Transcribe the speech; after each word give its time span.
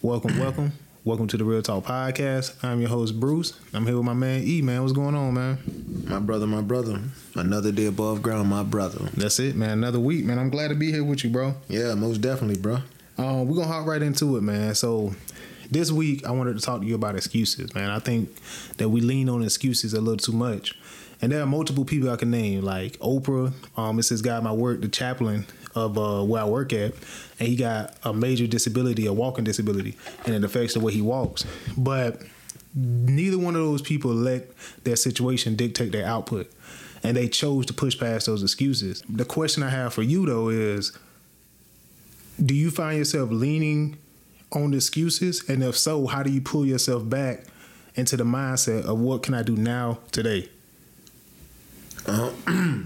Welcome, 0.00 0.38
welcome. 0.38 0.72
Welcome 1.02 1.26
to 1.26 1.36
the 1.36 1.44
Real 1.44 1.60
Talk 1.60 1.84
Podcast. 1.84 2.62
I'm 2.62 2.78
your 2.78 2.88
host, 2.88 3.18
Bruce. 3.18 3.58
I'm 3.74 3.84
here 3.84 3.96
with 3.96 4.04
my 4.04 4.14
man 4.14 4.44
E, 4.44 4.62
man. 4.62 4.80
What's 4.82 4.92
going 4.92 5.16
on, 5.16 5.34
man? 5.34 5.58
My 6.06 6.20
brother, 6.20 6.46
my 6.46 6.60
brother. 6.60 7.00
Another 7.34 7.72
day 7.72 7.86
above 7.86 8.22
ground, 8.22 8.48
my 8.48 8.62
brother. 8.62 9.06
That's 9.16 9.40
it, 9.40 9.56
man. 9.56 9.70
Another 9.70 9.98
week, 9.98 10.24
man. 10.24 10.38
I'm 10.38 10.50
glad 10.50 10.68
to 10.68 10.76
be 10.76 10.92
here 10.92 11.02
with 11.02 11.24
you, 11.24 11.30
bro. 11.30 11.56
Yeah, 11.66 11.94
most 11.96 12.20
definitely, 12.20 12.60
bro. 12.60 12.78
Um, 13.18 13.48
we're 13.48 13.56
gonna 13.56 13.66
hop 13.66 13.88
right 13.88 14.00
into 14.00 14.36
it, 14.36 14.42
man. 14.42 14.76
So 14.76 15.16
this 15.68 15.90
week 15.90 16.24
I 16.24 16.30
wanted 16.30 16.56
to 16.56 16.62
talk 16.62 16.80
to 16.82 16.86
you 16.86 16.94
about 16.94 17.16
excuses, 17.16 17.74
man. 17.74 17.90
I 17.90 17.98
think 17.98 18.30
that 18.76 18.90
we 18.90 19.00
lean 19.00 19.28
on 19.28 19.42
excuses 19.42 19.94
a 19.94 20.00
little 20.00 20.16
too 20.16 20.30
much. 20.30 20.78
And 21.20 21.32
there 21.32 21.42
are 21.42 21.46
multiple 21.46 21.84
people 21.84 22.10
I 22.10 22.16
can 22.16 22.30
name, 22.30 22.62
like 22.62 22.92
Oprah. 22.98 23.52
Um, 23.76 23.98
it's 23.98 24.10
this 24.10 24.20
guy 24.20 24.36
at 24.36 24.44
my 24.44 24.52
work, 24.52 24.80
the 24.80 24.88
chaplain 24.88 25.46
of 25.74 25.98
uh, 25.98 26.22
where 26.22 26.42
I 26.42 26.44
work 26.44 26.72
at, 26.72 26.92
and 27.38 27.48
he 27.48 27.56
got 27.56 27.94
a 28.04 28.12
major 28.12 28.46
disability, 28.46 29.06
a 29.06 29.12
walking 29.12 29.44
disability, 29.44 29.96
and 30.24 30.34
it 30.34 30.44
affects 30.44 30.74
the 30.74 30.80
way 30.80 30.92
he 30.92 31.02
walks. 31.02 31.44
But 31.76 32.22
neither 32.74 33.38
one 33.38 33.54
of 33.54 33.62
those 33.62 33.82
people 33.82 34.12
let 34.12 34.48
their 34.84 34.96
situation 34.96 35.56
dictate 35.56 35.92
their 35.92 36.06
output, 36.06 36.50
and 37.02 37.16
they 37.16 37.28
chose 37.28 37.66
to 37.66 37.72
push 37.72 37.98
past 37.98 38.26
those 38.26 38.42
excuses. 38.42 39.02
The 39.08 39.24
question 39.24 39.62
I 39.62 39.70
have 39.70 39.94
for 39.94 40.02
you 40.02 40.26
though 40.26 40.48
is, 40.48 40.96
do 42.44 42.54
you 42.54 42.70
find 42.70 42.98
yourself 42.98 43.30
leaning 43.30 43.98
on 44.52 44.72
excuses, 44.74 45.48
and 45.48 45.62
if 45.62 45.76
so, 45.76 46.06
how 46.06 46.22
do 46.22 46.30
you 46.30 46.40
pull 46.40 46.64
yourself 46.64 47.08
back 47.08 47.44
into 47.94 48.16
the 48.16 48.24
mindset 48.24 48.84
of 48.84 48.98
what 48.98 49.22
can 49.22 49.34
I 49.34 49.42
do 49.42 49.56
now 49.56 49.98
today? 50.12 50.48
Uh, 52.06 52.30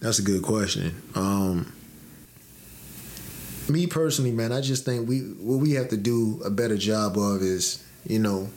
that's 0.00 0.18
a 0.18 0.22
good 0.22 0.42
question. 0.42 1.00
Um, 1.14 1.72
me 3.68 3.86
personally, 3.86 4.32
man, 4.32 4.52
I 4.52 4.60
just 4.60 4.84
think 4.84 5.08
we 5.08 5.20
what 5.20 5.56
we 5.58 5.72
have 5.72 5.88
to 5.88 5.96
do 5.96 6.40
a 6.44 6.50
better 6.50 6.76
job 6.76 7.16
of 7.16 7.42
is, 7.42 7.84
you 8.06 8.18
know, 8.18 8.48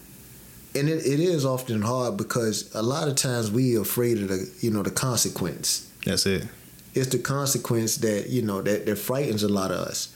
and 0.76 0.88
it, 0.88 1.06
it 1.06 1.20
is 1.20 1.46
often 1.46 1.82
hard 1.82 2.18
because 2.18 2.74
a 2.76 2.82
lot 2.82 3.08
of 3.08 3.16
times 3.16 3.52
we 3.52 3.78
are 3.78 3.82
afraid 3.82 4.20
of 4.20 4.28
the, 4.28 4.52
you 4.60 4.72
know, 4.72 4.84
the 4.84 4.92
consequence. 4.92 5.92
That's 6.06 6.26
it. 6.26 6.48
It's 6.94 7.10
the 7.10 7.20
consequence 7.20 7.98
that 7.98 8.30
you 8.30 8.42
know 8.42 8.62
that 8.62 8.86
that 8.86 8.96
frightens 8.98 9.44
a 9.44 9.48
lot 9.50 9.72
of 9.72 9.78
us. 9.78 10.14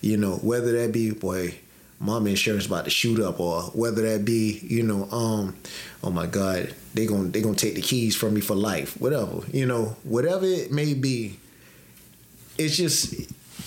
You 0.00 0.16
know, 0.16 0.36
whether 0.36 0.72
that 0.80 0.92
be 0.92 1.10
boy, 1.10 1.54
mom 1.98 2.26
insurance 2.26 2.66
about 2.66 2.84
to 2.84 2.90
shoot 2.90 3.20
up, 3.20 3.40
or 3.40 3.62
whether 3.74 4.02
that 4.02 4.24
be 4.24 4.60
you 4.62 4.82
know, 4.82 5.04
um, 5.10 5.56
oh 6.02 6.10
my 6.10 6.26
God, 6.26 6.74
they 6.94 7.06
gonna 7.06 7.28
they 7.28 7.40
gonna 7.40 7.56
take 7.56 7.74
the 7.74 7.80
keys 7.82 8.16
from 8.16 8.34
me 8.34 8.40
for 8.40 8.54
life, 8.54 9.00
whatever. 9.00 9.40
You 9.52 9.66
know, 9.66 9.96
whatever 10.04 10.44
it 10.46 10.72
may 10.72 10.94
be. 10.94 11.38
It's 12.58 12.76
just 12.76 13.14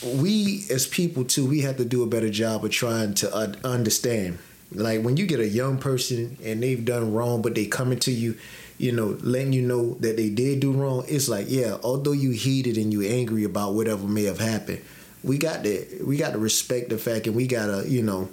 we 0.03 0.66
as 0.69 0.88
people 0.88 1.25
too. 1.25 1.45
We 1.45 1.61
have 1.61 1.78
to 1.78 1.86
do 1.86 2.03
a 2.03 2.08
better 2.08 2.30
job 2.30 2.64
of 2.64 2.72
trying 2.72 3.14
to 3.16 3.33
uh, 3.33 3.53
understand. 3.64 4.39
Like 4.72 5.02
when 5.02 5.17
you 5.17 5.25
get 5.25 5.39
a 5.39 5.47
young 5.47 5.78
person 5.78 6.38
and 6.44 6.61
they've 6.61 6.83
done 6.83 7.14
wrong, 7.14 7.41
but 7.41 7.56
they 7.56 7.66
coming 7.66 8.00
to 8.00 8.11
you, 8.11 8.38
you 8.78 8.91
know, 8.91 9.17
letting 9.22 9.52
you 9.52 9.64
know 9.64 9.95
that 9.95 10.16
they 10.16 10.30
did 10.30 10.59
do 10.59 10.72
wrong. 10.72 11.06
It's 11.08 11.28
like, 11.28 11.47
yeah, 11.50 11.78
although 11.83 12.11
you 12.11 12.31
heated 12.31 12.78
and 12.78 12.94
you 12.94 13.02
angry 13.02 13.44
about 13.44 13.73
whatever 13.73 14.08
may 14.08 14.23
have 14.25 14.39
happened, 14.39 14.81
we 15.23 15.38
got 15.38 15.64
to 15.64 16.03
we 16.06 16.17
got 16.17 16.34
to 16.34 16.39
respect 16.39 16.89
the 16.89 16.97
fact, 16.97 17.28
and 17.28 17.36
we 17.36 17.47
gotta, 17.47 17.84
you 17.88 18.03
know, 18.03 18.30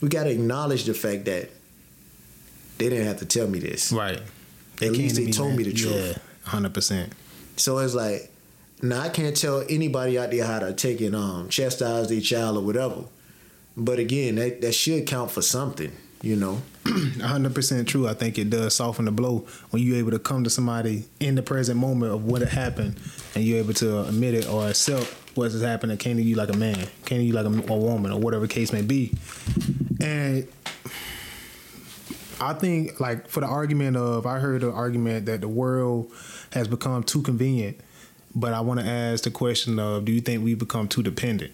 we 0.00 0.08
gotta 0.08 0.30
acknowledge 0.30 0.84
the 0.84 0.94
fact 0.94 1.24
that 1.24 1.50
they 2.78 2.88
didn't 2.88 3.06
have 3.06 3.18
to 3.18 3.26
tell 3.26 3.48
me 3.48 3.58
this. 3.58 3.92
Right. 3.92 4.20
At 4.80 4.92
least 4.92 5.16
they 5.16 5.30
told 5.30 5.52
that. 5.52 5.56
me 5.56 5.64
the 5.64 5.72
truth. 5.72 5.94
Yeah, 5.94 6.50
hundred 6.50 6.74
percent. 6.74 7.12
So 7.56 7.78
it's 7.78 7.94
like, 7.94 8.30
now 8.82 9.00
I 9.00 9.08
can't 9.08 9.36
tell 9.36 9.64
anybody 9.68 10.18
out 10.18 10.30
there 10.30 10.44
how 10.44 10.58
to 10.58 10.72
take 10.72 11.00
it 11.00 11.14
um 11.14 11.48
chastise 11.48 12.08
their 12.08 12.20
child 12.20 12.58
or 12.58 12.62
whatever. 12.62 13.04
But 13.76 13.98
again, 13.98 14.34
that, 14.34 14.60
that 14.60 14.72
should 14.72 15.06
count 15.06 15.30
for 15.30 15.40
something, 15.40 15.92
you 16.20 16.36
know. 16.36 16.60
hundred 17.22 17.54
percent 17.54 17.88
true. 17.88 18.06
I 18.06 18.14
think 18.14 18.38
it 18.38 18.50
does 18.50 18.74
soften 18.74 19.06
the 19.06 19.12
blow 19.12 19.46
when 19.70 19.82
you're 19.82 19.96
able 19.96 20.10
to 20.10 20.18
come 20.18 20.44
to 20.44 20.50
somebody 20.50 21.04
in 21.20 21.36
the 21.36 21.42
present 21.42 21.78
moment 21.78 22.12
of 22.12 22.24
what 22.24 22.42
happened, 22.42 23.00
and 23.34 23.44
you're 23.44 23.58
able 23.58 23.74
to 23.74 24.02
admit 24.02 24.34
it 24.34 24.48
or 24.48 24.68
accept 24.68 25.06
what 25.36 25.50
has 25.52 25.62
happened 25.62 25.92
and 25.92 26.00
came 26.00 26.16
to 26.16 26.22
you 26.22 26.34
like 26.36 26.50
a 26.50 26.56
man, 26.56 26.86
came 27.06 27.18
to 27.18 27.24
you 27.24 27.32
like 27.32 27.46
a, 27.46 27.72
a 27.72 27.76
woman, 27.76 28.12
or 28.12 28.18
whatever 28.18 28.46
case 28.46 28.72
may 28.72 28.82
be. 28.82 29.14
And 30.00 30.46
I 32.40 32.52
think, 32.54 33.00
like, 33.00 33.28
for 33.28 33.40
the 33.40 33.46
argument 33.46 33.96
of, 33.96 34.26
I 34.26 34.38
heard 34.40 34.62
the 34.62 34.72
argument 34.72 35.26
that 35.26 35.40
the 35.40 35.48
world 35.48 36.10
has 36.52 36.68
become 36.68 37.04
too 37.04 37.22
convenient, 37.22 37.80
but 38.34 38.52
I 38.52 38.60
want 38.60 38.80
to 38.80 38.86
ask 38.86 39.24
the 39.24 39.30
question 39.30 39.78
of, 39.78 40.04
do 40.04 40.12
you 40.12 40.20
think 40.20 40.44
we've 40.44 40.58
become 40.58 40.88
too 40.88 41.02
dependent? 41.02 41.52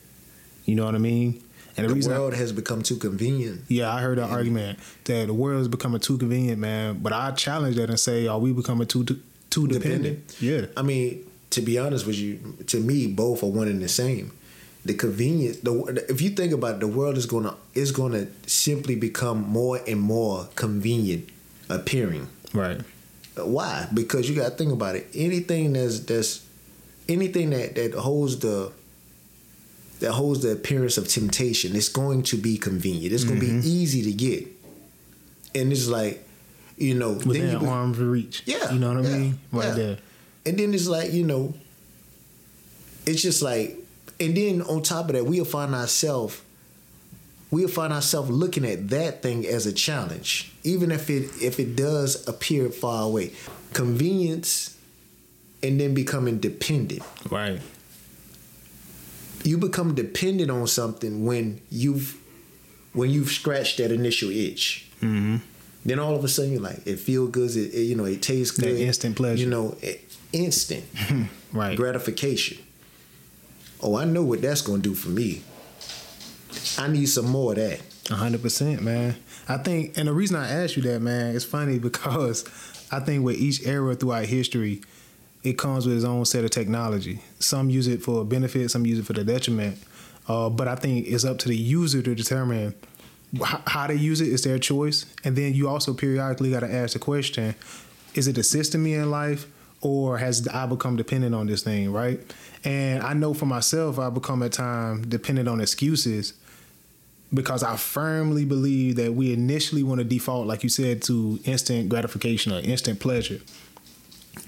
You 0.65 0.75
know 0.75 0.84
what 0.84 0.94
I 0.94 0.99
mean? 0.99 1.43
And 1.77 1.89
the, 1.89 1.94
the 1.94 2.09
world 2.09 2.34
I, 2.34 2.39
has 2.39 2.53
become 2.53 2.83
too 2.83 2.97
convenient. 2.97 3.62
Yeah, 3.69 3.93
I 3.93 4.00
heard 4.00 4.19
that 4.19 4.31
argument 4.31 4.81
that 5.05 5.28
the 5.28 5.34
world 5.34 5.61
is 5.61 5.69
becoming 5.69 6.00
too 6.00 6.19
convenient, 6.19 6.59
man. 6.59 6.99
But 7.00 7.12
I 7.12 7.31
challenge 7.31 7.77
that 7.77 7.88
and 7.88 7.99
say, 7.99 8.27
are 8.27 8.38
we 8.38 8.53
becoming 8.53 8.88
too 8.88 9.05
too 9.05 9.69
dependent? 9.69 10.27
dependent? 10.28 10.43
Yeah. 10.43 10.67
I 10.77 10.83
mean, 10.83 11.25
to 11.50 11.61
be 11.62 11.78
honest 11.78 12.06
with 12.06 12.17
you, 12.17 12.56
to 12.67 12.81
me, 12.81 13.06
both 13.06 13.43
are 13.43 13.47
one 13.47 13.69
and 13.69 13.81
the 13.81 13.88
same. 13.88 14.33
The 14.84 14.94
convenience, 14.94 15.59
the 15.59 16.05
if 16.09 16.21
you 16.21 16.31
think 16.31 16.53
about 16.53 16.77
it, 16.77 16.81
the 16.81 16.88
world 16.88 17.17
is 17.17 17.27
gonna 17.27 17.55
is 17.75 17.93
gonna 17.93 18.27
simply 18.47 18.97
become 18.97 19.47
more 19.49 19.81
and 19.87 20.00
more 20.00 20.49
convenient 20.56 21.28
appearing. 21.69 22.28
Right. 22.53 22.81
Why? 23.37 23.88
Because 23.94 24.28
you 24.28 24.34
got 24.34 24.50
to 24.50 24.55
think 24.56 24.72
about 24.72 24.97
it. 24.97 25.06
Anything 25.15 25.75
that's 25.75 26.00
that's 26.00 26.44
anything 27.09 27.51
that 27.51 27.75
that 27.77 27.95
holds 27.95 28.39
the 28.39 28.73
that 30.01 30.13
holds 30.13 30.43
the 30.43 30.53
appearance 30.53 30.97
of 30.97 31.09
temptation, 31.09 31.75
it's 31.75 31.89
going 31.89 32.23
to 32.25 32.37
be 32.37 32.57
convenient. 32.57 33.13
It's 33.13 33.25
going 33.25 33.41
to 33.41 33.47
Mm-hmm. 33.47 33.61
be 33.63 33.69
easy 33.69 34.03
to 34.05 34.13
get, 34.13 34.47
and 35.55 35.73
it's 35.73 35.89
like, 35.89 36.25
you 36.77 36.95
know, 36.95 37.13
within 37.13 37.61
you, 37.61 37.69
arm's 37.69 37.99
reach. 37.99 38.43
Yeah, 38.47 38.71
you 38.73 38.79
know 38.79 38.95
what 38.95 39.05
I 39.07 39.09
mean, 39.09 39.39
right 39.53 39.67
yeah. 39.69 39.75
there. 39.75 39.99
And 40.47 40.59
then 40.59 40.73
it's 40.73 40.87
like, 40.87 41.13
you 41.13 41.25
know, 41.25 41.53
it's 43.07 43.21
just 43.23 43.43
like, 43.43 43.77
and 44.21 44.37
then 44.37 44.63
on 44.63 44.83
top 44.83 45.07
of 45.09 45.15
that, 45.17 45.25
we'll 45.27 45.45
find 45.45 45.75
ourselves, 45.75 46.41
we'll 47.51 47.69
find 47.69 47.93
ourselves 47.93 48.31
looking 48.31 48.65
at 48.65 48.89
that 48.91 49.21
thing 49.23 49.45
as 49.47 49.67
a 49.67 49.73
challenge, 49.73 50.53
even 50.63 50.91
if 50.93 51.11
it 51.11 51.31
if 51.43 51.59
it 51.59 51.75
does 51.77 52.27
appear 52.29 52.71
far 52.71 53.03
away. 53.05 53.33
Convenience, 53.75 54.78
and 55.63 55.81
then 55.81 55.95
becoming 55.95 56.39
dependent. 56.39 57.03
Right. 57.31 57.61
You 59.45 59.59
become 59.59 59.95
dependent 59.95 60.51
on 60.51 60.67
something 60.67 61.25
when 61.25 61.61
you've 61.71 62.17
when 62.93 63.11
you've 63.11 63.31
scratched 63.31 63.79
that 63.79 63.93
initial 63.93 64.31
itch. 64.31 64.89
Mm-hmm. 65.01 65.37
Then 65.85 65.99
all 65.99 66.15
of 66.17 66.25
a 66.25 66.29
sudden 66.29 66.53
you're 66.53 66.61
like, 66.61 66.87
it 66.87 66.99
feels 66.99 67.31
good. 67.31 67.55
It, 67.57 67.73
it, 67.73 67.83
you 67.83 67.95
know, 67.95 68.05
it 68.05 68.21
tastes 68.21 68.57
good. 68.57 68.75
That 68.77 68.81
instant 68.81 69.17
pleasure. 69.17 69.43
You 69.43 69.49
know, 69.49 69.77
it, 69.81 70.05
instant 70.33 70.85
Right. 71.53 71.77
gratification. 71.77 72.59
Oh, 73.81 73.97
I 73.97 74.05
know 74.05 74.23
what 74.25 74.43
that's 74.43 74.61
going 74.61 74.83
to 74.83 74.89
do 74.89 74.95
for 74.95 75.09
me. 75.09 75.43
I 76.79 76.89
need 76.89 77.07
some 77.07 77.27
more 77.27 77.53
of 77.53 77.59
that. 77.59 77.81
A 78.11 78.15
hundred 78.15 78.43
percent, 78.43 78.83
man. 78.83 79.15
I 79.49 79.59
think, 79.59 79.97
and 79.97 80.09
the 80.09 80.13
reason 80.13 80.37
I 80.37 80.49
asked 80.51 80.77
you 80.77 80.83
that, 80.85 81.01
man, 81.01 81.35
it's 81.37 81.45
funny 81.45 81.79
because 81.89 82.45
I 82.91 83.01
think 83.01 83.25
with 83.25 83.37
each 83.37 83.65
era 83.67 83.95
throughout 83.95 84.25
history, 84.27 84.83
it 85.43 85.56
comes 85.56 85.87
with 85.87 85.97
its 85.97 86.04
own 86.04 86.25
set 86.25 86.44
of 86.44 86.50
technology. 86.50 87.21
Some 87.38 87.71
use 87.71 87.87
it 87.87 88.03
for 88.03 88.25
benefit, 88.25 88.71
some 88.71 88.84
use 88.87 88.99
it 88.99 89.06
for 89.06 89.12
the 89.12 89.25
detriment. 89.25 89.78
Uh, 90.26 90.50
but 90.50 90.69
I 90.69 90.75
think 90.75 91.06
it's 91.06 91.25
up 91.25 91.38
to 91.38 91.49
the 91.49 91.56
user 91.56 92.03
to 92.03 92.15
determine 92.15 92.75
h- 93.34 93.43
how 93.66 93.87
they 93.87 93.94
use 93.94 94.21
it. 94.21 94.32
It's 94.32 94.44
their 94.44 94.59
choice, 94.59 95.06
and 95.25 95.37
then 95.37 95.54
you 95.54 95.69
also 95.69 95.94
periodically 95.94 96.50
got 96.50 96.60
to 96.60 96.72
ask 96.72 96.93
the 96.93 96.99
question: 96.99 97.54
Is 98.15 98.28
it 98.28 98.37
assisting 98.37 98.82
me 98.82 98.94
in 98.94 99.10
life, 99.10 99.47
or 99.81 100.19
has 100.19 100.47
I 100.49 100.66
become 100.66 100.97
dependent 100.97 101.34
on 101.34 101.47
this 101.47 101.62
thing? 101.62 101.93
Right? 101.93 102.20
And 102.65 103.03
I 103.03 103.15
know 103.15 103.32
for 103.32 103.47
myself, 103.47 103.99
I 103.99 104.10
become 104.10 104.43
at 104.43 104.53
times 104.53 105.06
dependent 105.06 105.49
on 105.49 105.60
excuses 105.60 106.34
because 107.32 107.62
I 107.62 107.76
firmly 107.76 108.44
believe 108.44 108.96
that 108.96 109.14
we 109.14 109.32
initially 109.32 109.82
want 109.82 109.99
to 109.99 110.05
default, 110.05 110.46
like 110.46 110.62
you 110.62 110.69
said, 110.69 111.02
to 111.02 111.38
instant 111.44 111.88
gratification 111.88 112.52
or 112.52 112.58
instant 112.61 113.00
pleasure. 113.00 113.41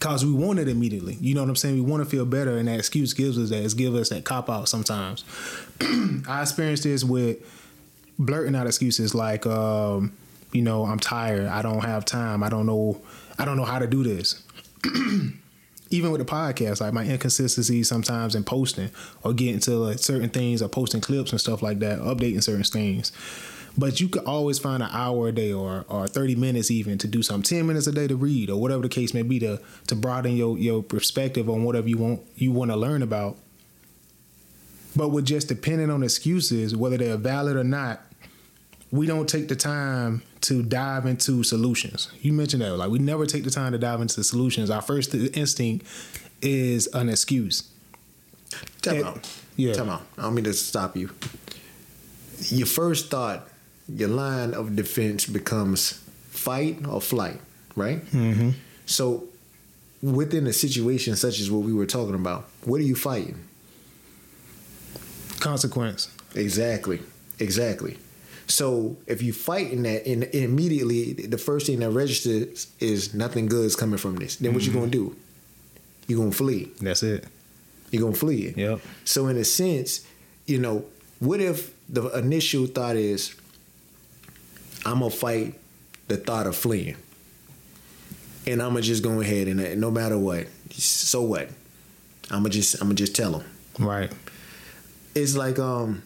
Cause 0.00 0.24
we 0.24 0.32
want 0.32 0.58
it 0.58 0.66
immediately. 0.66 1.18
You 1.20 1.34
know 1.34 1.42
what 1.42 1.50
I'm 1.50 1.56
saying? 1.56 1.74
We 1.74 1.82
want 1.82 2.02
to 2.02 2.08
feel 2.08 2.24
better, 2.24 2.56
and 2.56 2.66
that 2.68 2.78
excuse 2.78 3.12
gives 3.12 3.38
us 3.38 3.50
that. 3.50 3.62
It 3.62 3.76
gives 3.76 3.96
us 3.96 4.08
that 4.08 4.24
cop 4.24 4.48
out 4.48 4.66
sometimes. 4.66 5.24
I 6.26 6.40
experienced 6.40 6.84
this 6.84 7.04
with 7.04 7.38
blurting 8.18 8.54
out 8.54 8.66
excuses 8.66 9.14
like, 9.14 9.46
um, 9.46 10.12
you 10.52 10.62
know, 10.62 10.84
I'm 10.84 10.98
tired. 10.98 11.46
I 11.46 11.62
don't 11.62 11.84
have 11.84 12.04
time. 12.04 12.42
I 12.42 12.48
don't 12.48 12.66
know. 12.66 13.00
I 13.38 13.44
don't 13.44 13.56
know 13.56 13.64
how 13.64 13.78
to 13.78 13.86
do 13.86 14.02
this. 14.02 14.42
Even 15.92 16.12
with 16.12 16.20
the 16.20 16.24
podcast, 16.24 16.80
like 16.80 16.92
my 16.92 17.04
inconsistencies 17.04 17.88
sometimes 17.88 18.34
in 18.34 18.44
posting 18.44 18.90
or 19.24 19.32
getting 19.32 19.58
to 19.60 19.72
like 19.72 19.98
certain 19.98 20.28
things 20.28 20.62
or 20.62 20.68
posting 20.68 21.00
clips 21.00 21.32
and 21.32 21.40
stuff 21.40 21.62
like 21.62 21.80
that, 21.80 21.98
updating 21.98 22.42
certain 22.42 22.62
things. 22.62 23.10
But 23.80 23.98
you 23.98 24.08
could 24.08 24.24
always 24.24 24.58
find 24.58 24.82
an 24.82 24.90
hour 24.92 25.28
a 25.28 25.32
day 25.32 25.54
or, 25.54 25.86
or 25.88 26.06
30 26.06 26.34
minutes 26.34 26.70
even 26.70 26.98
to 26.98 27.08
do 27.08 27.22
something, 27.22 27.58
10 27.58 27.66
minutes 27.66 27.86
a 27.86 27.92
day 27.92 28.06
to 28.06 28.14
read 28.14 28.50
or 28.50 28.60
whatever 28.60 28.82
the 28.82 28.90
case 28.90 29.14
may 29.14 29.22
be 29.22 29.38
to 29.38 29.58
to 29.86 29.94
broaden 29.94 30.36
your, 30.36 30.58
your 30.58 30.82
perspective 30.82 31.48
on 31.48 31.64
whatever 31.64 31.88
you 31.88 31.96
want 31.96 32.20
you 32.36 32.52
want 32.52 32.70
to 32.70 32.76
learn 32.76 33.02
about. 33.02 33.38
But 34.94 35.08
with 35.08 35.24
just 35.24 35.48
depending 35.48 35.90
on 35.90 36.02
excuses, 36.02 36.76
whether 36.76 36.98
they're 36.98 37.16
valid 37.16 37.56
or 37.56 37.64
not, 37.64 38.02
we 38.90 39.06
don't 39.06 39.26
take 39.26 39.48
the 39.48 39.56
time 39.56 40.24
to 40.42 40.62
dive 40.62 41.06
into 41.06 41.42
solutions. 41.42 42.10
You 42.20 42.34
mentioned 42.34 42.60
that, 42.60 42.76
like 42.76 42.90
we 42.90 42.98
never 42.98 43.24
take 43.24 43.44
the 43.44 43.50
time 43.50 43.72
to 43.72 43.78
dive 43.78 44.02
into 44.02 44.22
solutions. 44.22 44.68
Our 44.68 44.82
first 44.82 45.14
instinct 45.14 45.86
is 46.42 46.86
an 46.88 47.08
excuse. 47.08 47.70
Time 48.82 49.04
out. 49.04 49.30
yeah. 49.56 49.72
Time 49.72 49.88
out. 49.88 50.02
I 50.18 50.22
don't 50.22 50.34
mean 50.34 50.44
to 50.44 50.52
stop 50.52 50.98
you. 50.98 51.08
Your 52.48 52.66
first 52.66 53.10
thought, 53.10 53.49
your 53.94 54.08
line 54.08 54.54
of 54.54 54.76
defense 54.76 55.26
becomes 55.26 56.02
fight 56.30 56.86
or 56.86 57.00
flight, 57.00 57.40
right? 57.76 58.04
Mm-hmm. 58.06 58.50
So, 58.86 59.24
within 60.02 60.46
a 60.46 60.52
situation 60.52 61.16
such 61.16 61.40
as 61.40 61.50
what 61.50 61.62
we 61.62 61.72
were 61.72 61.86
talking 61.86 62.14
about, 62.14 62.48
what 62.64 62.80
are 62.80 62.84
you 62.84 62.96
fighting? 62.96 63.38
Consequence. 65.38 66.08
Exactly. 66.34 67.00
Exactly. 67.38 67.98
So 68.46 68.96
if 69.06 69.22
you 69.22 69.32
fight 69.32 69.70
in 69.70 69.82
that, 69.84 70.06
and 70.06 70.24
immediately 70.24 71.12
the 71.12 71.38
first 71.38 71.66
thing 71.66 71.80
that 71.80 71.90
registers 71.90 72.66
is 72.80 73.14
nothing 73.14 73.46
good 73.46 73.64
is 73.64 73.76
coming 73.76 73.98
from 73.98 74.16
this. 74.16 74.36
Then 74.36 74.52
what 74.54 74.64
you 74.64 74.72
gonna 74.72 74.88
do? 74.88 75.16
You 76.08 76.18
gonna 76.18 76.32
flee. 76.32 76.70
That's 76.80 77.02
it. 77.02 77.26
You're 77.90 78.02
gonna 78.02 78.16
flee. 78.16 78.52
Yep. 78.56 78.80
So 79.04 79.28
in 79.28 79.36
a 79.36 79.44
sense, 79.44 80.06
you 80.46 80.58
know, 80.58 80.84
what 81.20 81.40
if 81.40 81.72
the 81.88 82.08
initial 82.18 82.66
thought 82.66 82.96
is, 82.96 83.34
I'm 84.84 85.00
gonna 85.00 85.10
fight 85.10 85.54
the 86.08 86.16
thought 86.16 86.46
of 86.46 86.56
fleeing, 86.56 86.96
and 88.46 88.62
I'm 88.62 88.70
gonna 88.70 88.82
just 88.82 89.02
go 89.02 89.20
ahead 89.20 89.48
and 89.48 89.60
uh, 89.60 89.74
no 89.74 89.90
matter 89.90 90.18
what, 90.18 90.46
so 90.70 91.22
what? 91.22 91.48
I'm 92.30 92.38
gonna 92.42 92.48
just 92.50 92.74
I'm 92.76 92.88
gonna 92.88 92.94
just 92.94 93.14
tell 93.14 93.32
them. 93.32 93.44
Right. 93.78 94.10
It's 95.14 95.36
like 95.36 95.58
um 95.58 96.02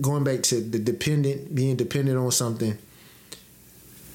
going 0.00 0.24
back 0.24 0.42
to 0.44 0.60
the 0.60 0.78
dependent 0.78 1.54
being 1.54 1.76
dependent 1.76 2.18
on 2.18 2.30
something. 2.32 2.76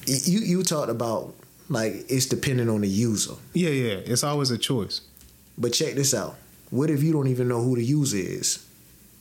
You 0.08 0.40
you 0.40 0.64
talked 0.64 0.90
about 0.92 1.34
like 1.70 2.06
it's 2.10 2.28
dependent 2.28 2.70
on 2.70 2.82
the 2.82 2.88
user, 2.88 3.34
Yeah, 3.54 3.70
yeah. 3.70 3.94
It's 4.06 4.24
always 4.24 4.52
a 4.52 4.58
choice. 4.58 5.02
but 5.58 5.74
check 5.74 5.96
this 5.96 6.14
out. 6.14 6.36
What 6.70 6.90
if 6.92 7.02
you 7.02 7.12
don't 7.14 7.28
even 7.28 7.48
know 7.48 7.62
who 7.62 7.76
the 7.76 7.84
user 7.84 8.18
is? 8.18 8.64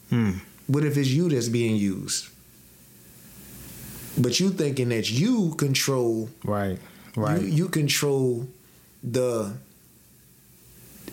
Hmm. 0.09 0.31
What 0.67 0.83
if 0.85 0.97
it's 0.97 1.09
you 1.09 1.29
that's 1.29 1.47
being 1.49 1.75
used? 1.75 2.27
But 4.17 4.39
you 4.39 4.49
thinking 4.49 4.89
that 4.89 5.11
you 5.11 5.55
control 5.57 6.29
Right. 6.43 6.79
Right. 7.15 7.41
you, 7.41 7.47
you 7.47 7.67
control 7.69 8.47
the 9.03 9.53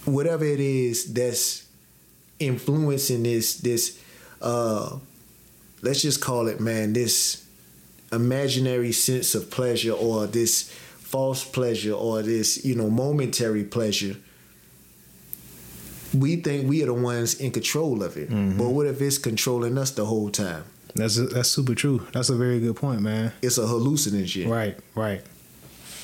whatever 0.04 0.44
it 0.44 0.60
is 0.60 1.12
that's 1.12 1.66
influencing 2.38 3.22
this 3.22 3.54
this 3.58 4.00
uh 4.40 4.96
let's 5.82 6.02
just 6.02 6.20
call 6.20 6.48
it 6.48 6.58
man 6.60 6.92
this 6.92 7.44
imaginary 8.10 8.90
sense 8.90 9.34
of 9.36 9.48
pleasure 9.50 9.92
or 9.92 10.26
this 10.26 10.70
false 10.98 11.44
pleasure 11.44 11.92
or 11.92 12.22
this 12.22 12.64
you 12.64 12.74
know 12.74 12.90
momentary 12.90 13.62
pleasure 13.62 14.16
we 16.16 16.36
think 16.36 16.68
we 16.68 16.82
are 16.82 16.86
the 16.86 16.94
ones 16.94 17.40
in 17.40 17.50
control 17.52 18.02
of 18.02 18.16
it 18.16 18.28
but 18.28 18.68
what 18.70 18.86
if 18.86 19.00
it's 19.00 19.18
controlling 19.18 19.78
us 19.78 19.92
the 19.92 20.04
whole 20.04 20.30
time 20.30 20.64
That's 20.94 21.16
that's 21.32 21.48
super 21.48 21.74
true. 21.74 22.06
That's 22.12 22.28
a 22.28 22.36
very 22.36 22.60
good 22.60 22.76
point, 22.76 23.00
man. 23.00 23.32
it's 23.42 23.58
a 23.58 23.62
hallucinogen 23.62 24.48
Right, 24.48 24.78
right. 24.94 25.22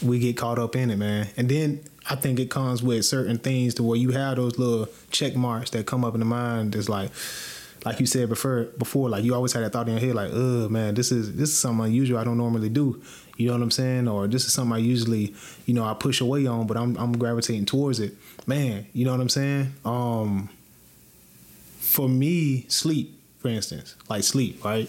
We 0.03 0.19
get 0.19 0.37
caught 0.37 0.59
up 0.59 0.77
in 0.77 0.91
it, 0.91 0.97
man. 0.97 1.29
And 1.37 1.49
then 1.49 1.81
I 2.09 2.15
think 2.15 2.39
it 2.39 2.51
comes 2.51 2.83
with 2.83 3.05
certain 3.05 3.39
things 3.39 3.75
to 3.75 3.83
where 3.83 3.99
you 3.99 4.11
have 4.13 4.37
those 4.37 4.59
little 4.59 4.89
check 5.11 5.35
marks 5.37 5.71
that 5.71 5.87
come 5.87 6.05
up 6.05 6.15
in 6.15 6.21
the 6.21 6.27
mind. 6.27 6.73
That's 6.73 6.89
like, 6.89 7.11
like 7.85 8.01
you 8.01 8.07
said 8.07 8.29
before, 8.29 8.65
before, 8.79 9.09
like 9.11 9.25
you 9.25 9.35
always 9.35 9.53
had 9.53 9.65
that 9.65 9.73
thought 9.73 9.89
in 9.89 9.95
your 9.95 10.01
head, 10.01 10.15
like, 10.15 10.31
oh 10.33 10.69
man, 10.69 10.95
this 10.95 11.13
is 11.13 11.35
this 11.37 11.51
is 11.51 11.59
something 11.59 11.85
unusual. 11.87 12.19
I 12.19 12.25
don't 12.25 12.39
normally 12.39 12.69
do. 12.69 13.03
You 13.37 13.49
know 13.49 13.53
what 13.55 13.63
I'm 13.63 13.71
saying? 13.71 14.09
Or 14.09 14.27
this 14.27 14.47
is 14.47 14.53
something 14.53 14.75
I 14.75 14.79
usually, 14.79 15.35
you 15.67 15.75
know, 15.75 15.85
I 15.85 15.95
push 15.95 16.21
away 16.21 16.47
on, 16.47 16.67
but 16.67 16.77
I'm 16.77 16.97
I'm 16.97 17.17
gravitating 17.19 17.67
towards 17.67 18.01
it. 18.01 18.17
Man, 18.47 18.87
you 18.93 19.05
know 19.05 19.13
what 19.13 19.21
I'm 19.21 19.29
saying? 19.29 19.75
Um, 19.85 20.49
for 21.79 22.09
me, 22.09 22.67
sleep, 22.69 23.18
for 23.39 23.49
instance, 23.49 23.97
like 24.09 24.25
sleep, 24.25 24.65
right? 24.65 24.89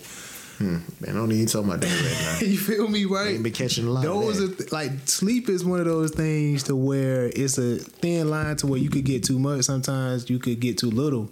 Hmm. 0.60 0.80
man 1.00 1.12
I 1.12 1.14
don't 1.14 1.30
talking 1.48 1.70
about 1.70 1.80
that 1.80 1.88
right 1.88 2.42
now 2.42 2.48
you 2.52 2.58
feel 2.58 2.90
me, 2.90 3.06
right? 3.06 3.36
ain't 3.36 3.44
been 3.44 3.54
catching 3.54 3.88
a 3.88 3.90
lot 3.90 4.06
of 4.06 4.12
Those 4.12 4.42
are 4.42 4.54
th- 4.54 4.72
like 4.74 4.92
sleep 5.06 5.48
is 5.48 5.64
one 5.64 5.80
of 5.80 5.86
those 5.86 6.12
things 6.12 6.64
to 6.64 6.76
where 6.76 7.28
it's 7.28 7.58
a 7.58 7.78
thin 7.78 8.30
line 8.30 8.58
to 8.58 8.68
where 8.68 8.78
you 8.80 8.90
could 8.90 9.06
get 9.06 9.24
too 9.24 9.40
much. 9.40 9.64
Sometimes 9.64 10.30
you 10.30 10.38
could 10.38 10.60
get 10.60 10.78
too 10.78 10.92
little. 10.92 11.32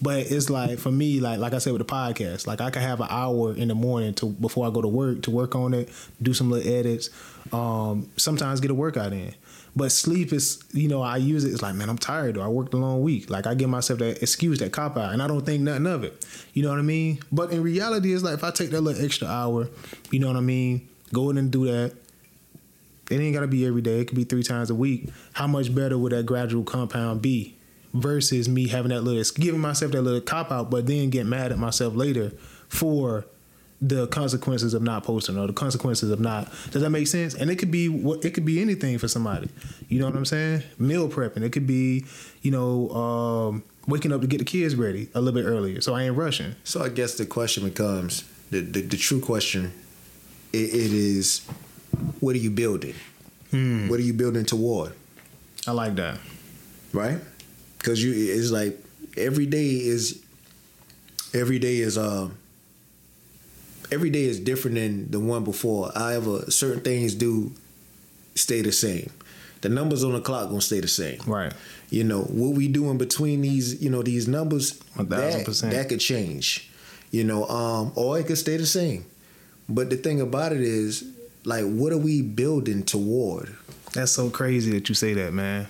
But 0.00 0.30
it's 0.30 0.48
like 0.48 0.78
for 0.78 0.92
me, 0.92 1.18
like 1.18 1.40
like 1.40 1.54
I 1.54 1.58
said 1.58 1.72
with 1.72 1.84
the 1.84 1.92
podcast, 1.92 2.46
like 2.46 2.60
I 2.60 2.70
could 2.70 2.82
have 2.82 3.00
an 3.00 3.08
hour 3.10 3.52
in 3.52 3.66
the 3.66 3.74
morning 3.74 4.14
to 4.14 4.26
before 4.26 4.64
I 4.64 4.70
go 4.70 4.80
to 4.80 4.86
work 4.86 5.22
to 5.22 5.32
work 5.32 5.56
on 5.56 5.74
it, 5.74 5.88
do 6.22 6.32
some 6.32 6.48
little 6.48 6.72
edits. 6.72 7.10
Um, 7.52 8.08
sometimes 8.16 8.60
get 8.60 8.70
a 8.70 8.74
workout 8.74 9.12
in. 9.12 9.34
But 9.78 9.92
sleep 9.92 10.32
is, 10.32 10.60
you 10.72 10.88
know, 10.88 11.02
I 11.02 11.18
use 11.18 11.44
it. 11.44 11.52
It's 11.52 11.62
like, 11.62 11.76
man, 11.76 11.88
I'm 11.88 11.98
tired. 11.98 12.36
Or 12.36 12.44
I 12.44 12.48
worked 12.48 12.74
a 12.74 12.76
long 12.76 13.00
week. 13.00 13.30
Like 13.30 13.46
I 13.46 13.54
give 13.54 13.70
myself 13.70 14.00
that 14.00 14.20
excuse, 14.20 14.58
that 14.58 14.72
cop 14.72 14.96
out, 14.96 15.12
and 15.12 15.22
I 15.22 15.28
don't 15.28 15.46
think 15.46 15.62
nothing 15.62 15.86
of 15.86 16.02
it. 16.02 16.26
You 16.52 16.64
know 16.64 16.70
what 16.70 16.80
I 16.80 16.82
mean? 16.82 17.20
But 17.30 17.52
in 17.52 17.62
reality, 17.62 18.12
it's 18.12 18.24
like 18.24 18.34
if 18.34 18.42
I 18.42 18.50
take 18.50 18.70
that 18.70 18.80
little 18.80 19.04
extra 19.04 19.28
hour, 19.28 19.68
you 20.10 20.18
know 20.18 20.26
what 20.26 20.34
I 20.34 20.40
mean? 20.40 20.88
Go 21.12 21.30
in 21.30 21.38
and 21.38 21.48
do 21.52 21.66
that. 21.66 21.92
It 23.08 23.20
ain't 23.20 23.34
gotta 23.34 23.46
be 23.46 23.64
every 23.66 23.80
day. 23.80 24.00
It 24.00 24.06
could 24.08 24.16
be 24.16 24.24
three 24.24 24.42
times 24.42 24.68
a 24.68 24.74
week. 24.74 25.10
How 25.34 25.46
much 25.46 25.72
better 25.72 25.96
would 25.96 26.10
that 26.10 26.26
gradual 26.26 26.64
compound 26.64 27.22
be 27.22 27.56
versus 27.94 28.48
me 28.48 28.66
having 28.66 28.90
that 28.90 29.02
little 29.02 29.22
giving 29.36 29.60
myself 29.60 29.92
that 29.92 30.02
little 30.02 30.20
cop 30.20 30.50
out, 30.50 30.70
but 30.70 30.88
then 30.88 31.08
get 31.08 31.24
mad 31.24 31.52
at 31.52 31.58
myself 31.58 31.94
later 31.94 32.32
for 32.68 33.26
the 33.80 34.08
consequences 34.08 34.74
of 34.74 34.82
not 34.82 35.04
posting 35.04 35.38
or 35.38 35.46
the 35.46 35.52
consequences 35.52 36.10
of 36.10 36.18
not. 36.18 36.50
Does 36.70 36.82
that 36.82 36.90
make 36.90 37.06
sense? 37.06 37.34
And 37.34 37.50
it 37.50 37.56
could 37.56 37.70
be 37.70 37.88
what 37.88 38.24
it 38.24 38.34
could 38.34 38.44
be 38.44 38.60
anything 38.60 38.98
for 38.98 39.06
somebody. 39.08 39.48
You 39.88 40.00
know 40.00 40.06
what 40.06 40.16
I'm 40.16 40.24
saying? 40.24 40.62
Meal 40.78 41.08
prepping. 41.08 41.42
It 41.42 41.52
could 41.52 41.66
be, 41.66 42.04
you 42.42 42.50
know, 42.50 42.90
um, 42.90 43.62
waking 43.86 44.12
up 44.12 44.20
to 44.20 44.26
get 44.26 44.38
the 44.38 44.44
kids 44.44 44.74
ready 44.74 45.08
a 45.14 45.20
little 45.20 45.40
bit 45.40 45.46
earlier, 45.46 45.80
so 45.80 45.94
I 45.94 46.02
ain't 46.04 46.16
rushing. 46.16 46.56
So 46.64 46.82
I 46.82 46.88
guess 46.88 47.14
the 47.14 47.26
question 47.26 47.64
becomes 47.64 48.24
the 48.50 48.60
the, 48.60 48.80
the 48.82 48.96
true 48.96 49.20
question. 49.20 49.72
It, 50.52 50.74
it 50.74 50.92
is, 50.92 51.46
what 52.20 52.34
are 52.34 52.38
you 52.38 52.50
building? 52.50 52.94
Hmm. 53.50 53.88
What 53.88 54.00
are 54.00 54.02
you 54.02 54.14
building 54.14 54.44
toward? 54.44 54.92
I 55.66 55.72
like 55.72 55.94
that. 55.96 56.18
Right? 56.92 57.18
Because 57.76 58.02
you, 58.02 58.12
it's 58.34 58.50
like 58.50 58.82
every 59.16 59.46
day 59.46 59.68
is, 59.68 60.24
every 61.32 61.60
day 61.60 61.76
is 61.76 61.96
um. 61.96 62.38
Every 63.90 64.10
day 64.10 64.24
is 64.24 64.38
different 64.38 64.76
than 64.76 65.10
the 65.10 65.20
one 65.20 65.44
before. 65.44 65.90
However, 65.94 66.50
certain 66.50 66.82
things 66.82 67.14
do 67.14 67.52
stay 68.34 68.60
the 68.60 68.72
same. 68.72 69.10
The 69.60 69.68
numbers 69.68 70.04
on 70.04 70.12
the 70.12 70.20
clock 70.20 70.48
gonna 70.48 70.60
stay 70.60 70.80
the 70.80 70.88
same. 70.88 71.20
Right. 71.26 71.52
You 71.90 72.04
know 72.04 72.22
what 72.22 72.54
we 72.54 72.68
do 72.68 72.90
in 72.90 72.98
between 72.98 73.40
these, 73.40 73.82
you 73.82 73.90
know, 73.90 74.02
these 74.02 74.28
numbers. 74.28 74.78
That, 74.96 75.44
that 75.70 75.88
could 75.88 76.00
change. 76.00 76.70
You 77.10 77.24
know, 77.24 77.46
um, 77.46 77.92
or 77.94 78.18
it 78.18 78.26
could 78.26 78.38
stay 78.38 78.56
the 78.56 78.66
same. 78.66 79.06
But 79.68 79.90
the 79.90 79.96
thing 79.96 80.20
about 80.20 80.52
it 80.52 80.60
is, 80.60 81.04
like, 81.44 81.64
what 81.64 81.92
are 81.92 81.98
we 81.98 82.22
building 82.22 82.82
toward? 82.82 83.56
That's 83.94 84.12
so 84.12 84.28
crazy 84.30 84.70
that 84.72 84.88
you 84.88 84.94
say 84.94 85.14
that, 85.14 85.32
man. 85.32 85.66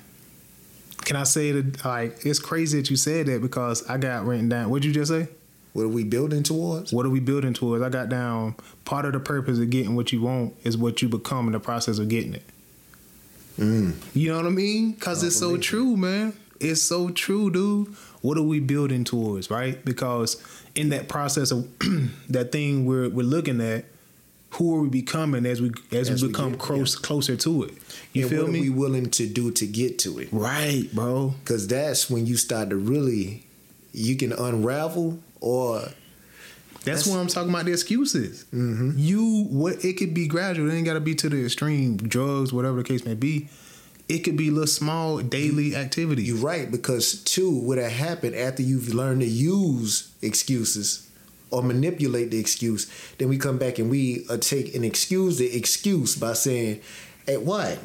Can 1.02 1.16
I 1.16 1.22
say 1.22 1.52
that? 1.52 1.84
Like, 1.84 2.26
it's 2.26 2.40
crazy 2.40 2.80
that 2.80 2.90
you 2.90 2.96
said 2.96 3.26
that 3.26 3.40
because 3.40 3.88
I 3.88 3.96
got 3.96 4.26
written 4.26 4.48
down. 4.48 4.68
What'd 4.70 4.84
you 4.84 4.92
just 4.92 5.10
say? 5.10 5.28
What 5.72 5.82
are 5.82 5.88
we 5.88 6.04
building 6.04 6.42
towards? 6.42 6.92
What 6.92 7.06
are 7.06 7.10
we 7.10 7.20
building 7.20 7.54
towards? 7.54 7.82
I 7.82 7.88
got 7.88 8.08
down. 8.08 8.56
Part 8.84 9.04
of 9.04 9.12
the 9.12 9.20
purpose 9.20 9.58
of 9.58 9.70
getting 9.70 9.94
what 9.94 10.12
you 10.12 10.20
want 10.22 10.54
is 10.64 10.76
what 10.76 11.02
you 11.02 11.08
become 11.08 11.46
in 11.46 11.52
the 11.52 11.60
process 11.60 11.98
of 11.98 12.08
getting 12.08 12.34
it. 12.34 12.42
Mm. 13.58 13.94
You 14.14 14.30
know 14.30 14.36
what 14.36 14.46
I 14.46 14.50
mean? 14.50 14.92
Because 14.92 15.22
it's 15.22 15.36
so 15.36 15.56
true, 15.56 15.96
man. 15.96 16.32
It's 16.60 16.82
so 16.82 17.10
true, 17.10 17.50
dude. 17.50 17.88
What 18.20 18.36
are 18.38 18.42
we 18.42 18.60
building 18.60 19.04
towards, 19.04 19.50
right? 19.50 19.84
Because 19.84 20.42
in 20.74 20.88
that 20.90 21.08
process 21.08 21.50
of 21.50 21.68
that 22.28 22.50
thing 22.52 22.84
we're 22.86 23.08
we're 23.08 23.26
looking 23.26 23.60
at, 23.60 23.84
who 24.52 24.74
are 24.76 24.82
we 24.82 24.88
becoming 24.88 25.44
as 25.46 25.60
we 25.60 25.70
as, 25.92 26.08
As 26.10 26.22
we 26.22 26.28
we 26.28 26.32
become 26.32 26.52
get- 26.52 26.60
close 26.60 26.96
closer 26.96 27.36
to 27.36 27.64
it? 27.64 27.74
You 28.12 28.22
and 28.22 28.30
feel 28.30 28.42
what 28.44 28.52
me? 28.52 28.58
are 28.60 28.62
we 28.62 28.70
willing 28.70 29.10
to 29.10 29.26
do 29.28 29.50
to 29.52 29.66
get 29.66 29.98
to 30.00 30.18
it? 30.18 30.28
right, 30.32 30.88
bro. 30.92 31.34
Because 31.44 31.68
that's 31.68 32.08
when 32.10 32.26
you 32.26 32.36
start 32.36 32.70
to 32.70 32.76
really, 32.76 33.44
you 33.92 34.16
can 34.16 34.32
unravel 34.32 35.18
or 35.40 35.80
That's, 36.84 37.04
That's- 37.04 37.06
what 37.08 37.18
I'm 37.18 37.26
talking 37.26 37.50
about. 37.50 37.64
The 37.66 37.72
excuses. 37.72 38.44
Mhm. 38.54 38.94
You 38.96 39.44
what 39.50 39.84
it 39.84 39.94
could 39.98 40.14
be 40.14 40.26
gradual. 40.26 40.70
It 40.70 40.74
ain't 40.74 40.86
got 40.86 40.94
to 40.94 41.00
be 41.00 41.14
to 41.16 41.28
the 41.28 41.44
extreme. 41.44 41.96
Drugs, 41.96 42.52
whatever 42.52 42.78
the 42.78 42.84
case 42.84 43.04
may 43.04 43.14
be. 43.14 43.48
It 44.08 44.20
could 44.20 44.36
be 44.38 44.50
little 44.50 44.66
small 44.66 45.18
daily 45.18 45.76
activities. 45.76 46.26
You're 46.28 46.38
right 46.38 46.70
because 46.70 47.22
two, 47.24 47.50
would 47.50 47.76
have 47.78 47.92
happened 47.92 48.36
after 48.36 48.62
you've 48.62 48.94
learned 48.94 49.20
to 49.20 49.26
use 49.26 50.08
excuses 50.22 51.06
or 51.50 51.62
manipulate 51.62 52.30
the 52.30 52.38
excuse, 52.38 52.86
then 53.18 53.28
we 53.28 53.36
come 53.36 53.58
back 53.58 53.78
and 53.78 53.90
we 53.90 54.24
uh, 54.30 54.36
take 54.38 54.74
and 54.74 54.82
excuse 54.84 55.36
the 55.36 55.54
excuse 55.54 56.14
by 56.16 56.32
saying, 56.32 56.80
"Hey, 57.26 57.36
what? 57.38 57.78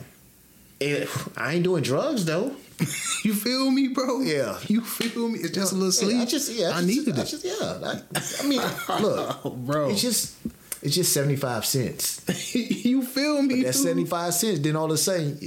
I 0.82 1.54
ain't 1.56 1.64
doing 1.64 1.82
drugs 1.84 2.26
though. 2.26 2.56
you 3.24 3.34
feel 3.34 3.70
me, 3.72 3.90
bro? 3.90 4.22
Yeah. 4.22 4.58
You 4.68 4.82
feel 4.82 5.30
me? 5.30 5.40
It's 5.40 5.52
just 5.52 5.72
a 5.72 5.76
little 5.76 5.88
Yeah, 5.88 6.16
sleep. 6.18 6.22
I 6.22 6.26
just, 6.26 6.52
yeah, 6.52 6.68
I, 6.68 6.70
I 6.70 6.74
just- 6.82 6.88
needed 6.88 7.18
I 7.18 7.22
it, 7.22 7.26
just, 7.28 7.46
yeah. 7.46 7.54
I, 7.62 8.44
I 8.44 8.48
mean, 8.48 8.62
look, 9.02 9.56
bro. 9.58 9.90
It's 9.90 10.02
just 10.02 10.36
It's 10.82 10.96
just 10.96 11.14
seventy 11.14 11.36
five 11.36 11.66
cents. 11.66 12.22
you 12.56 13.04
feel 13.04 13.42
me? 13.42 13.64
That's 13.64 13.82
seventy 13.82 14.06
five 14.06 14.34
cents. 14.34 14.60
Then 14.60 14.76
all 14.76 14.86
of 14.86 14.92
a 14.92 14.98
sudden, 14.98 15.40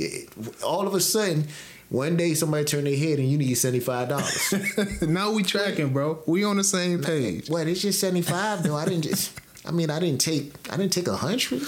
all 0.65 0.87
of 0.87 0.95
a 0.95 1.01
sudden, 1.01 1.47
one 1.89 2.17
day 2.17 2.35
somebody 2.35 2.65
turn 2.65 2.85
their 2.85 2.97
head 2.97 3.19
and 3.19 3.29
you 3.31 3.37
need 3.39 3.55
seventy 3.55 3.81
five 3.81 4.09
dollars. 4.09 4.55
now 5.03 5.33
we 5.33 5.43
tracking, 5.43 5.93
bro. 5.93 6.23
We 6.27 6.43
on 6.45 6.57
the 6.57 6.65
same 6.65 7.03
page, 7.03 7.49
What? 7.51 7.67
It's 7.69 7.83
just 7.83 8.01
seventy 8.01 8.23
five 8.23 8.63
though. 8.63 8.77
I 8.77 8.85
didn't 8.87 9.03
just. 9.05 9.39
I 9.67 9.73
mean, 9.73 9.91
I 9.91 9.99
didn't 10.01 10.21
take. 10.21 10.53
I 10.73 10.77
didn't 10.77 10.93
take 10.93 11.09
a 11.09 11.17
hundred. 11.17 11.61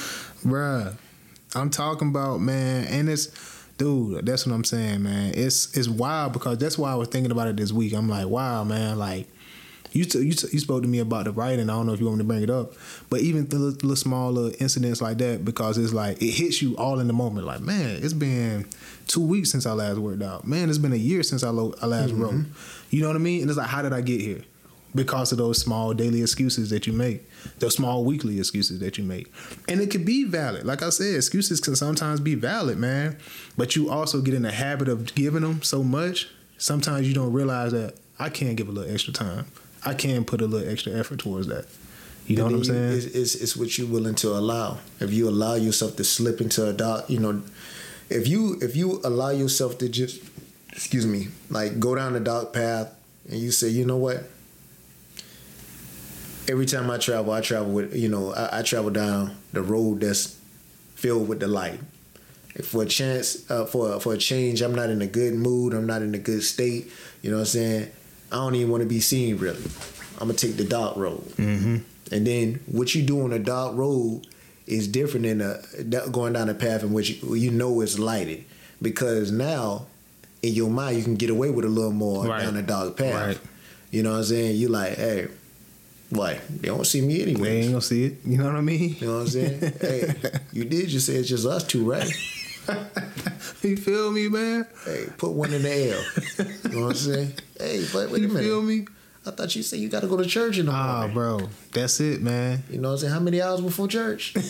bruh. 0.44 0.94
I'm 1.54 1.70
talking 1.70 2.08
about 2.10 2.40
man, 2.40 2.84
and 2.86 3.08
it's 3.08 3.26
dude. 3.78 4.26
That's 4.26 4.46
what 4.46 4.54
I'm 4.54 4.64
saying, 4.64 5.02
man. 5.02 5.32
It's 5.34 5.76
it's 5.76 5.88
wild 5.88 6.34
because 6.34 6.58
that's 6.58 6.76
why 6.76 6.92
I 6.92 6.94
was 6.96 7.08
thinking 7.08 7.32
about 7.32 7.48
it 7.48 7.56
this 7.56 7.72
week. 7.72 7.94
I'm 7.94 8.08
like, 8.08 8.26
wow, 8.26 8.64
man, 8.64 8.98
like. 8.98 9.26
You, 9.90 10.04
t- 10.04 10.18
you, 10.18 10.32
t- 10.34 10.48
you 10.52 10.58
spoke 10.58 10.82
to 10.82 10.88
me 10.88 10.98
about 10.98 11.24
the 11.24 11.32
writing. 11.32 11.70
I 11.70 11.72
don't 11.72 11.86
know 11.86 11.94
if 11.94 11.98
you 11.98 12.04
want 12.04 12.18
me 12.18 12.24
to 12.24 12.28
bring 12.28 12.42
it 12.42 12.50
up, 12.50 12.74
but 13.08 13.20
even 13.20 13.48
the 13.48 13.56
little, 13.58 13.72
little 13.88 13.96
smaller 13.96 14.50
incidents 14.60 15.00
like 15.00 15.16
that, 15.16 15.46
because 15.46 15.78
it's 15.78 15.94
like 15.94 16.20
it 16.20 16.32
hits 16.32 16.60
you 16.60 16.76
all 16.76 17.00
in 17.00 17.06
the 17.06 17.14
moment. 17.14 17.46
Like, 17.46 17.62
man, 17.62 17.98
it's 18.02 18.12
been 18.12 18.66
two 19.06 19.26
weeks 19.26 19.50
since 19.50 19.64
I 19.64 19.72
last 19.72 19.96
worked 19.96 20.22
out. 20.22 20.46
Man, 20.46 20.68
it's 20.68 20.76
been 20.76 20.92
a 20.92 20.96
year 20.96 21.22
since 21.22 21.42
I, 21.42 21.48
lo- 21.48 21.74
I 21.80 21.86
last 21.86 22.10
mm-hmm. 22.10 22.22
wrote. 22.22 22.44
You 22.90 23.00
know 23.00 23.06
what 23.06 23.16
I 23.16 23.20
mean? 23.20 23.40
And 23.40 23.50
it's 23.50 23.56
like, 23.56 23.68
how 23.68 23.80
did 23.80 23.94
I 23.94 24.02
get 24.02 24.20
here? 24.20 24.42
Because 24.94 25.32
of 25.32 25.38
those 25.38 25.60
small 25.60 25.92
daily 25.92 26.22
excuses 26.22 26.70
that 26.70 26.86
you 26.86 26.94
make, 26.94 27.28
those 27.58 27.74
small 27.74 28.04
weekly 28.04 28.38
excuses 28.38 28.80
that 28.80 28.96
you 28.96 29.04
make, 29.04 29.30
and 29.68 29.82
it 29.82 29.90
can 29.90 30.02
be 30.02 30.24
valid. 30.24 30.64
Like 30.64 30.82
I 30.82 30.88
said, 30.88 31.14
excuses 31.14 31.60
can 31.60 31.76
sometimes 31.76 32.20
be 32.20 32.34
valid, 32.34 32.78
man. 32.78 33.18
But 33.56 33.76
you 33.76 33.90
also 33.90 34.22
get 34.22 34.32
in 34.32 34.42
the 34.42 34.50
habit 34.50 34.88
of 34.88 35.14
giving 35.14 35.42
them 35.42 35.62
so 35.62 35.82
much. 35.82 36.28
Sometimes 36.56 37.06
you 37.06 37.14
don't 37.14 37.34
realize 37.34 37.72
that 37.72 37.96
I 38.18 38.30
can 38.30 38.54
give 38.54 38.68
a 38.68 38.72
little 38.72 38.92
extra 38.92 39.12
time. 39.12 39.46
I 39.84 39.92
can 39.92 40.24
put 40.24 40.40
a 40.40 40.46
little 40.46 40.68
extra 40.68 40.92
effort 40.92 41.18
towards 41.18 41.48
that. 41.48 41.66
You 42.26 42.36
know 42.36 42.44
what 42.44 42.54
I'm 42.54 42.64
saying? 42.64 42.92
It's, 42.92 43.04
it's, 43.06 43.34
it's 43.36 43.56
what 43.56 43.78
you're 43.78 43.88
willing 43.88 44.14
to 44.16 44.28
allow. 44.28 44.78
If 45.00 45.12
you 45.12 45.28
allow 45.28 45.54
yourself 45.54 45.96
to 45.96 46.04
slip 46.04 46.40
into 46.40 46.66
a 46.66 46.72
dark, 46.72 47.08
you 47.08 47.18
know, 47.18 47.42
if 48.10 48.26
you 48.26 48.58
if 48.60 48.74
you 48.74 49.00
allow 49.04 49.30
yourself 49.30 49.78
to 49.78 49.88
just, 49.88 50.22
excuse 50.72 51.06
me, 51.06 51.28
like 51.50 51.78
go 51.78 51.94
down 51.94 52.14
the 52.14 52.20
dark 52.20 52.52
path, 52.52 52.94
and 53.28 53.38
you 53.38 53.50
say, 53.50 53.68
you 53.68 53.84
know 53.84 53.96
what? 53.96 54.24
Every 56.48 56.66
time 56.66 56.90
I 56.90 56.98
travel, 56.98 57.32
I 57.32 57.40
travel 57.42 57.72
with, 57.72 57.94
you 57.94 58.08
know, 58.08 58.32
I, 58.32 58.60
I 58.60 58.62
travel 58.62 58.90
down 58.90 59.36
the 59.52 59.62
road 59.62 60.00
that's 60.00 60.38
filled 60.94 61.28
with 61.28 61.40
the 61.40 61.46
light. 61.48 61.78
If 62.54 62.68
for 62.68 62.82
a 62.82 62.86
chance, 62.86 63.48
uh, 63.50 63.66
for 63.66 64.00
for 64.00 64.14
a 64.14 64.18
change, 64.18 64.62
I'm 64.62 64.74
not 64.74 64.90
in 64.90 65.00
a 65.02 65.06
good 65.06 65.34
mood. 65.34 65.74
I'm 65.74 65.86
not 65.86 66.02
in 66.02 66.14
a 66.14 66.18
good 66.18 66.42
state. 66.42 66.90
You 67.22 67.30
know 67.30 67.36
what 67.36 67.42
I'm 67.42 67.46
saying? 67.46 67.90
I 68.32 68.36
don't 68.36 68.54
even 68.54 68.70
want 68.70 68.82
to 68.82 68.88
be 68.88 69.00
seen 69.00 69.36
really. 69.36 69.62
I'm 70.20 70.26
gonna 70.28 70.34
take 70.34 70.56
the 70.56 70.64
dark 70.64 70.96
road. 70.96 71.22
mm-hmm. 71.36 71.76
And 72.10 72.26
then 72.26 72.60
what 72.66 72.94
you 72.94 73.02
do 73.02 73.22
on 73.22 73.32
a 73.32 73.38
dark 73.38 73.76
road 73.76 74.26
is 74.66 74.88
different 74.88 75.26
than 75.26 75.40
a, 75.42 76.08
going 76.10 76.32
down 76.32 76.48
a 76.48 76.54
path 76.54 76.82
in 76.82 76.92
which 76.92 77.22
you, 77.22 77.34
you 77.34 77.50
know 77.50 77.80
it's 77.82 77.98
lighted. 77.98 78.44
Because 78.80 79.30
now, 79.30 79.86
in 80.42 80.54
your 80.54 80.70
mind, 80.70 80.96
you 80.96 81.02
can 81.04 81.16
get 81.16 81.30
away 81.30 81.50
with 81.50 81.64
a 81.64 81.68
little 81.68 81.92
more 81.92 82.26
Right. 82.26 82.42
down 82.42 82.56
a 82.56 82.62
dark 82.62 82.96
path. 82.96 83.26
Right. 83.26 83.38
You 83.90 84.02
know 84.02 84.12
what 84.12 84.18
I'm 84.18 84.24
saying? 84.24 84.56
You 84.56 84.68
like, 84.68 84.96
hey, 84.96 85.28
what? 86.10 86.40
They 86.48 86.68
don't 86.68 86.86
see 86.86 87.00
me 87.00 87.22
anyway. 87.22 87.48
They 87.48 87.56
ain't 87.60 87.70
gonna 87.70 87.82
see 87.82 88.04
it. 88.04 88.16
You 88.24 88.38
know 88.38 88.46
what 88.46 88.56
I 88.56 88.60
mean? 88.60 88.96
You 88.98 89.06
know 89.06 89.14
what 89.14 89.20
I'm 89.20 89.28
saying? 89.28 89.60
hey, 89.80 90.14
you 90.52 90.64
did 90.64 90.88
just 90.88 91.06
say 91.06 91.14
it's 91.14 91.28
just 91.28 91.46
us 91.46 91.64
two, 91.64 91.90
right? 91.90 92.08
you 93.62 93.76
feel 93.76 94.10
me, 94.10 94.28
man? 94.28 94.66
Hey, 94.84 95.06
put 95.16 95.30
one 95.30 95.52
in 95.52 95.62
the 95.62 95.70
air. 95.70 96.00
You 96.64 96.76
know 96.76 96.86
what 96.86 96.90
I'm 96.90 96.94
saying? 96.94 97.32
Hey, 97.58 97.84
but 97.92 98.10
wait 98.10 98.24
a 98.24 98.28
minute. 98.28 98.42
You 98.42 98.48
feel 98.48 98.62
me? 98.62 98.86
I 99.26 99.30
thought 99.30 99.54
you 99.54 99.62
said 99.62 99.78
you 99.80 99.88
got 99.88 100.00
to 100.00 100.06
go 100.06 100.16
to 100.16 100.24
church 100.24 100.58
in 100.58 100.66
the 100.66 100.72
morning. 100.72 101.10
Ah, 101.10 101.12
bro, 101.12 101.48
that's 101.72 102.00
it, 102.00 102.22
man. 102.22 102.62
You 102.70 102.78
know 102.78 102.88
what 102.88 102.92
I'm 102.94 102.98
saying? 103.00 103.12
How 103.12 103.20
many 103.20 103.42
hours 103.42 103.60
before 103.60 103.88
church? 103.88 104.34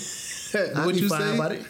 What 0.50 0.94
you 0.94 1.10
fine 1.10 1.20
say? 1.20 1.34
about 1.34 1.52
it. 1.52 1.62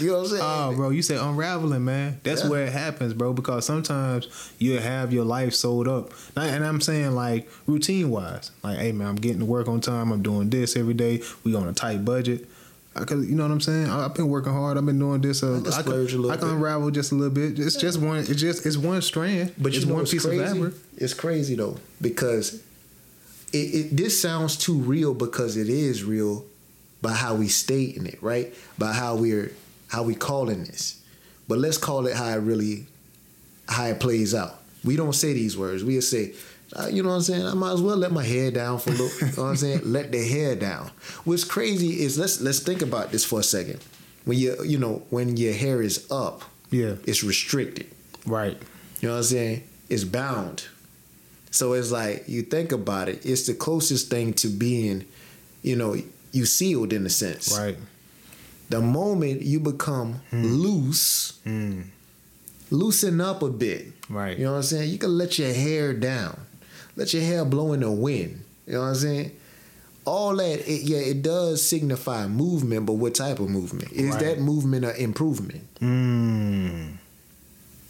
You 0.00 0.08
know 0.08 0.12
what 0.14 0.20
I'm 0.20 0.26
saying? 0.28 0.42
Oh, 0.44 0.72
bro, 0.76 0.90
you 0.90 1.02
said 1.02 1.18
unraveling, 1.20 1.84
man. 1.84 2.20
That's 2.22 2.44
Yeah. 2.44 2.50
where 2.50 2.64
it 2.66 2.72
happens, 2.72 3.12
bro. 3.14 3.32
Because 3.32 3.64
sometimes 3.66 4.28
you 4.58 4.78
have 4.78 5.12
your 5.12 5.24
life 5.24 5.54
sold 5.54 5.88
up, 5.88 6.12
and 6.36 6.64
I'm 6.64 6.80
saying 6.80 7.12
like 7.12 7.50
routine 7.66 8.10
wise, 8.10 8.50
like, 8.62 8.78
hey, 8.78 8.92
man, 8.92 9.08
I'm 9.08 9.16
getting 9.16 9.40
to 9.40 9.44
work 9.44 9.68
on 9.68 9.80
time. 9.80 10.12
I'm 10.12 10.22
doing 10.22 10.50
this 10.50 10.76
every 10.76 10.94
day. 10.94 11.22
We 11.44 11.54
on 11.54 11.66
a 11.68 11.72
tight 11.72 12.04
budget. 12.04 12.48
I 12.96 13.04
could, 13.04 13.24
you 13.28 13.36
know 13.36 13.44
what 13.44 13.52
I'm 13.52 13.60
saying? 13.60 13.86
I- 13.88 14.06
I've 14.06 14.14
been 14.14 14.28
working 14.28 14.52
hard. 14.52 14.76
I've 14.76 14.84
been 14.86 14.98
doing 14.98 15.20
this. 15.20 15.42
Uh, 15.42 15.58
I 15.58 15.60
can 15.60 15.72
I, 15.72 15.80
splurge 15.80 16.08
a 16.08 16.12
can, 16.12 16.22
little 16.22 16.30
I 16.32 16.36
can 16.36 16.48
bit. 16.48 16.54
unravel 16.54 16.90
just 16.90 17.12
a 17.12 17.14
little 17.14 17.32
bit. 17.32 17.58
It's 17.58 17.76
just 17.76 18.00
one. 18.00 18.18
It's 18.18 18.34
just 18.40 18.66
it's 18.66 18.76
one 18.76 19.02
strand. 19.02 19.52
But 19.58 19.68
it's 19.68 19.80
you 19.80 19.86
know 19.86 19.92
one 19.94 20.02
what's 20.02 20.10
piece 20.12 20.24
crazy? 20.24 20.42
of 20.42 20.48
fabric. 20.52 20.74
It's 20.96 21.14
crazy 21.14 21.54
though 21.54 21.76
because 22.00 22.54
it, 23.52 23.56
it 23.58 23.96
this 23.96 24.20
sounds 24.20 24.56
too 24.56 24.74
real 24.78 25.14
because 25.14 25.56
it 25.56 25.68
is 25.68 26.02
real 26.02 26.44
by 27.00 27.12
how 27.12 27.36
we 27.36 27.46
stating 27.46 28.06
it, 28.06 28.18
right? 28.20 28.52
By 28.78 28.92
how 28.92 29.14
we're 29.14 29.52
how 29.88 30.02
we 30.02 30.14
calling 30.14 30.64
this. 30.64 31.02
But 31.48 31.58
let's 31.58 31.78
call 31.78 32.06
it 32.06 32.16
how 32.16 32.28
it 32.30 32.36
really 32.40 32.86
how 33.68 33.86
it 33.86 34.00
plays 34.00 34.34
out. 34.34 34.60
We 34.84 34.96
don't 34.96 35.14
say 35.14 35.32
these 35.32 35.56
words. 35.56 35.82
We 35.84 35.94
just 35.94 36.10
say, 36.10 36.34
uh, 36.74 36.86
you 36.90 37.02
know 37.02 37.08
what 37.10 37.16
I'm 37.16 37.22
saying? 37.22 37.46
I 37.46 37.54
might 37.54 37.72
as 37.72 37.82
well 37.82 37.96
let 37.96 38.12
my 38.12 38.22
hair 38.24 38.50
down 38.50 38.78
for 38.78 38.90
a 38.90 38.92
little. 38.92 39.28
you 39.28 39.36
know 39.36 39.42
what 39.44 39.48
I'm 39.50 39.56
saying? 39.56 39.80
Let 39.84 40.12
the 40.12 40.22
hair 40.26 40.54
down. 40.54 40.90
What's 41.24 41.44
crazy 41.44 42.02
is 42.02 42.18
let's 42.18 42.40
let's 42.40 42.60
think 42.60 42.82
about 42.82 43.10
this 43.10 43.24
for 43.24 43.40
a 43.40 43.42
second. 43.42 43.80
When 44.24 44.38
you 44.38 44.62
you 44.64 44.78
know 44.78 45.02
when 45.10 45.36
your 45.38 45.54
hair 45.54 45.80
is 45.82 46.06
up, 46.10 46.44
Yeah, 46.70 46.94
it's 47.06 47.24
restricted. 47.24 47.86
right. 48.26 48.56
You 49.00 49.08
know 49.08 49.14
what 49.14 49.18
I'm 49.20 49.24
saying? 49.24 49.62
It's 49.88 50.04
bound. 50.04 50.66
So 51.50 51.72
it's 51.72 51.90
like 51.90 52.24
you 52.28 52.42
think 52.42 52.72
about 52.72 53.08
it, 53.08 53.24
it's 53.24 53.46
the 53.46 53.54
closest 53.54 54.10
thing 54.10 54.34
to 54.34 54.48
being, 54.48 55.06
you 55.62 55.76
know, 55.76 55.96
you 56.32 56.44
sealed 56.44 56.92
in 56.92 57.06
a 57.06 57.10
sense. 57.10 57.58
Right. 57.58 57.78
The 58.70 58.80
moment 58.80 59.42
you 59.42 59.60
become 59.60 60.20
loose, 60.32 61.34
Mm. 61.46 61.84
loosen 62.70 63.20
up 63.20 63.42
a 63.42 63.48
bit. 63.50 63.92
Right. 64.10 64.38
You 64.38 64.44
know 64.44 64.52
what 64.52 64.56
I'm 64.58 64.62
saying? 64.64 64.90
You 64.90 64.98
can 64.98 65.16
let 65.16 65.38
your 65.38 65.52
hair 65.52 65.92
down. 65.94 66.38
Let 66.96 67.14
your 67.14 67.22
hair 67.22 67.44
blow 67.44 67.72
in 67.72 67.80
the 67.80 67.90
wind. 67.90 68.40
You 68.66 68.74
know 68.74 68.80
what 68.80 68.86
I'm 68.88 68.94
saying? 68.96 69.30
All 70.04 70.34
that, 70.36 70.60
it, 70.70 70.82
yeah, 70.82 70.98
it 70.98 71.22
does 71.22 71.62
signify 71.62 72.26
movement, 72.26 72.86
but 72.86 72.94
what 72.94 73.14
type 73.14 73.40
of 73.40 73.48
movement? 73.50 73.92
Is 73.92 74.10
Right. 74.10 74.20
that 74.20 74.40
movement 74.40 74.84
an 74.84 74.96
improvement? 74.96 75.62
Mm. 75.80 76.98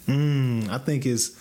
Mm. 0.07 0.69
I 0.69 0.77
think 0.79 1.05
it's 1.05 1.31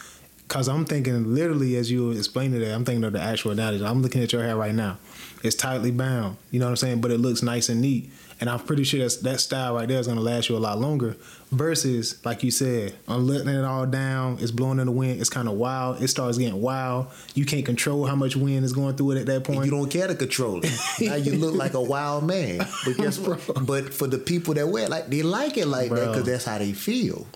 because 0.46 0.68
I'm 0.68 0.84
thinking 0.84 1.34
literally 1.34 1.76
as 1.76 1.90
you 1.90 2.10
explained 2.12 2.54
it, 2.54 2.66
I'm 2.72 2.84
thinking 2.84 3.04
of 3.04 3.12
the 3.12 3.20
actual 3.20 3.50
analogy. 3.52 3.84
I'm 3.84 4.02
looking 4.02 4.22
at 4.22 4.32
your 4.32 4.42
hair 4.42 4.56
right 4.56 4.74
now. 4.74 4.98
It's 5.42 5.54
tightly 5.56 5.90
bound. 5.90 6.36
You 6.50 6.58
know 6.60 6.66
what 6.66 6.70
I'm 6.70 6.76
saying? 6.76 7.00
But 7.00 7.10
it 7.10 7.18
looks 7.18 7.42
nice 7.42 7.68
and 7.68 7.80
neat. 7.80 8.10
And 8.40 8.48
I'm 8.48 8.60
pretty 8.60 8.84
sure 8.84 9.00
that's, 9.00 9.16
that 9.18 9.40
style 9.40 9.74
right 9.74 9.88
there 9.88 9.98
is 9.98 10.06
going 10.06 10.18
to 10.18 10.22
last 10.22 10.48
you 10.48 10.56
a 10.56 10.58
lot 10.58 10.78
longer. 10.78 11.16
Versus, 11.50 12.24
like 12.24 12.42
you 12.42 12.50
said, 12.50 12.94
I'm 13.08 13.26
letting 13.26 13.48
it 13.48 13.64
all 13.64 13.86
down. 13.86 14.38
It's 14.40 14.50
blowing 14.50 14.78
in 14.78 14.86
the 14.86 14.92
wind. 14.92 15.20
It's 15.20 15.30
kind 15.30 15.48
of 15.48 15.54
wild. 15.54 16.02
It 16.02 16.08
starts 16.08 16.38
getting 16.38 16.60
wild. 16.60 17.08
You 17.34 17.44
can't 17.46 17.64
control 17.64 18.04
how 18.06 18.14
much 18.14 18.36
wind 18.36 18.64
is 18.64 18.72
going 18.72 18.96
through 18.96 19.12
it 19.12 19.20
at 19.20 19.26
that 19.26 19.44
point. 19.44 19.64
You 19.64 19.70
don't 19.70 19.90
care 19.90 20.06
to 20.06 20.14
control 20.14 20.60
it. 20.62 20.70
now 21.00 21.14
you 21.16 21.32
look 21.36 21.54
like 21.54 21.74
a 21.74 21.82
wild 21.82 22.24
man. 22.24 22.58
But 22.84 22.96
guess 22.96 23.18
what? 23.18 23.66
But 23.66 23.94
for 23.94 24.06
the 24.06 24.18
people 24.18 24.54
that 24.54 24.68
wear 24.68 24.84
it, 24.84 24.90
like 24.90 25.08
they 25.08 25.22
like 25.22 25.56
it 25.56 25.66
like 25.66 25.90
that 25.90 26.08
because 26.08 26.24
that's 26.24 26.44
how 26.44 26.58
they 26.58 26.72
feel. 26.72 27.26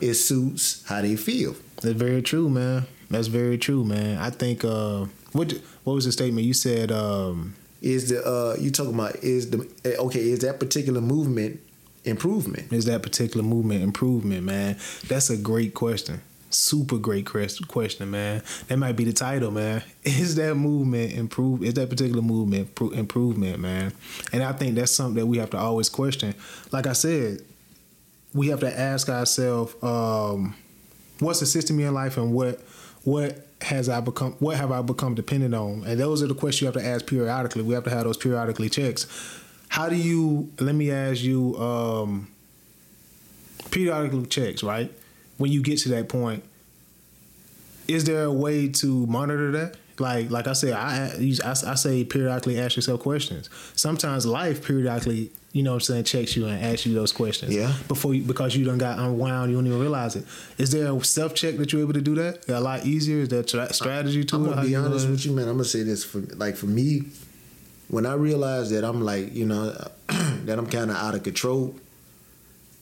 It 0.00 0.14
suits 0.14 0.84
how 0.86 1.02
they 1.02 1.16
feel. 1.16 1.56
That's 1.82 1.96
very 1.96 2.22
true, 2.22 2.48
man. 2.48 2.86
That's 3.10 3.28
very 3.28 3.58
true, 3.58 3.84
man. 3.84 4.18
I 4.18 4.30
think 4.30 4.64
uh 4.64 5.06
what 5.32 5.52
what 5.84 5.94
was 5.94 6.04
the 6.04 6.12
statement 6.12 6.46
you 6.46 6.54
said 6.54 6.90
um 6.90 7.54
Is 7.82 8.08
the 8.08 8.24
uh 8.26 8.56
you 8.58 8.70
talking 8.70 8.94
about 8.94 9.16
is 9.16 9.50
the 9.50 9.68
okay? 9.98 10.20
Is 10.20 10.40
that 10.40 10.58
particular 10.60 11.00
movement 11.00 11.60
improvement? 12.04 12.72
is 12.72 12.84
that 12.86 13.02
particular 13.02 13.44
movement 13.44 13.82
improvement, 13.82 14.44
man? 14.44 14.76
That's 15.08 15.30
a 15.30 15.36
great 15.36 15.74
question. 15.74 16.20
Super 16.50 16.96
great 16.96 17.26
question, 17.26 18.10
man. 18.10 18.42
That 18.68 18.78
might 18.78 18.92
be 18.92 19.04
the 19.04 19.12
title, 19.12 19.50
man. 19.50 19.82
Is 20.04 20.36
that 20.36 20.54
movement 20.54 21.12
improve? 21.12 21.62
Is 21.64 21.74
that 21.74 21.90
particular 21.90 22.22
movement 22.22 22.74
pro- 22.74 22.90
improvement, 22.90 23.58
man? 23.58 23.92
And 24.32 24.44
I 24.44 24.52
think 24.52 24.76
that's 24.76 24.92
something 24.92 25.16
that 25.16 25.26
we 25.26 25.38
have 25.38 25.50
to 25.50 25.58
always 25.58 25.88
question. 25.88 26.34
Like 26.70 26.86
I 26.86 26.92
said, 26.92 27.40
we 28.32 28.48
have 28.48 28.60
to 28.60 28.78
ask 28.78 29.08
ourselves, 29.08 29.74
um, 29.82 30.54
what's 31.18 31.42
assisting 31.42 31.76
me 31.76 31.84
in 31.84 31.92
life, 31.94 32.16
and 32.16 32.32
what 32.32 32.60
what 33.02 33.45
has 33.62 33.88
I 33.88 34.00
become? 34.00 34.32
What 34.38 34.56
have 34.56 34.70
I 34.70 34.82
become 34.82 35.14
dependent 35.14 35.54
on? 35.54 35.84
And 35.86 35.98
those 35.98 36.22
are 36.22 36.26
the 36.26 36.34
questions 36.34 36.62
you 36.62 36.66
have 36.66 36.74
to 36.74 36.86
ask 36.86 37.06
periodically. 37.06 37.62
We 37.62 37.74
have 37.74 37.84
to 37.84 37.90
have 37.90 38.04
those 38.04 38.16
periodically 38.16 38.68
checks. 38.68 39.06
How 39.68 39.88
do 39.88 39.96
you? 39.96 40.52
Let 40.60 40.74
me 40.74 40.90
ask 40.90 41.22
you. 41.22 41.56
Um, 41.56 42.28
periodically 43.70 44.26
checks, 44.26 44.62
right? 44.62 44.92
When 45.36 45.52
you 45.52 45.62
get 45.62 45.78
to 45.80 45.90
that 45.90 46.08
point, 46.08 46.42
is 47.88 48.04
there 48.04 48.24
a 48.24 48.32
way 48.32 48.68
to 48.68 49.06
monitor 49.06 49.50
that? 49.52 49.76
Like, 49.98 50.30
like 50.30 50.46
I 50.46 50.52
said, 50.52 50.74
I, 50.74 51.10
I, 51.44 51.50
I 51.50 51.74
say 51.74 52.04
periodically 52.04 52.58
ask 52.60 52.76
yourself 52.76 53.00
questions. 53.00 53.48
Sometimes 53.74 54.26
life 54.26 54.64
periodically, 54.66 55.30
you 55.52 55.62
know, 55.62 55.70
what 55.70 55.76
I'm 55.76 55.80
saying, 55.80 56.04
checks 56.04 56.36
you 56.36 56.46
and 56.46 56.62
asks 56.62 56.84
you 56.84 56.92
those 56.92 57.12
questions. 57.12 57.54
Yeah. 57.54 57.72
Before 57.88 58.12
you, 58.12 58.22
because 58.22 58.54
you 58.54 58.64
done 58.66 58.76
got 58.76 58.98
unwound, 58.98 59.50
you 59.50 59.56
don't 59.56 59.66
even 59.66 59.80
realize 59.80 60.14
it. 60.14 60.26
Is 60.58 60.70
there 60.70 60.92
a 60.92 61.04
self 61.04 61.34
check 61.34 61.56
that 61.56 61.72
you're 61.72 61.80
able 61.80 61.94
to 61.94 62.02
do 62.02 62.14
that? 62.16 62.46
A 62.48 62.60
lot 62.60 62.84
easier. 62.84 63.20
Is 63.20 63.30
there 63.30 63.40
a 63.40 63.44
tra- 63.44 63.72
strategy 63.72 64.22
to 64.24 64.36
I'm 64.36 64.44
it? 64.46 64.48
gonna 64.50 64.62
be 64.66 64.76
honest 64.76 65.08
with 65.08 65.24
you, 65.24 65.32
man. 65.32 65.48
I'm 65.48 65.54
gonna 65.54 65.64
say 65.64 65.82
this 65.82 66.04
for 66.04 66.18
like 66.36 66.56
for 66.56 66.66
me. 66.66 67.02
when 67.88 68.04
I 68.04 68.12
realize 68.14 68.68
that 68.70 68.84
I'm 68.84 69.00
like, 69.00 69.34
you 69.34 69.46
know, 69.46 69.70
that 70.08 70.58
I'm 70.58 70.66
kind 70.66 70.90
of 70.90 70.96
out 70.98 71.14
of 71.14 71.22
control, 71.22 71.74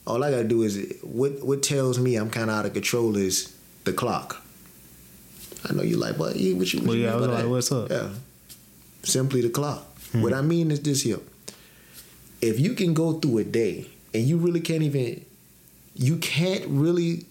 all 0.05 0.21
I 0.23 0.31
gotta 0.31 0.43
do 0.43 0.63
is 0.63 0.95
what 1.01 1.43
what 1.45 1.63
tells 1.63 1.97
me 1.97 2.15
I'm 2.17 2.29
kind 2.29 2.49
of 2.49 2.57
out 2.57 2.65
of 2.65 2.73
control 2.73 3.15
is 3.15 3.55
the 3.85 3.93
clock. 3.93 4.41
I 5.69 5.73
know 5.73 5.83
you 5.83 5.97
like, 5.97 6.17
but 6.17 6.33
what 6.33 6.39
you? 6.39 6.55
What 6.55 6.87
Well, 6.87 6.95
you 6.95 7.03
yeah, 7.03 7.15
I 7.15 7.19
mean 7.19 7.21
was 7.21 7.29
like, 7.29 7.43
that? 7.43 7.49
what's 7.49 7.71
up? 7.71 7.89
Yeah, 7.89 8.09
simply 9.03 9.41
the 9.41 9.49
clock. 9.49 9.85
Hmm. 10.11 10.21
What 10.21 10.33
I 10.33 10.41
mean 10.41 10.71
is 10.71 10.81
this 10.81 11.01
here: 11.01 11.19
if 12.41 12.59
you 12.59 12.73
can 12.73 12.93
go 12.93 13.13
through 13.19 13.39
a 13.39 13.43
day 13.43 13.87
and 14.13 14.23
you 14.23 14.37
really 14.37 14.61
can't 14.61 14.83
even, 14.83 15.25
you 15.95 16.17
can't 16.17 16.65
really 16.67 17.25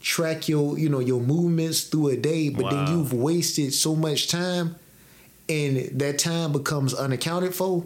track 0.00 0.48
your 0.48 0.78
you 0.78 0.88
know 0.88 0.98
your 1.00 1.20
movements 1.20 1.84
through 1.84 2.08
a 2.08 2.16
day, 2.16 2.48
but 2.50 2.70
then 2.70 2.86
you've 2.88 3.12
wasted 3.12 3.72
so 3.72 3.94
much 3.96 4.28
time, 4.28 4.76
and 5.48 5.76
that 6.00 6.18
time 6.18 6.52
becomes 6.52 6.92
unaccounted 6.94 7.54
for. 7.54 7.84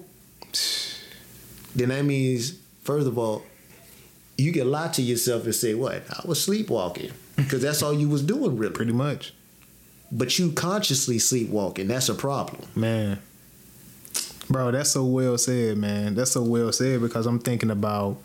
Then 1.75 1.91
that 1.91 2.05
means, 2.05 2.59
first 2.85 3.07
of 3.07 3.19
all, 3.19 3.43
you 4.39 4.53
can 4.53 4.71
lie 4.71 4.89
to 4.89 5.03
yourself 5.03 5.45
and 5.45 5.55
say, 5.55 5.75
"What? 5.75 6.03
I 6.11 6.23
was 6.27 6.43
sleepwalking," 6.43 7.13
because 7.37 7.63
that's 7.63 7.83
all 7.83 7.93
you 7.93 8.09
was 8.09 8.23
doing, 8.23 8.57
really. 8.57 8.73
Pretty 8.73 8.93
much, 8.93 9.35
But 10.13 10.39
you 10.39 10.53
consciously 10.53 11.19
sleepwalking. 11.19 11.89
That's 11.89 12.09
a 12.09 12.15
problem. 12.15 12.63
man. 12.75 13.19
Bro, 14.49 14.71
that's 14.71 14.93
so 14.93 15.05
well 15.05 15.37
said, 15.39 15.77
man. 15.77 16.15
That's 16.15 16.31
so 16.31 16.43
well 16.43 16.71
said 16.73 17.01
because 17.01 17.27
I'm 17.27 17.41
thinking 17.41 17.71
about 17.71 18.19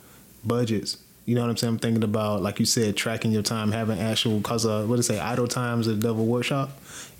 budgets. 0.43 0.97
You 1.25 1.33
know 1.35 1.41
what 1.41 1.49
I'm 1.49 1.57
saying? 1.57 1.73
I'm 1.73 1.79
thinking 1.79 2.03
about, 2.03 2.43
like 2.43 2.59
you 2.59 2.65
said, 2.65 2.95
tracking 2.95 3.31
your 3.31 3.41
time, 3.41 3.71
having 3.71 3.99
actual, 3.99 4.39
cause 4.41 4.65
uh, 4.65 4.85
what 4.85 4.97
do 4.97 5.01
say, 5.01 5.19
idle 5.19 5.47
times 5.47 5.87
at 5.87 5.99
the 5.99 6.07
devil 6.09 6.25
workshop. 6.25 6.71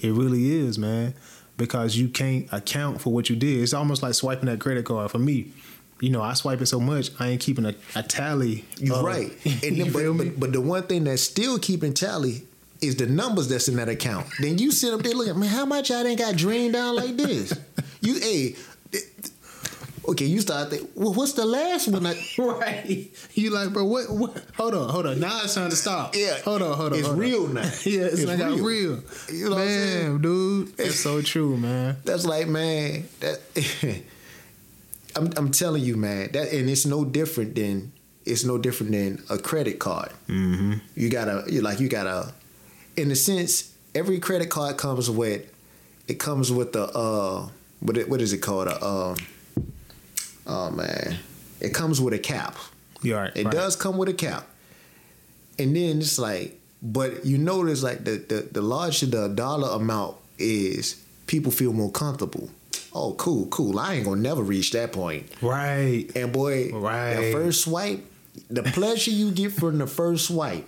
It 0.01 0.12
really 0.12 0.51
is, 0.51 0.77
man, 0.77 1.13
because 1.58 1.96
you 1.96 2.10
can't 2.10 2.48
account 2.51 3.01
for 3.01 3.12
what 3.12 3.30
you 3.30 3.36
did. 3.36 3.62
It's 3.62 3.74
almost 3.74 4.03
like 4.03 4.13
swiping 4.13 4.46
that 4.48 4.60
credit 4.60 4.86
card. 4.86 5.10
For 5.10 5.20
me, 5.20 5.51
you 6.00 6.10
know, 6.10 6.22
I 6.22 6.34
swipe 6.34 6.62
it 6.62 6.68
so 6.68 6.80
much, 6.80 7.10
I 7.20 7.30
ain't 7.30 7.41
keeping 7.41 7.65
a, 7.65 7.74
a 7.96 8.03
tally. 8.03 8.65
You're 8.77 8.98
of- 8.98 9.03
right. 9.03 9.32
And 9.63 9.77
you 9.77 9.86
then, 9.86 10.18
but, 10.18 10.18
but, 10.25 10.39
but 10.39 10.51
the 10.53 10.62
one 10.62 10.84
thing 10.84 11.06
that's 11.06 11.22
still 11.24 11.58
keeping 11.58 11.94
tally 11.94 12.48
is 12.82 12.96
the 12.96 13.06
numbers 13.06 13.48
that's 13.48 13.68
in 13.68 13.76
that 13.78 13.90
account. 13.90 14.28
Then 14.40 14.58
you 14.58 14.72
sit 14.72 14.94
up 14.94 15.02
there 15.02 15.14
looking, 15.14 15.40
man, 15.40 15.50
how 15.50 15.66
much 15.66 15.92
I 15.92 16.04
didn't 16.04 16.20
got 16.20 16.36
drained 16.36 16.74
down 16.74 16.96
like 16.96 17.16
this? 17.16 17.58
you, 18.02 18.20
hey, 18.20 18.56
okay, 20.08 20.26
you 20.26 20.42
start 20.42 20.70
thinking, 20.72 20.90
well, 20.96 21.14
what's 21.14 21.34
the 21.34 21.46
last 21.46 21.88
one? 21.88 22.06
I, 22.06 22.16
right. 22.38 23.10
You 23.34 23.52
like, 23.52 23.72
bro, 23.72 23.86
what, 23.86 24.10
what? 24.10 24.46
Hold 24.58 24.74
on, 24.74 24.90
hold 24.90 25.06
on. 25.06 25.20
Now 25.20 25.42
it's 25.44 25.56
time 25.56 25.70
to 25.70 25.76
stop. 25.76 26.16
Yeah. 26.16 26.40
Hold 26.42 26.62
on, 26.62 26.76
hold 26.76 26.94
on. 26.94 27.00
It's 27.00 27.08
hold 27.08 27.20
on. 27.20 27.24
real 27.24 27.48
now. 27.48 27.62
yeah, 27.86 28.02
it's, 28.06 28.22
It's 28.22 28.26
like 28.26 28.40
real. 28.40 28.58
real. 28.64 29.04
You 29.32 29.46
know 29.46 29.56
what 29.56 29.60
I'm 29.62 29.66
man, 29.68 29.88
saying? 29.88 30.22
dude. 30.22 30.80
It's 30.80 31.00
so 31.00 31.22
true, 31.22 31.58
man. 31.58 31.98
that's 32.04 32.26
like, 32.26 32.48
man, 32.48 33.08
that. 33.20 33.40
I'm, 35.16 35.30
I'm 35.36 35.52
telling 35.52 35.84
you, 35.84 35.98
man, 35.98 36.32
that 36.32 36.54
and 36.54 36.70
it's 36.70 36.86
no 36.86 37.04
different 37.04 37.56
than 37.56 37.92
it's 38.26 38.46
no 38.46 38.58
different 38.58 38.92
than 38.92 39.24
a 39.30 39.38
credit 39.38 39.80
card. 39.80 40.12
Mm-hmm. 40.28 40.74
You 40.96 41.10
gotta, 41.10 41.44
you 41.52 41.62
like, 41.62 41.80
you 41.80 41.90
gotta, 41.90 42.34
in 42.98 43.12
a 43.12 43.15
sense, 43.15 43.74
every 43.95 44.19
credit 44.19 44.50
card 44.50 44.77
comes 44.77 45.10
with, 45.10 45.51
it 46.07 46.15
comes 46.15 46.51
with 46.51 46.74
the, 46.74 46.83
uh, 46.86 47.48
what 47.79 47.98
it, 47.98 48.10
what 48.10 48.21
is 48.21 48.33
it 48.33 48.39
called? 48.39 48.67
A, 48.67 48.86
um, 48.86 49.15
oh 50.48 50.71
man, 50.71 51.17
it 51.60 51.74
comes 51.74 52.00
with 52.01 52.13
a 52.13 52.19
cap. 52.19 52.55
You 53.01 53.15
all 53.15 53.21
right? 53.24 53.31
It 53.36 53.45
right. 53.45 53.53
does 53.53 53.75
come 53.75 53.98
with 53.98 54.10
a 54.10 54.13
cap. 54.13 54.48
And 55.57 55.75
then 55.75 56.00
it's 56.00 56.19
like, 56.19 56.60
but 56.81 57.25
you 57.25 57.38
notice 57.38 57.83
like 57.83 58.03
the, 58.03 58.12
the, 58.17 58.50
the 58.51 58.62
larger 58.62 59.05
the 59.05 59.27
dollar 59.29 59.69
amount 59.69 60.17
is, 60.38 61.03
people 61.27 61.51
feel 61.51 61.74
more 61.74 61.91
comfortable. 61.91 62.50
Oh, 62.93 63.13
cool, 63.13 63.45
cool. 63.48 63.79
I 63.79 63.95
ain't 63.95 64.05
gonna 64.05 64.21
never 64.21 64.41
reach 64.41 64.71
that 64.71 64.91
point. 64.91 65.29
Right. 65.41 66.07
And 66.15 66.33
boy, 66.33 66.71
Right. 66.74 67.15
the 67.15 67.31
first 67.31 67.62
swipe, 67.62 68.03
the 68.50 68.63
pleasure 68.63 69.12
you 69.12 69.32
get 69.32 69.54
from 69.54 69.77
the 69.77 69.88
first 69.88 70.27
swipe. 70.27 70.67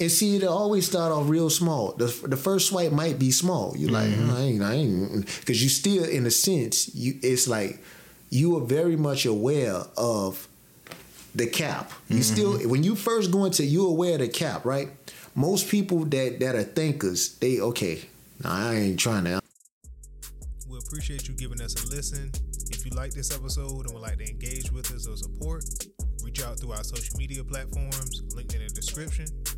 And 0.00 0.10
see, 0.10 0.36
it 0.36 0.44
always 0.44 0.86
start 0.86 1.12
off 1.12 1.28
real 1.28 1.50
small. 1.50 1.92
The, 1.92 2.06
the 2.26 2.36
first 2.36 2.68
swipe 2.68 2.92
might 2.92 3.18
be 3.18 3.30
small. 3.30 3.74
You 3.76 3.88
like, 3.88 4.08
Mm-hmm. 4.08 4.30
I 4.30 4.40
ain't, 4.40 4.62
I 4.62 4.74
ain't, 4.74 5.26
because 5.40 5.62
you 5.62 5.68
still, 5.68 6.04
in 6.04 6.26
a 6.26 6.30
sense, 6.30 6.94
you 6.94 7.18
it's 7.22 7.48
like 7.48 7.82
you 8.30 8.56
are 8.56 8.60
very 8.64 8.96
much 8.96 9.26
aware 9.26 9.82
of 9.96 10.48
the 11.34 11.46
cap. 11.46 11.92
You 12.08 12.22
still, 12.22 12.58
when 12.68 12.82
you 12.82 12.94
first 12.96 13.30
go 13.30 13.44
into, 13.44 13.64
you 13.64 13.86
aware 13.86 14.14
of 14.14 14.20
the 14.20 14.28
cap, 14.28 14.64
right? 14.64 14.88
Most 15.34 15.68
people 15.68 16.04
that 16.06 16.40
that 16.40 16.54
are 16.54 16.62
thinkers, 16.62 17.36
they 17.38 17.60
okay. 17.60 18.02
Nah, 18.42 18.70
I 18.70 18.74
ain't 18.74 18.98
trying 19.00 19.24
to. 19.24 19.40
We 20.68 20.78
appreciate 20.78 21.28
you 21.28 21.34
giving 21.34 21.60
us 21.60 21.74
a 21.82 21.88
listen. 21.94 22.30
If 22.70 22.84
you 22.84 22.90
like 22.92 23.12
this 23.12 23.34
episode 23.34 23.84
and 23.86 23.92
would 23.92 24.02
like 24.02 24.18
to 24.18 24.28
engage 24.28 24.70
with 24.72 24.90
us 24.92 25.06
or 25.06 25.16
support, 25.16 25.64
reach 26.24 26.42
out 26.42 26.58
through 26.58 26.72
our 26.72 26.84
social 26.84 27.16
media 27.18 27.44
platforms, 27.44 28.22
linked 28.34 28.54
in 28.54 28.62
the 28.66 28.68
description, 28.72 29.26
and 29.26 29.55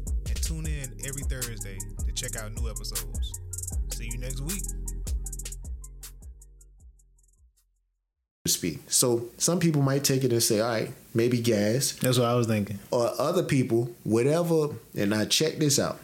tune 0.49 0.67
in 0.67 0.91
every 1.05 1.23
Thursday 1.25 1.77
to 2.07 2.13
check 2.13 2.35
out 2.43 2.51
new 2.55 2.71
episodes. 2.71 3.39
See 3.93 4.09
you 4.11 4.19
next 4.19 4.41
week. 4.41 4.63
speak. 8.47 8.81
So 8.89 9.27
some 9.37 9.61
people 9.61 9.83
might 9.83 10.05
take 10.05 10.25
it 10.25 10.33
and 10.33 10.43
say, 10.43 10.61
all 10.61 10.71
right, 10.71 10.91
maybe 11.13 11.39
gas. 11.39 11.93
That's 12.01 12.19
what 12.19 12.27
I 12.27 12.35
was 12.35 12.47
thinking. 12.47 12.79
or 12.91 13.13
other 13.19 13.43
people, 13.43 13.95
whatever, 14.05 14.69
and 14.97 15.15
I 15.15 15.27
check 15.27 15.59
this 15.59 15.79
out. 15.79 16.01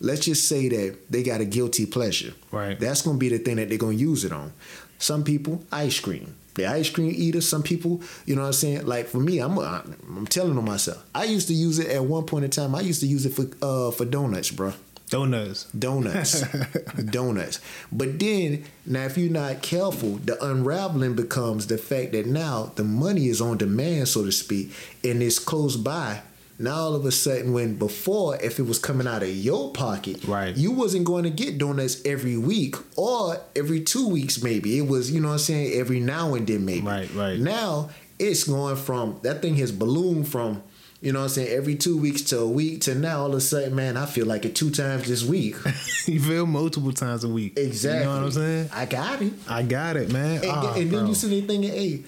Let's 0.00 0.24
just 0.24 0.46
say 0.46 0.68
that 0.68 1.10
they 1.10 1.24
got 1.24 1.40
a 1.40 1.44
guilty 1.44 1.84
pleasure. 1.86 2.34
Right. 2.52 2.78
That's 2.78 3.02
gonna 3.02 3.18
be 3.18 3.30
the 3.30 3.38
thing 3.38 3.56
that 3.56 3.68
they're 3.68 3.78
gonna 3.78 3.94
use 3.94 4.24
it 4.24 4.30
on. 4.30 4.52
Some 4.98 5.24
people, 5.24 5.64
ice 5.72 5.98
cream. 5.98 6.36
The 6.54 6.66
ice 6.66 6.90
cream 6.90 7.12
eater. 7.14 7.40
Some 7.40 7.62
people, 7.62 8.02
you 8.26 8.34
know 8.34 8.42
what 8.42 8.48
I'm 8.48 8.52
saying. 8.52 8.86
Like 8.86 9.06
for 9.06 9.18
me, 9.18 9.38
I'm 9.38 9.58
I'm 9.58 10.26
telling 10.26 10.56
on 10.58 10.64
myself. 10.64 11.04
I 11.14 11.24
used 11.24 11.48
to 11.48 11.54
use 11.54 11.78
it 11.78 11.88
at 11.88 12.04
one 12.04 12.24
point 12.24 12.44
in 12.44 12.50
time. 12.50 12.74
I 12.74 12.80
used 12.80 13.00
to 13.00 13.06
use 13.06 13.26
it 13.26 13.34
for 13.34 13.46
uh 13.62 13.90
for 13.90 14.04
donuts, 14.04 14.50
bro. 14.50 14.72
Donuts. 15.12 15.64
Donuts, 15.78 16.40
donuts. 17.10 17.60
But 17.92 18.18
then 18.18 18.64
now, 18.86 19.04
if 19.04 19.18
you're 19.18 19.30
not 19.30 19.60
careful, 19.60 20.12
the 20.16 20.42
unraveling 20.42 21.14
becomes 21.16 21.66
the 21.66 21.76
fact 21.76 22.12
that 22.12 22.24
now 22.24 22.72
the 22.76 22.84
money 22.84 23.28
is 23.28 23.42
on 23.42 23.58
demand, 23.58 24.08
so 24.08 24.24
to 24.24 24.32
speak, 24.32 24.72
and 25.04 25.22
it's 25.22 25.38
close 25.38 25.76
by. 25.76 26.22
Now 26.62 26.76
all 26.76 26.94
of 26.94 27.04
a 27.04 27.10
sudden, 27.12 27.52
when 27.52 27.74
before, 27.76 28.36
if 28.42 28.58
it 28.58 28.62
was 28.62 28.78
coming 28.78 29.06
out 29.06 29.22
of 29.22 29.28
your 29.28 29.72
pocket, 29.72 30.24
Right. 30.26 30.56
you 30.56 30.70
wasn't 30.70 31.04
going 31.04 31.24
to 31.24 31.30
get 31.30 31.58
donuts 31.58 32.00
every 32.04 32.36
week 32.36 32.76
or 32.96 33.38
every 33.56 33.80
two 33.80 34.08
weeks, 34.08 34.42
maybe. 34.42 34.78
It 34.78 34.86
was, 34.86 35.10
you 35.10 35.20
know 35.20 35.28
what 35.28 35.34
I'm 35.34 35.38
saying, 35.40 35.72
every 35.78 36.00
now 36.00 36.34
and 36.34 36.46
then, 36.46 36.64
maybe. 36.64 36.86
Right, 36.86 37.12
right. 37.14 37.38
Now 37.38 37.90
it's 38.18 38.44
going 38.44 38.76
from 38.76 39.18
that 39.22 39.42
thing 39.42 39.56
has 39.56 39.72
ballooned 39.72 40.28
from, 40.28 40.62
you 41.00 41.12
know 41.12 41.18
what 41.18 41.24
I'm 41.24 41.30
saying, 41.30 41.48
every 41.48 41.74
two 41.74 41.98
weeks 41.98 42.22
to 42.30 42.38
a 42.38 42.46
week 42.48 42.82
to 42.82 42.94
now 42.94 43.22
all 43.22 43.26
of 43.30 43.34
a 43.34 43.40
sudden, 43.40 43.74
man, 43.74 43.96
I 43.96 44.06
feel 44.06 44.26
like 44.26 44.44
it 44.44 44.54
two 44.54 44.70
times 44.70 45.08
this 45.08 45.24
week. 45.24 45.56
you 46.06 46.20
feel 46.20 46.46
multiple 46.46 46.92
times 46.92 47.24
a 47.24 47.28
week. 47.28 47.58
Exactly. 47.58 47.98
You 48.00 48.04
know 48.06 48.16
what 48.18 48.24
I'm 48.26 48.30
saying? 48.30 48.70
I 48.72 48.86
got 48.86 49.20
it. 49.20 49.32
I 49.48 49.62
got 49.64 49.96
it, 49.96 50.12
man. 50.12 50.36
And, 50.42 50.46
Ah, 50.52 50.74
and 50.74 50.90
then 50.92 51.08
you 51.08 51.14
sitting 51.14 51.38
there 51.40 51.48
thinking, 51.48 51.70
hey, 51.72 52.04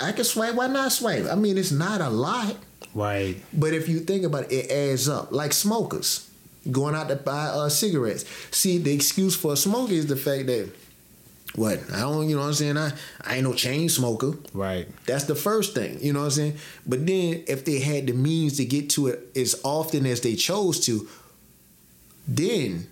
I 0.00 0.12
can 0.12 0.24
swipe. 0.24 0.54
Why 0.54 0.66
not 0.66 0.92
swipe? 0.92 1.26
I 1.30 1.34
mean, 1.34 1.58
it's 1.58 1.70
not 1.72 2.00
a 2.00 2.08
lot, 2.10 2.56
Right. 2.94 3.36
but 3.52 3.72
if 3.74 3.88
you 3.88 4.00
think 4.00 4.24
about 4.24 4.50
it, 4.50 4.54
it 4.54 4.70
adds 4.70 5.08
up. 5.08 5.32
Like 5.32 5.52
smokers 5.52 6.30
going 6.70 6.94
out 6.94 7.08
to 7.08 7.16
buy 7.16 7.46
uh, 7.46 7.68
cigarettes. 7.68 8.24
See, 8.50 8.78
the 8.78 8.92
excuse 8.94 9.36
for 9.36 9.52
a 9.52 9.56
smoker 9.56 9.92
is 9.92 10.06
the 10.06 10.16
fact 10.16 10.46
that 10.46 10.70
what 11.56 11.78
I 11.92 12.00
don't, 12.00 12.28
you 12.28 12.34
know 12.34 12.42
what 12.42 12.48
I'm 12.48 12.54
saying. 12.54 12.76
I 12.78 12.92
I 13.20 13.36
ain't 13.36 13.44
no 13.44 13.52
chain 13.54 13.88
smoker. 13.88 14.32
Right. 14.52 14.88
That's 15.06 15.24
the 15.24 15.34
first 15.36 15.74
thing, 15.74 15.98
you 16.00 16.12
know 16.12 16.20
what 16.20 16.24
I'm 16.26 16.30
saying? 16.32 16.56
But 16.86 17.06
then 17.06 17.44
if 17.46 17.64
they 17.64 17.78
had 17.80 18.06
the 18.06 18.12
means 18.12 18.56
to 18.56 18.64
get 18.64 18.90
to 18.90 19.08
it 19.08 19.28
as 19.36 19.60
often 19.62 20.04
as 20.06 20.20
they 20.22 20.34
chose 20.34 20.80
to, 20.86 21.06
then 22.26 22.86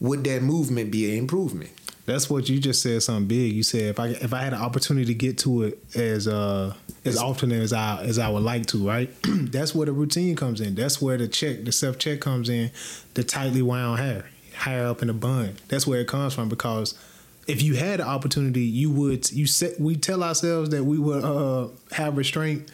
would 0.00 0.24
that 0.24 0.42
movement 0.42 0.90
be 0.90 1.10
an 1.12 1.18
improvement? 1.18 1.70
That's 2.10 2.28
what 2.28 2.48
you 2.48 2.58
just 2.58 2.82
said. 2.82 3.02
Something 3.02 3.28
big. 3.28 3.52
You 3.52 3.62
said 3.62 3.82
if 3.82 4.00
I 4.00 4.08
if 4.08 4.34
I 4.34 4.42
had 4.42 4.52
an 4.52 4.60
opportunity 4.60 5.06
to 5.06 5.14
get 5.14 5.38
to 5.38 5.62
it 5.62 5.78
as 5.94 6.26
uh 6.26 6.74
as 7.04 7.16
often 7.16 7.52
as 7.52 7.72
I 7.72 8.02
as 8.02 8.18
I 8.18 8.28
would 8.28 8.42
like 8.42 8.66
to, 8.66 8.86
right? 8.86 9.10
That's 9.24 9.74
where 9.74 9.86
the 9.86 9.92
routine 9.92 10.34
comes 10.34 10.60
in. 10.60 10.74
That's 10.74 11.00
where 11.00 11.16
the 11.16 11.28
check, 11.28 11.64
the 11.64 11.72
self 11.72 11.98
check 11.98 12.20
comes 12.20 12.48
in. 12.48 12.72
The 13.14 13.22
tightly 13.22 13.62
wound 13.62 14.00
hair, 14.00 14.28
higher 14.56 14.86
up 14.86 15.02
in 15.02 15.08
the 15.08 15.14
bun. 15.14 15.56
That's 15.68 15.86
where 15.86 16.00
it 16.00 16.08
comes 16.08 16.34
from 16.34 16.48
because 16.48 16.98
if 17.46 17.62
you 17.62 17.74
had 17.74 18.00
the 18.00 18.06
opportunity, 18.06 18.62
you 18.62 18.90
would. 18.90 19.30
You 19.30 19.46
said 19.46 19.74
we 19.78 19.96
tell 19.96 20.22
ourselves 20.22 20.70
that 20.70 20.84
we 20.84 20.98
would 20.98 21.24
uh 21.24 21.68
have 21.92 22.16
restraint. 22.16 22.70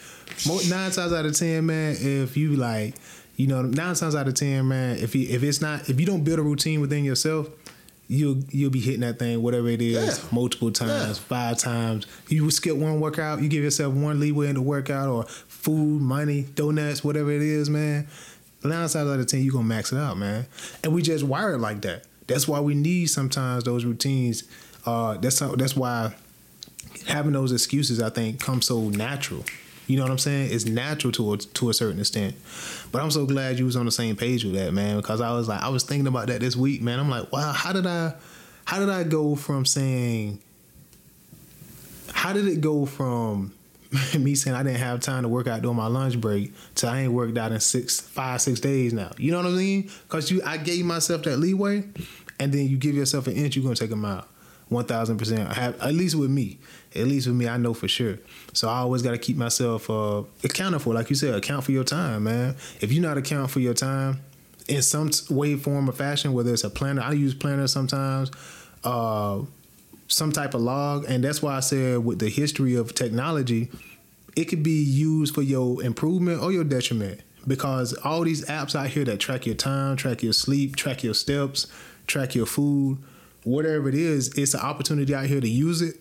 Nine 0.47 0.91
times 0.91 1.13
out 1.13 1.25
of 1.25 1.35
ten, 1.37 1.65
man, 1.65 1.95
if 1.99 2.37
you 2.37 2.55
like, 2.55 2.95
you 3.35 3.47
know, 3.47 3.61
nine 3.61 3.95
times 3.95 4.15
out 4.15 4.27
of 4.27 4.33
ten, 4.33 4.67
man, 4.67 4.97
if 4.97 5.15
you 5.15 5.27
if 5.29 5.43
it's 5.43 5.61
not 5.61 5.89
if 5.89 5.99
you 5.99 6.05
don't 6.05 6.23
build 6.23 6.39
a 6.39 6.43
routine 6.43 6.81
within 6.81 7.03
yourself, 7.03 7.49
you'll 8.07 8.37
you'll 8.51 8.69
be 8.71 8.79
hitting 8.79 9.01
that 9.01 9.19
thing, 9.19 9.41
whatever 9.41 9.67
it 9.67 9.81
is, 9.81 9.93
Yeah. 10.19 10.23
multiple 10.31 10.71
times, 10.71 11.17
Yeah. 11.17 11.23
five 11.27 11.57
times. 11.57 12.05
You 12.29 12.49
skip 12.51 12.75
one 12.75 12.99
workout, 12.99 13.41
you 13.41 13.49
give 13.49 13.63
yourself 13.63 13.93
one 13.93 14.19
leeway 14.19 14.47
in 14.47 14.55
the 14.55 14.61
workout, 14.61 15.09
or 15.09 15.25
food, 15.47 16.01
money, 16.01 16.45
donuts, 16.55 17.03
whatever 17.03 17.31
it 17.31 17.41
is, 17.41 17.69
man. 17.69 18.07
Nine 18.63 18.71
times 18.89 18.95
out 18.95 19.19
of 19.19 19.27
ten, 19.27 19.43
you 19.43 19.51
gonna 19.51 19.63
max 19.65 19.91
it 19.91 19.97
out, 19.97 20.17
man. 20.17 20.45
And 20.83 20.93
we 20.93 21.01
just 21.01 21.23
wired 21.23 21.61
like 21.61 21.81
that. 21.81 22.05
That's 22.27 22.47
why 22.47 22.59
we 22.59 22.73
need 22.75 23.07
sometimes 23.09 23.63
those 23.65 23.85
routines. 23.85 24.43
Uh, 24.85 25.17
that's 25.17 25.39
that's 25.39 25.75
why 25.75 26.13
having 27.05 27.33
those 27.33 27.51
excuses, 27.51 28.01
I 28.01 28.09
think, 28.09 28.39
come 28.39 28.61
so 28.61 28.89
natural. 28.89 29.43
You 29.87 29.97
know 29.97 30.03
what 30.03 30.11
I'm 30.11 30.17
saying? 30.17 30.51
It's 30.51 30.65
natural 30.65 31.11
to 31.13 31.33
a, 31.33 31.37
to 31.37 31.69
a 31.69 31.73
certain 31.73 31.99
extent. 31.99 32.35
But 32.91 33.01
I'm 33.01 33.11
so 33.11 33.25
glad 33.25 33.57
you 33.57 33.65
was 33.65 33.75
on 33.75 33.85
the 33.85 33.91
same 33.91 34.15
page 34.15 34.43
with 34.43 34.53
that, 34.53 34.73
man, 34.73 34.97
because 34.97 35.21
I 35.21 35.31
was 35.31 35.47
like, 35.47 35.61
I 35.61 35.69
was 35.69 35.83
thinking 35.83 36.07
about 36.07 36.27
that 36.27 36.41
this 36.41 36.55
week, 36.55 36.81
man. 36.81 36.99
I'm 36.99 37.09
like, 37.09 37.31
wow, 37.31 37.53
how 37.53 37.73
did 37.73 37.87
I, 37.87 38.13
how 38.65 38.79
did 38.79 38.89
I 38.89 39.03
go 39.03 39.35
from 39.35 39.65
saying, 39.65 40.39
how 42.11 42.33
did 42.33 42.47
it 42.47 42.59
go 42.59 42.85
from 42.85 43.53
me 44.19 44.35
saying 44.35 44.55
I 44.55 44.63
didn't 44.63 44.79
have 44.79 44.99
time 44.99 45.23
to 45.23 45.29
work 45.29 45.47
out 45.47 45.61
during 45.61 45.77
my 45.77 45.87
lunch 45.87 46.19
break 46.19 46.53
to 46.75 46.87
I 46.87 47.01
ain't 47.01 47.13
worked 47.13 47.37
out 47.37 47.51
in 47.51 47.59
six, 47.59 47.99
five, 47.99 48.41
six 48.41 48.59
days 48.59 48.93
now. 48.93 49.11
You 49.17 49.31
know 49.31 49.37
what 49.37 49.47
I 49.47 49.51
mean? 49.51 49.89
Because 50.03 50.29
you, 50.31 50.41
I 50.45 50.57
gave 50.57 50.85
myself 50.85 51.23
that 51.23 51.37
leeway, 51.37 51.83
and 52.39 52.53
then 52.53 52.67
you 52.67 52.77
give 52.77 52.95
yourself 52.95 53.27
an 53.27 53.33
inch, 53.33 53.55
you're 53.55 53.63
gonna 53.63 53.75
take 53.75 53.91
a 53.91 53.95
mile, 53.95 54.25
one 54.69 54.85
thousand 54.85 55.17
percent. 55.17 55.57
At 55.57 55.93
least 55.93 56.15
with 56.15 56.29
me, 56.29 56.59
at 56.95 57.07
least 57.07 57.27
with 57.27 57.35
me, 57.35 57.47
I 57.47 57.57
know 57.57 57.73
for 57.73 57.87
sure. 57.87 58.19
So 58.53 58.67
I 58.69 58.79
always 58.79 59.01
got 59.01 59.11
to 59.11 59.17
keep 59.17 59.37
myself 59.37 59.89
uh, 59.89 60.23
accounted 60.43 60.81
for, 60.81 60.93
like 60.93 61.09
you 61.09 61.15
said, 61.15 61.33
account 61.33 61.63
for 61.63 61.71
your 61.71 61.83
time, 61.83 62.23
man. 62.23 62.55
If 62.81 62.91
you're 62.91 63.03
not 63.03 63.17
account 63.17 63.51
for 63.51 63.59
your 63.59 63.73
time 63.73 64.19
in 64.67 64.81
some 64.81 65.11
way, 65.29 65.55
form, 65.55 65.89
or 65.89 65.93
fashion, 65.93 66.33
whether 66.33 66.51
it's 66.51 66.63
a 66.63 66.69
planner, 66.69 67.01
I 67.01 67.13
use 67.13 67.33
planner 67.33 67.67
sometimes. 67.67 68.31
Uh, 68.83 69.41
some 70.09 70.31
type 70.31 70.53
of 70.53 70.61
log, 70.61 71.05
and 71.09 71.23
that's 71.23 71.41
why 71.41 71.57
I 71.57 71.59
said 71.59 71.99
with 71.99 72.19
the 72.19 72.29
history 72.29 72.75
of 72.75 72.95
technology, 72.95 73.69
it 74.37 74.45
could 74.45 74.63
be 74.63 74.81
used 74.81 75.35
for 75.35 75.41
your 75.41 75.83
improvement 75.83 76.41
or 76.41 76.51
your 76.51 76.63
detriment. 76.63 77.21
Because 77.45 77.93
all 77.93 78.23
these 78.23 78.45
apps 78.45 78.75
out 78.75 78.87
here 78.87 79.05
that 79.05 79.19
track 79.19 79.45
your 79.45 79.55
time, 79.55 79.95
track 79.95 80.21
your 80.21 80.33
sleep, 80.33 80.75
track 80.75 81.03
your 81.03 81.13
steps, 81.13 81.67
track 82.05 82.35
your 82.35 82.45
food, 82.45 82.97
whatever 83.47 83.87
it 83.89 83.95
is, 83.95 84.29
it's 84.37 84.53
an 84.53 84.59
opportunity 84.61 85.13
out 85.15 85.25
here 85.25 85.39
to 85.41 85.47
use 85.49 85.81
it 85.81 85.95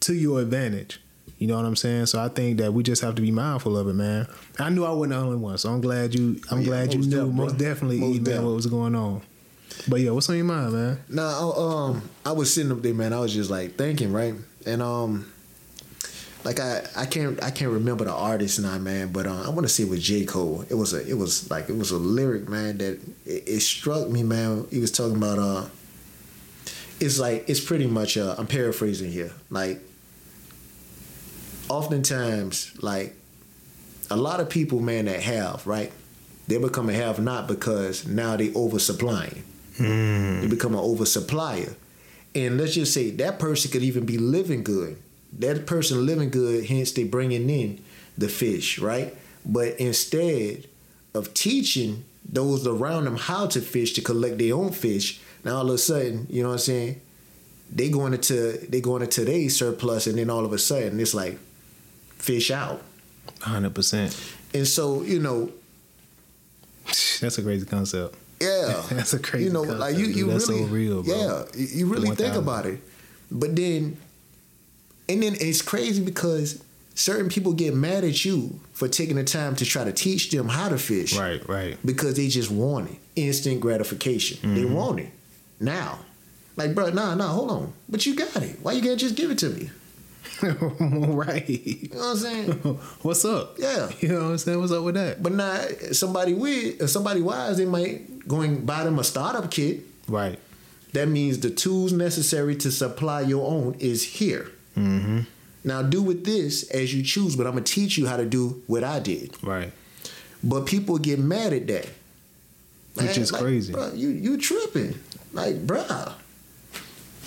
to 0.00 0.14
your 0.14 0.40
advantage. 0.40 1.00
You 1.38 1.46
know 1.48 1.56
what 1.56 1.64
I'm 1.66 1.76
saying? 1.76 2.06
So 2.06 2.20
I 2.20 2.28
think 2.28 2.58
that 2.58 2.72
we 2.72 2.82
just 2.82 3.02
have 3.02 3.14
to 3.16 3.22
be 3.22 3.30
mindful 3.30 3.76
of 3.76 3.88
it, 3.88 3.92
man. 3.94 4.26
I 4.58 4.70
knew 4.70 4.84
I 4.84 4.90
wasn't 4.90 5.12
the 5.12 5.18
only 5.18 5.36
one, 5.36 5.58
so 5.58 5.68
I'm 5.70 5.80
glad 5.82 6.14
you. 6.14 6.40
I'm 6.50 6.60
Yeah, 6.60 6.66
glad 6.66 6.94
you 6.94 7.00
knew 7.00 7.26
def, 7.26 7.34
most 7.34 7.58
definitely, 7.58 7.98
Most 7.98 8.24
def. 8.24 8.42
what 8.42 8.54
was 8.54 8.66
going 8.66 8.94
on. 8.94 9.20
But 9.86 10.00
yeah, 10.00 10.10
what's 10.12 10.28
on 10.30 10.36
your 10.36 10.44
mind, 10.46 10.72
man? 10.72 10.98
Nah, 11.10 11.50
I- 11.50 11.88
um, 11.90 12.02
I 12.24 12.32
was 12.32 12.52
sitting 12.54 12.72
up 12.72 12.80
there, 12.82 12.94
man. 12.94 13.12
I 13.12 13.20
was 13.20 13.34
just 13.34 13.50
like 13.50 13.76
thinking, 13.76 14.12
right? 14.12 14.34
And 14.64 14.80
um, 14.80 15.30
like 16.44 16.58
I, 16.58 16.86
I 16.96 17.04
can't, 17.06 17.42
I 17.44 17.50
can't 17.50 17.70
remember 17.72 18.04
the 18.04 18.14
artist 18.14 18.58
now, 18.60 18.78
man. 18.78 19.08
But 19.12 19.26
uh, 19.26 19.42
I 19.46 19.50
want 19.50 19.62
to 19.62 19.68
say 19.68 19.82
it 19.82 19.90
was 19.90 20.02
J 20.02 20.24
Cole. 20.24 20.64
It 20.70 20.74
was 20.74 20.94
a, 20.94 21.06
it 21.06 21.14
was 21.18 21.50
like 21.50 21.68
it 21.68 21.76
was 21.76 21.90
a 21.90 21.98
lyric, 21.98 22.48
man, 22.48 22.78
that 22.78 22.98
it, 23.26 23.42
it 23.46 23.60
struck 23.60 24.08
me, 24.08 24.22
man. 24.22 24.66
He 24.70 24.78
was 24.78 24.90
talking 24.90 25.16
about 25.18 25.38
uh, 25.38 25.66
it's 27.00 27.18
like 27.18 27.48
it's 27.48 27.60
pretty 27.60 27.86
much 27.86 28.16
I'm 28.16 28.46
paraphrasing 28.46 29.10
here, 29.10 29.32
like. 29.50 29.80
Oftentimes, 31.68 32.80
like 32.80 33.16
a 34.08 34.16
lot 34.16 34.38
of 34.38 34.48
people, 34.48 34.78
man, 34.80 35.06
that 35.06 35.20
have 35.20 35.66
right, 35.66 35.90
they 36.46 36.58
become 36.58 36.88
a 36.88 36.92
have 36.92 37.18
not 37.18 37.48
because 37.48 38.06
now 38.06 38.36
they 38.36 38.50
oversupplying. 38.50 39.42
Hmm. 39.76 40.42
They 40.42 40.46
become 40.46 40.74
an 40.74 40.80
oversupplier. 40.80 41.74
And 42.34 42.58
let's 42.58 42.74
just 42.74 42.92
say 42.92 43.10
that 43.10 43.38
person 43.38 43.70
could 43.70 43.82
even 43.82 44.04
be 44.04 44.18
living 44.18 44.62
good. 44.62 44.98
That 45.38 45.66
person 45.66 46.06
living 46.06 46.30
good, 46.30 46.66
hence 46.66 46.92
they 46.92 47.04
bringing 47.04 47.50
in 47.50 47.82
the 48.16 48.28
fish, 48.28 48.78
right? 48.78 49.16
But 49.44 49.80
instead 49.80 50.66
of 51.14 51.34
teaching 51.34 52.04
those 52.24 52.66
around 52.66 53.04
them 53.04 53.16
how 53.16 53.46
to 53.48 53.60
fish 53.60 53.92
to 53.94 54.00
collect 54.00 54.38
their 54.38 54.54
own 54.54 54.72
fish, 54.72 55.20
now 55.46 55.56
all 55.56 55.68
of 55.68 55.74
a 55.74 55.78
sudden, 55.78 56.26
you 56.30 56.42
know 56.42 56.48
what 56.50 56.54
I'm 56.54 56.58
saying? 56.60 57.00
They 57.72 57.88
going 57.90 58.14
into 58.14 58.58
they 58.68 58.80
going 58.80 59.02
into 59.02 59.24
their 59.24 59.48
surplus, 59.50 60.06
and 60.06 60.18
then 60.18 60.30
all 60.30 60.44
of 60.44 60.52
a 60.52 60.58
sudden 60.58 61.00
it's 61.00 61.14
like 61.14 61.38
fish 62.18 62.50
out. 62.50 62.82
Hundred 63.40 63.74
percent. 63.74 64.16
And 64.54 64.66
so 64.68 65.02
you 65.02 65.18
know, 65.18 65.50
That's 67.20 67.38
a 67.38 67.42
crazy 67.42 67.66
concept. 67.66 68.14
Yeah, 68.40 68.82
That's 68.90 69.14
a 69.14 69.18
crazy 69.18 69.46
You 69.46 69.52
know, 69.52 69.60
concept, 69.62 69.80
like 69.80 69.96
you, 69.96 70.06
you 70.06 70.26
That's 70.26 70.46
so 70.46 70.52
really, 70.52 70.64
real, 70.66 71.02
bro. 71.02 71.16
yeah, 71.16 71.44
you- 71.56 71.86
really 71.86 72.08
think 72.08 72.34
1000. 72.34 72.42
about 72.42 72.66
it. 72.66 72.80
But 73.30 73.56
then, 73.56 73.96
and 75.08 75.22
then 75.22 75.34
it's 75.40 75.62
crazy 75.62 76.04
because 76.04 76.62
certain 76.94 77.28
people 77.28 77.52
get 77.54 77.74
mad 77.74 78.04
at 78.04 78.24
you 78.24 78.60
for 78.72 78.88
taking 78.88 79.16
the 79.16 79.24
time 79.24 79.56
to 79.56 79.64
try 79.64 79.84
to 79.84 79.92
teach 79.92 80.30
them 80.30 80.48
how 80.48 80.68
to 80.68 80.78
fish, 80.78 81.16
Right, 81.18 81.46
right. 81.48 81.76
Because 81.84 82.14
they 82.16 82.28
just 82.28 82.50
want 82.50 82.90
it, 82.90 82.96
instant 83.16 83.60
gratification. 83.60 84.54
They 84.54 84.62
Mm-hmm. 84.62 84.74
want 84.74 85.00
it 85.00 85.10
now. 85.60 85.98
Like, 86.56 86.74
bro, 86.74 86.90
nah, 86.90 87.14
nah, 87.14 87.28
hold 87.28 87.50
on. 87.50 87.72
But 87.88 88.06
you 88.06 88.16
got 88.16 88.42
it. 88.42 88.58
Why 88.62 88.72
you 88.72 88.82
can't 88.82 88.98
just 88.98 89.14
give 89.14 89.30
it 89.30 89.38
to 89.38 89.50
me? 89.50 89.70
right. 90.42 91.48
You 91.48 91.88
know 91.90 91.98
what 91.98 92.06
I'm 92.06 92.16
saying? 92.16 92.52
What's 93.02 93.24
up? 93.24 93.58
Yeah. 93.58 93.90
You 94.00 94.08
know 94.08 94.24
what 94.24 94.30
I'm 94.30 94.38
saying? 94.38 94.60
What's 94.60 94.72
up 94.72 94.84
with 94.84 94.94
that? 94.94 95.22
But 95.22 95.32
now, 95.32 95.66
somebody 95.92 96.34
with, 96.34 96.88
somebody 96.88 97.20
wise, 97.20 97.58
they 97.58 97.64
might 97.64 98.26
go 98.26 98.40
and 98.40 98.66
buy 98.66 98.84
them 98.84 98.98
a 98.98 99.04
startup 99.04 99.50
kit. 99.50 99.80
Right. 100.08 100.38
That 100.92 101.08
means 101.08 101.40
the 101.40 101.50
tools 101.50 101.92
necessary 101.92 102.56
to 102.56 102.70
supply 102.70 103.22
your 103.22 103.46
own 103.46 103.76
is 103.78 104.02
here. 104.02 104.50
Mm-hmm. 104.76 105.20
Now 105.64 105.82
do 105.82 106.00
with 106.00 106.24
this 106.24 106.70
as 106.70 106.94
you 106.94 107.02
choose, 107.02 107.34
but 107.36 107.46
I'm 107.46 107.54
gonna 107.54 107.64
teach 107.64 107.98
you 107.98 108.06
how 108.06 108.16
to 108.16 108.24
do 108.24 108.62
what 108.66 108.84
I 108.84 109.00
did. 109.00 109.36
Right. 109.42 109.72
But 110.42 110.66
people 110.66 110.96
get 110.98 111.18
mad 111.18 111.52
at 111.52 111.66
that. 111.66 111.88
Which 112.94 113.18
is 113.18 113.32
like, 113.32 113.42
crazy. 113.42 113.72
Bro, 113.72 113.92
you 113.94 114.08
you 114.08 114.38
tripping. 114.38 114.94
Like, 115.36 115.66
bruh. 115.66 116.12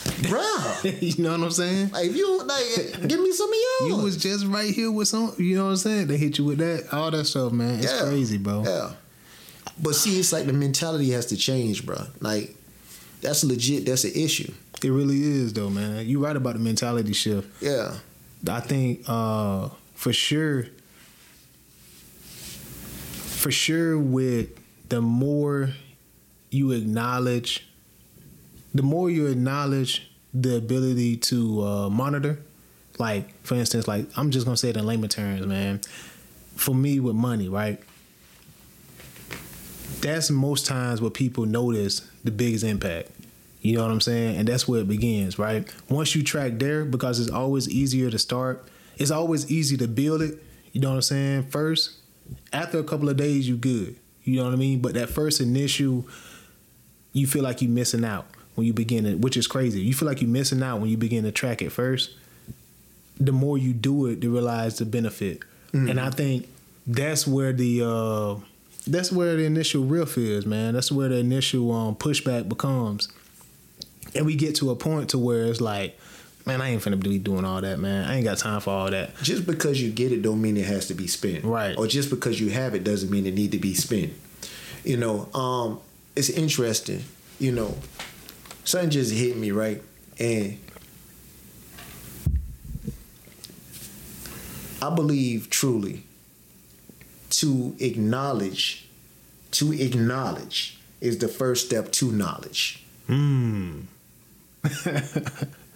Bruh. 0.04 1.02
you 1.18 1.24
know 1.24 1.32
what 1.32 1.42
I'm 1.42 1.52
saying? 1.52 1.92
like 1.92 2.08
if 2.08 2.16
you 2.16 2.44
like 2.44 3.08
give 3.08 3.20
me 3.22 3.32
some 3.32 3.50
of 3.50 3.56
yours. 3.56 3.90
You 3.90 3.98
was 4.04 4.18
just 4.18 4.46
right 4.48 4.74
here 4.74 4.92
with 4.92 5.08
some. 5.08 5.34
You 5.38 5.58
know 5.58 5.66
what 5.66 5.72
I'm 5.72 5.78
saying? 5.78 6.08
They 6.08 6.18
hit 6.18 6.38
you 6.38 6.46
with 6.46 6.58
that, 6.58 6.88
all 6.92 7.12
that 7.12 7.26
stuff, 7.26 7.52
man. 7.52 7.80
It's 7.80 7.92
Yeah. 7.94 8.02
crazy, 8.08 8.38
bro. 8.38 8.64
Yeah. 8.66 8.92
But 9.82 9.96
see, 9.96 10.20
it's 10.20 10.34
like 10.34 10.46
the 10.46 10.54
mentality 10.54 11.12
has 11.12 11.28
to 11.28 11.38
change, 11.38 11.86
bro. 11.86 12.02
Like, 12.20 12.56
that's 13.22 13.44
legit, 13.44 13.86
that's 13.86 14.04
an 14.04 14.12
issue. 14.16 14.52
It 14.84 14.90
really 14.90 15.22
is, 15.22 15.54
though, 15.54 15.70
man. 15.70 16.06
You 16.08 16.24
right 16.26 16.36
about 16.36 16.54
the 16.54 16.60
mentality 16.60 17.14
shift. 17.14 17.48
Yeah. 17.62 17.94
I 18.50 18.60
think 18.62 19.04
uh, 19.08 19.70
for 19.96 20.12
sure, 20.14 20.66
for 22.22 23.52
sure, 23.52 23.98
with 23.98 24.50
the 24.90 25.02
more 25.02 25.70
you 26.50 26.72
acknowledge, 26.72 27.69
the 28.74 28.84
more 28.84 29.10
you 29.10 29.28
acknowledge 29.28 30.10
the 30.34 30.58
ability 30.58 31.18
to 31.18 31.64
uh, 31.64 31.90
monitor. 31.90 32.40
Like, 32.98 33.42
for 33.44 33.56
instance, 33.56 33.88
like 33.88 34.06
I'm 34.18 34.32
just 34.32 34.46
gonna 34.46 34.58
say 34.58 34.70
it 34.70 34.78
in 34.78 34.86
layman 34.86 35.10
terms, 35.10 35.46
man. 35.46 35.82
For 36.56 36.76
me, 36.76 37.00
with 37.00 37.16
money, 37.16 37.48
right? 37.48 37.80
That's 40.02 40.30
most 40.30 40.66
times 40.66 41.02
what 41.02 41.14
people 41.14 41.46
notice 41.46 42.02
the 42.24 42.32
biggest 42.32 42.64
impact. 42.64 43.10
You 43.62 43.78
know 43.78 43.84
what 43.84 43.92
I'm 43.92 44.02
saying? 44.02 44.38
And 44.38 44.48
that's 44.48 44.68
where 44.68 44.82
it 44.82 44.88
begins, 44.88 45.38
right? 45.38 45.68
Once 45.90 46.16
you 46.16 46.24
track 46.24 46.54
there, 46.60 46.86
because 46.86 47.20
it's 47.20 47.32
always 47.32 47.68
easier 47.68 48.10
to 48.10 48.18
start, 48.20 48.66
it's 48.98 49.12
always 49.12 49.50
easy 49.52 49.76
to 49.78 49.88
build 49.88 50.22
it. 50.22 50.42
You 50.72 50.82
know 50.82 50.90
what 50.90 50.96
I'm 50.96 51.02
saying? 51.02 51.44
First, 51.48 51.98
after 52.54 52.80
a 52.80 52.84
couple 52.84 53.10
of 53.10 53.18
days, 53.18 53.48
you 53.48 53.58
good. 53.58 53.96
You 54.24 54.38
know 54.38 54.46
what 54.46 54.54
I 54.54 54.58
mean? 54.58 54.80
But 54.82 54.94
that 54.94 55.10
first 55.10 55.42
initial, 55.42 56.08
you 57.12 57.28
feel 57.28 57.44
like 57.44 57.62
you're 57.62 57.72
missing 57.72 58.06
out 58.06 58.28
when 58.60 58.68
you 58.68 58.74
begin 58.74 59.06
it, 59.06 59.20
which 59.20 59.36
is 59.36 59.48
crazy. 59.48 59.82
You 59.82 59.94
feel 59.94 60.08
like 60.08 60.22
you're 60.22 60.30
missing 60.30 60.62
out 60.62 60.80
when 60.80 60.90
you 60.90 60.98
begin 60.98 61.24
to 61.24 61.32
track 61.32 61.62
it 61.62 61.72
first. 61.72 62.12
The 63.20 63.32
more 63.32 63.58
you 63.58 63.74
do 63.74 64.06
it, 64.06 64.22
to 64.22 64.32
realize 64.32 64.78
the 64.78 64.86
benefit. 64.86 65.42
And 65.74 66.00
I 66.00 66.10
think 66.10 66.48
that's 66.88 67.28
where 67.28 67.54
the 67.54 67.84
uh, 67.86 68.36
that's 68.88 69.12
where 69.12 69.36
the 69.36 69.44
initial 69.46 69.84
riff 69.84 70.18
is, 70.18 70.46
man. 70.46 70.74
That's 70.74 70.92
where 70.92 71.10
the 71.10 71.18
initial 71.18 71.72
um, 71.72 71.96
pushback 71.96 72.48
becomes 72.50 73.10
and 74.16 74.26
we 74.26 74.36
get 74.36 74.56
to 74.56 74.72
a 74.72 74.76
point 74.76 75.10
to 75.10 75.18
where 75.18 75.46
it's 75.46 75.62
like, 75.62 75.98
man, 76.46 76.62
I 76.62 76.70
ain't 76.70 76.82
finna 76.82 77.02
be 77.02 77.20
doing 77.20 77.46
all 77.46 77.62
that, 77.62 77.80
man. 77.80 78.10
I 78.10 78.16
ain't 78.16 78.26
got 78.26 78.38
time 78.38 78.62
for 78.62 78.72
all 78.72 78.90
that. 78.90 79.16
Just 79.22 79.46
because 79.46 79.82
you 79.82 79.92
get 79.92 80.12
it 80.12 80.22
don't 80.22 80.42
mean 80.42 80.58
it 80.58 80.66
has 80.66 80.88
to 80.88 80.94
be 80.94 81.08
spent. 81.08 81.44
Right. 81.44 81.78
Or 81.78 81.88
just 81.88 82.10
because 82.10 82.40
you 82.40 82.50
have 82.50 82.74
it 82.76 82.84
doesn't 82.84 83.10
mean 83.10 83.26
it 83.26 83.34
need 83.34 83.52
to 83.52 83.60
be 83.60 83.74
spent. 83.74 84.14
You 84.84 84.98
know, 84.98 85.30
um, 85.34 85.80
it's 86.16 86.30
interesting, 86.30 87.04
you 87.40 87.52
know, 87.52 87.78
something 88.70 88.90
just 88.90 89.12
hit 89.14 89.36
me, 89.38 89.52
right? 89.52 89.82
And 90.20 90.58
I 94.82 94.94
believe 94.94 95.50
truly 95.50 96.04
to 97.32 97.76
acknowledge, 97.80 98.88
to 99.52 99.72
acknowledge 99.74 100.80
is 101.02 101.18
the 101.18 101.28
first 101.28 101.66
step 101.66 101.92
to 101.94 102.12
knowledge. 102.12 102.84
Hmm. 103.08 103.82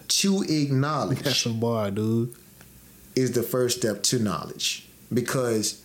To 0.06 0.42
acknowledge 0.42 1.22
That's 1.22 1.46
a 1.46 1.50
bar, 1.50 1.90
dude. 1.90 2.34
is 3.16 3.32
the 3.32 3.42
first 3.42 3.78
step 3.78 4.02
to 4.04 4.18
knowledge 4.18 4.86
because 5.12 5.82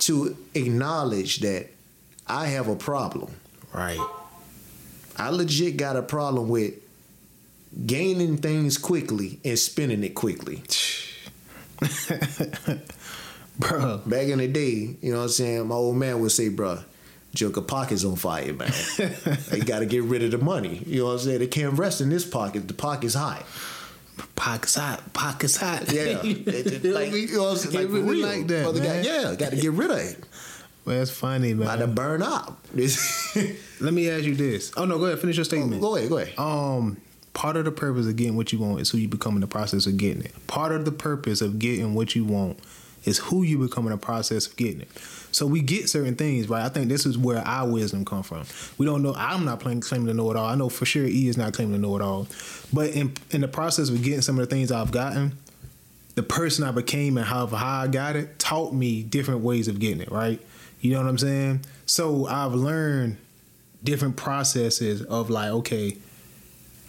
to 0.00 0.36
acknowledge 0.54 1.40
that 1.40 1.68
I 2.26 2.46
have 2.46 2.68
a 2.68 2.74
problem. 2.74 3.32
Right. 3.72 4.00
I 5.16 5.30
legit 5.30 5.76
got 5.76 5.96
a 5.96 6.02
problem 6.02 6.48
with 6.48 6.74
gaining 7.86 8.36
things 8.38 8.78
quickly 8.78 9.40
and 9.44 9.58
spending 9.58 10.02
it 10.04 10.14
quickly. 10.14 10.62
Bro, 13.58 13.98
Back 14.06 14.26
in 14.28 14.38
the 14.38 14.48
day, 14.48 14.96
you 15.00 15.12
know 15.12 15.18
what 15.18 15.22
I'm 15.24 15.28
saying? 15.28 15.68
My 15.68 15.76
old 15.76 15.96
man 15.96 16.18
would 16.20 16.32
say, 16.32 16.48
bro, 16.48 16.80
Joker 17.34 17.60
pocket's 17.60 18.04
on 18.04 18.16
fire, 18.16 18.52
man. 18.52 18.72
you 19.52 19.62
got 19.64 19.78
to 19.78 19.86
get 19.86 20.02
rid 20.02 20.24
of 20.24 20.32
the 20.32 20.38
money. 20.38 20.82
You 20.86 21.00
know 21.00 21.06
what 21.06 21.12
I'm 21.12 21.18
saying? 21.20 21.38
They 21.38 21.46
can't 21.46 21.78
rest 21.78 22.00
in 22.00 22.08
this 22.08 22.24
pocket. 22.24 22.66
The 22.66 22.74
pocket's 22.74 23.14
hot. 23.14 23.44
pockets 24.34 24.74
hot, 24.74 25.12
pockets 25.12 25.56
hot. 25.56 25.92
Yeah. 25.92 26.20
It- 26.24 26.48
it- 26.48 26.84
like, 26.84 27.12
you 27.12 27.28
know 27.36 27.42
what 27.44 27.50
I'm 27.52 27.56
saying? 27.58 27.92
Like, 27.92 28.02
really 28.04 28.22
like 28.22 28.46
that, 28.48 28.74
man. 28.74 29.04
yeah, 29.04 29.34
got 29.36 29.50
to 29.50 29.56
get 29.56 29.70
rid 29.72 29.90
of 29.92 29.98
it. 29.98 30.24
Man, 30.86 30.98
that's 30.98 31.10
funny, 31.10 31.54
man. 31.54 31.66
About 31.66 31.78
to 31.78 31.86
burn 31.86 32.22
up. 32.22 32.58
Let 32.74 33.94
me 33.94 34.10
ask 34.10 34.24
you 34.24 34.34
this. 34.34 34.72
Oh 34.76 34.84
no, 34.84 34.98
go 34.98 35.06
ahead. 35.06 35.18
Finish 35.18 35.36
your 35.36 35.44
statement. 35.44 35.80
go 35.80 35.96
ahead, 35.96 36.08
go 36.08 36.18
ahead. 36.18 36.38
Um, 36.38 36.98
part 37.32 37.56
of 37.56 37.64
the 37.64 37.72
purpose 37.72 38.06
of 38.06 38.16
getting 38.16 38.36
what 38.36 38.52
you 38.52 38.58
want 38.58 38.80
is 38.80 38.90
who 38.90 38.98
you 38.98 39.08
become 39.08 39.34
in 39.34 39.40
the 39.40 39.46
process 39.46 39.86
of 39.86 39.96
getting 39.96 40.22
it. 40.22 40.46
Part 40.46 40.72
of 40.72 40.84
the 40.84 40.92
purpose 40.92 41.40
of 41.40 41.58
getting 41.58 41.94
what 41.94 42.14
you 42.14 42.24
want 42.24 42.58
is 43.04 43.18
who 43.18 43.42
you 43.42 43.58
become 43.58 43.86
in 43.86 43.92
the 43.92 43.98
process 43.98 44.46
of 44.46 44.56
getting 44.56 44.80
it. 44.82 44.88
So 45.32 45.46
we 45.46 45.62
get 45.62 45.88
certain 45.88 46.14
things, 46.14 46.48
right? 46.48 46.64
I 46.64 46.68
think 46.68 46.88
this 46.88 47.06
is 47.06 47.18
where 47.18 47.38
our 47.38 47.68
wisdom 47.68 48.04
come 48.04 48.22
from. 48.22 48.44
We 48.78 48.86
don't 48.86 49.02
know. 49.02 49.14
I'm 49.16 49.44
not 49.44 49.60
playing, 49.60 49.80
claiming 49.80 50.06
to 50.06 50.14
know 50.14 50.30
it 50.30 50.36
all. 50.36 50.46
I 50.46 50.54
know 50.54 50.68
for 50.68 50.86
sure 50.86 51.04
E 51.04 51.28
is 51.28 51.36
not 51.36 51.52
claiming 51.52 51.74
to 51.74 51.80
know 51.80 51.96
it 51.96 52.02
all. 52.02 52.28
But 52.72 52.90
in 52.90 53.14
in 53.30 53.40
the 53.40 53.48
process 53.48 53.88
of 53.88 54.02
getting 54.02 54.20
some 54.20 54.38
of 54.38 54.48
the 54.48 54.54
things 54.54 54.70
I've 54.70 54.92
gotten, 54.92 55.36
the 56.14 56.22
person 56.22 56.64
I 56.64 56.70
became 56.70 57.16
and 57.16 57.26
how 57.26 57.46
how 57.46 57.80
I 57.82 57.88
got 57.88 58.16
it 58.16 58.38
taught 58.38 58.72
me 58.72 59.02
different 59.02 59.40
ways 59.40 59.66
of 59.66 59.80
getting 59.80 60.00
it. 60.00 60.10
Right? 60.10 60.40
You 60.84 60.90
know 60.90 60.98
what 60.98 61.08
I'm 61.08 61.16
saying? 61.16 61.64
So 61.86 62.26
I've 62.26 62.52
learned 62.52 63.16
different 63.82 64.16
processes 64.16 65.00
of 65.00 65.30
like, 65.30 65.48
okay, 65.48 65.96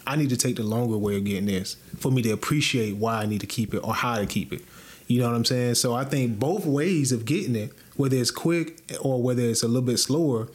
I 0.06 0.16
need 0.16 0.28
to 0.28 0.36
take 0.36 0.56
the 0.56 0.64
longer 0.64 0.98
way 0.98 1.16
of 1.16 1.24
getting 1.24 1.46
this 1.46 1.76
for 1.96 2.12
me 2.12 2.20
to 2.20 2.30
appreciate 2.30 2.96
why 2.96 3.22
I 3.22 3.24
need 3.24 3.40
to 3.40 3.46
keep 3.46 3.72
it 3.72 3.78
or 3.78 3.94
how 3.94 4.18
to 4.18 4.26
keep 4.26 4.52
it. 4.52 4.60
You 5.06 5.20
know 5.20 5.28
what 5.28 5.34
I'm 5.34 5.46
saying? 5.46 5.76
So 5.76 5.94
I 5.94 6.04
think 6.04 6.38
both 6.38 6.66
ways 6.66 7.10
of 7.10 7.24
getting 7.24 7.56
it, 7.56 7.72
whether 7.96 8.18
it's 8.18 8.30
quick 8.30 8.82
or 9.00 9.22
whether 9.22 9.40
it's 9.40 9.62
a 9.62 9.66
little 9.66 9.80
bit 9.80 9.96
slower, 9.96 10.48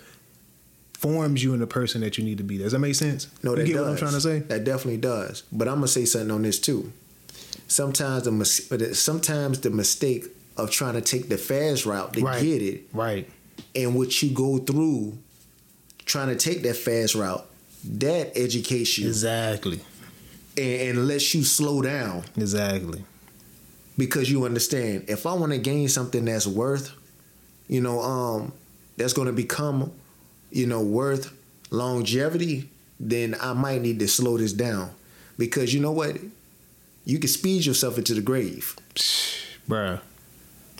forms 1.00 1.44
you 1.44 1.56
in 1.56 1.62
the 1.62 1.68
person 1.68 2.02
that 2.02 2.20
you 2.20 2.24
need 2.24 2.38
to 2.38 2.44
be. 2.44 2.60
Does 2.60 2.74
that 2.74 2.80
make 2.80 2.94
sense? 2.94 3.28
No, 3.42 3.54
you 3.54 3.58
that 3.58 3.66
get 3.66 3.74
does. 3.74 3.82
what 3.82 3.90
I'm 3.90 3.98
trying 3.98 4.14
to 4.14 4.22
say? 4.22 4.40
That 4.40 4.66
definitely 4.66 4.98
does. 4.98 5.42
But 5.52 5.68
I'm 5.68 5.78
gonna 5.78 5.88
say 5.88 6.06
something 6.06 6.30
on 6.30 6.44
this 6.44 6.60
too. 6.60 6.94
Sometimes 7.68 8.26
the 8.26 8.32
mis- 8.32 9.00
sometimes 9.00 9.62
the 9.62 9.72
mistake 9.72 10.26
of 10.58 10.70
trying 10.72 10.94
to 10.94 11.02
take 11.02 11.30
the 11.30 11.38
fast 11.38 11.86
route 11.86 12.14
to 12.14 12.22
Right. 12.22 12.42
get 12.44 12.62
it, 12.62 12.88
Right. 12.94 13.30
and 13.76 13.96
what 13.96 14.22
you 14.22 14.30
go 14.32 14.58
through 14.60 15.18
trying 16.06 16.28
to 16.30 16.36
take 16.36 16.62
that 16.64 16.76
fast 16.76 17.16
route, 17.16 17.46
that 17.84 18.38
educates 18.38 18.98
you 18.98 19.08
Exactly. 19.08 19.80
and, 20.58 20.98
and 20.98 21.08
lets 21.08 21.34
you 21.34 21.44
slow 21.44 21.82
down 21.82 22.24
Exactly. 22.38 23.04
because 23.98 24.30
you 24.30 24.44
understand 24.46 25.06
if 25.08 25.26
I 25.26 25.34
want 25.34 25.52
to 25.54 25.58
gain 25.58 25.88
something 25.90 26.26
that's 26.26 26.46
worth, 26.48 26.92
you 27.68 27.82
know, 27.82 28.02
um, 28.02 28.52
that's 28.98 29.14
going 29.14 29.28
to 29.28 29.34
become, 29.34 29.92
you 30.52 30.68
know, 30.68 30.82
worth 30.82 31.32
longevity, 31.70 32.70
then 33.00 33.36
I 33.42 33.54
might 33.54 33.82
need 33.82 34.00
to 34.00 34.08
slow 34.08 34.38
this 34.38 34.54
down 34.54 34.92
because 35.38 35.74
you 35.74 35.80
know 35.80 35.92
what, 35.92 36.18
you 37.06 37.18
can 37.18 37.30
speed 37.30 37.66
yourself 37.66 37.98
into 37.98 38.14
the 38.14 38.22
grave. 38.22 38.76
Bruh. 39.68 40.02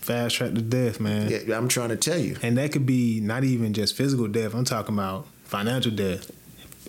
Fast 0.02 0.36
track 0.36 0.54
to 0.56 0.62
death, 0.62 1.00
man. 1.00 1.30
Yeah, 1.30 1.58
I'm 1.58 1.68
trying 1.68 1.90
to 1.90 1.96
tell 1.96 2.18
you. 2.18 2.36
And 2.42 2.58
that 2.58 2.72
could 2.72 2.86
be 2.86 3.20
not 3.22 3.44
even 3.44 3.74
just 3.74 3.96
physical 3.96 4.28
death. 4.28 4.54
I'm 4.56 4.66
talking 4.66 4.96
about 4.96 5.28
financial 5.44 5.92
death, 5.92 6.32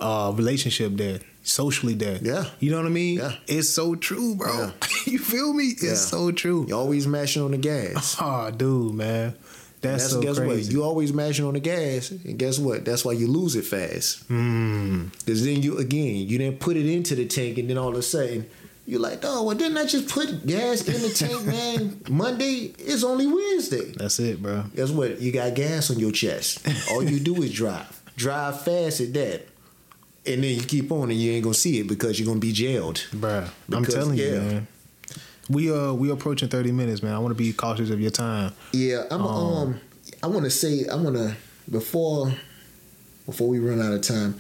uh, 0.01 0.33
relationship 0.35 0.95
death, 0.97 1.23
socially 1.43 1.95
death. 1.95 2.23
Yeah. 2.23 2.47
You 2.59 2.71
know 2.71 2.79
what 2.79 2.87
I 2.87 2.91
mean? 2.91 3.19
Yeah. 3.19 3.35
It's 3.47 3.69
so 3.69 3.95
true, 3.97 4.35
bro. 4.35 4.49
Yeah. 4.59 4.71
you 5.07 5.19
feel 5.19 5.53
me? 5.53 5.65
It's 5.67 5.83
Yeah. 5.83 5.95
so 5.95 6.33
true. 6.33 6.65
You 6.69 6.75
always 6.77 7.07
mashing 7.07 7.43
on 7.43 7.51
the 7.51 7.59
gas. 7.59 8.17
Oh, 8.21 8.51
dude, 8.51 8.95
man. 8.95 9.35
That's, 9.83 10.05
That's, 10.05 10.13
so 10.15 10.23
guess 10.23 10.39
crazy. 10.39 10.63
what? 10.69 10.73
You 10.73 10.85
always 10.85 11.13
mashing 11.13 11.45
on 11.45 11.55
the 11.55 11.61
gas, 11.61 12.13
and 12.13 12.39
guess 12.39 12.57
what? 12.59 12.85
That's 12.85 13.05
why 13.05 13.13
you 13.13 13.27
lose 13.27 13.57
it 13.57 13.65
fast. 13.65 14.27
mm, 14.29 15.11
Because 15.19 15.45
then 15.45 15.61
you 15.61 15.77
again, 15.79 16.29
you 16.29 16.39
didn't 16.39 16.61
put 16.61 16.77
it 16.77 16.87
into 16.87 17.17
the 17.17 17.27
tank, 17.27 17.59
and 17.59 17.69
then 17.69 17.77
all 17.77 17.89
of 17.89 17.97
a 17.97 18.03
sudden, 18.03 18.47
you're 18.87 19.01
like, 19.01 19.21
oh, 19.23 19.45
well, 19.45 19.57
didn't 19.57 19.79
I 19.79 19.87
just 19.87 20.09
put 20.09 20.47
gas 20.47 20.87
in 20.89 21.01
the 21.03 21.11
tank, 21.11 21.45
man? 21.47 22.01
Monday 22.11 22.75
is 22.79 23.05
only 23.05 23.27
Wednesday. 23.27 23.93
that's 23.97 24.19
it, 24.19 24.43
bro. 24.43 24.65
Guess 24.75 24.91
what? 24.91 25.21
You 25.21 25.31
got 25.33 25.55
gas 25.55 25.91
on 25.91 25.99
your 25.99 26.11
chest. 26.13 26.67
All 26.91 27.03
you 27.03 27.21
do 27.21 27.43
is 27.43 27.53
drive. 27.53 28.03
Drive 28.17 28.63
fast 28.63 29.01
at 29.01 29.13
that. 29.15 29.47
And 30.27 30.43
then 30.45 30.55
you 30.57 30.63
keep 30.63 30.91
on 30.93 31.11
and 31.11 31.19
you 31.21 31.33
ain't 31.33 31.43
gonna 31.45 31.55
see 31.55 31.81
it 31.81 31.89
because 31.89 32.19
you're 32.19 32.27
gonna 32.27 32.39
be 32.41 32.53
jailed. 32.53 32.97
Bruh. 33.13 33.49
I'm 33.73 33.81
Because, 33.81 33.95
telling 33.95 34.19
you, 34.19 34.25
yeah. 34.33 34.39
man. 34.41 34.67
We 35.49 35.73
uh 35.73 35.93
we 35.93 36.11
approaching 36.11 36.49
30 36.49 36.71
minutes, 36.73 37.03
man. 37.03 37.13
I 37.15 37.19
want 37.19 37.33
to 37.37 37.43
be 37.43 37.53
cautious 37.53 37.91
of 37.91 38.01
your 38.01 38.13
time. 38.13 38.53
Yeah, 38.73 39.05
I'm 39.11 39.21
Um, 39.23 39.27
um 39.57 39.81
I 40.23 40.29
wanna 40.29 40.51
say 40.51 40.87
I 40.87 40.95
wanna 40.95 41.37
before 41.71 42.33
before 43.27 43.49
we 43.49 43.59
run 43.59 43.81
out 43.83 43.93
of 43.93 44.03
time, 44.03 44.39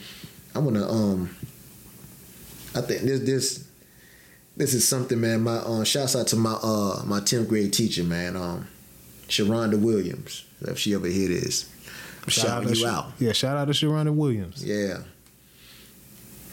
I 0.54 0.60
wanna 0.60 0.88
um 0.88 1.30
I 2.76 2.80
think 2.82 3.02
this 3.02 3.20
this 3.20 3.64
this 4.56 4.74
is 4.74 4.86
something, 4.86 5.20
man. 5.20 5.42
My 5.42 5.56
uh 5.56 5.84
shouts 5.84 6.14
out 6.16 6.26
to 6.28 6.36
my 6.36 6.52
uh 6.62 7.02
my 7.04 7.20
10th 7.20 7.48
grade 7.48 7.72
teacher, 7.72 8.04
man. 8.04 8.36
Um 8.36 8.68
Sharonda 9.28 9.80
Williams. 9.80 10.44
If 10.62 10.78
she 10.78 10.94
ever 10.94 11.06
hear 11.06 11.28
this. 11.28 11.68
I'm 12.22 12.28
shouting 12.28 12.68
to 12.68 12.74
you 12.74 12.84
Sh- 12.84 12.88
out. 12.88 13.12
Yeah, 13.18 13.32
shout 13.32 13.56
out 13.56 13.64
to 13.66 13.72
Sharonda 13.72 14.14
Williams. 14.14 14.64
Yeah. 14.64 14.98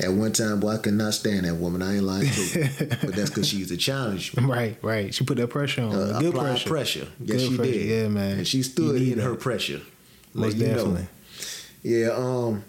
At 0.02 0.14
one 0.14 0.32
time, 0.32 0.62
boy, 0.62 0.70
I 0.70 0.78
could 0.78 0.94
not 0.94 1.14
stand 1.14 1.46
that 1.46 1.56
woman. 1.56 1.82
I 1.82 1.96
ain't 1.96 2.04
lying 2.06 2.30
to 2.30 2.42
you. 2.42 2.70
but 2.80 3.16
that's 3.16 3.30
because 3.30 3.50
she 3.50 3.58
used 3.58 3.70
to 3.72 3.76
challenge 3.78 4.36
me. 4.38 4.46
Right, 4.46 4.78
right. 4.82 5.14
She 5.14 5.26
put 5.26 5.36
that 5.38 5.50
pressure 5.50 5.82
on. 5.82 5.94
Uh, 5.94 6.20
Good 6.20 6.34
pressure. 6.36 6.70
pressure. 6.70 7.08
Yes, 7.20 7.42
Good 7.42 7.42
she 7.42 7.56
pressure. 7.58 7.72
did. 7.74 7.86
Yeah, 7.86 8.08
man. 8.08 8.38
And 8.40 8.48
she 8.48 8.64
stood 8.64 9.02
in 9.02 9.18
that. 9.18 9.24
her 9.26 9.36
pressure. 9.36 9.82
Most 10.34 10.56
you 10.56 10.68
know. 10.68 10.74
definitely. 10.76 11.08
Yeah, 11.84 12.10
um 12.16 12.64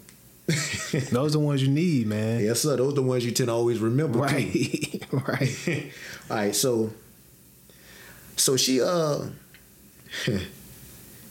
Those 1.10 1.34
are 1.34 1.38
the 1.38 1.44
ones 1.44 1.62
you 1.62 1.68
need, 1.68 2.06
man. 2.06 2.42
Yes, 2.42 2.60
sir. 2.62 2.76
Those 2.76 2.92
are 2.92 2.96
the 2.96 3.02
ones 3.02 3.24
you 3.24 3.30
tend 3.30 3.48
to 3.48 3.52
always 3.52 3.78
remember. 3.78 4.18
Right. 4.18 5.04
right. 5.12 5.92
All 6.30 6.36
right, 6.36 6.54
so 6.54 6.92
so 8.36 8.56
she 8.56 8.80
uh 8.80 9.26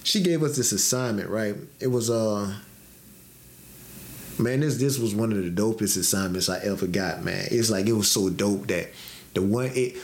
she 0.03 0.21
gave 0.21 0.43
us 0.43 0.55
this 0.55 0.71
assignment, 0.71 1.29
right? 1.29 1.55
It 1.79 1.87
was 1.87 2.09
uh 2.09 2.55
man, 4.37 4.61
this 4.61 4.77
this 4.77 4.97
was 4.97 5.15
one 5.15 5.31
of 5.31 5.43
the 5.43 5.49
dopest 5.49 5.97
assignments 5.97 6.49
I 6.49 6.59
ever 6.59 6.87
got, 6.87 7.23
man. 7.23 7.47
It's 7.51 7.69
like 7.69 7.87
it 7.87 7.93
was 7.93 8.11
so 8.11 8.29
dope 8.29 8.67
that 8.67 8.89
the 9.33 9.41
one 9.41 9.71
it 9.73 9.97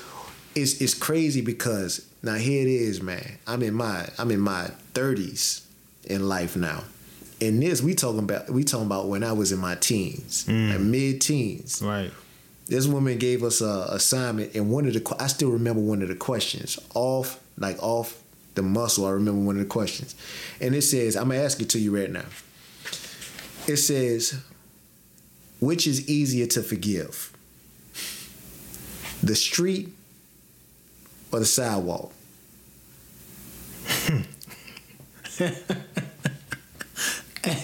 it's 0.55 0.81
it's 0.81 0.93
crazy 0.93 1.41
because 1.41 2.07
now 2.23 2.35
here 2.35 2.61
it 2.61 2.69
is, 2.69 3.01
man. 3.01 3.37
I'm 3.47 3.61
in 3.61 3.73
my 3.73 4.07
I'm 4.17 4.31
in 4.31 4.39
my 4.39 4.71
30s 4.93 5.65
in 6.05 6.27
life 6.27 6.55
now. 6.55 6.83
And 7.41 7.61
this 7.61 7.81
we 7.81 7.93
talking 7.95 8.19
about 8.19 8.49
we 8.49 8.63
talking 8.63 8.85
about 8.85 9.07
when 9.07 9.23
I 9.23 9.33
was 9.33 9.51
in 9.51 9.59
my 9.59 9.75
teens, 9.75 10.45
Mm. 10.47 10.69
like 10.71 10.79
mid 10.79 11.21
teens 11.21 11.81
Right. 11.81 12.11
this 12.67 12.87
woman 12.87 13.17
gave 13.17 13.43
us 13.43 13.61
a 13.61 13.87
assignment 13.89 14.55
and 14.55 14.69
one 14.71 14.85
of 14.87 14.93
the 14.93 15.15
I 15.19 15.27
still 15.27 15.49
remember 15.51 15.81
one 15.81 16.01
of 16.01 16.07
the 16.07 16.15
questions. 16.15 16.79
Off 16.93 17.39
like 17.57 17.77
off 17.83 18.17
the 18.55 18.61
muscle 18.61 19.05
I 19.05 19.11
remember 19.11 19.41
one 19.41 19.55
of 19.55 19.59
the 19.63 19.67
questions. 19.67 20.15
And 20.61 20.73
it 20.73 20.83
says 20.83 21.15
I'm 21.17 21.27
gonna 21.29 21.41
ask 21.43 21.59
it 21.61 21.69
to 21.69 21.79
you 21.79 21.95
right 21.95 22.11
now. 22.11 22.25
It 23.67 23.77
says 23.77 24.35
which 25.59 25.87
is 25.87 26.07
easier 26.09 26.45
to 26.47 26.61
forgive 26.63 27.31
the 29.23 29.35
street 29.35 29.89
or 31.31 31.39
the 31.39 31.45
sidewalk 31.45 32.13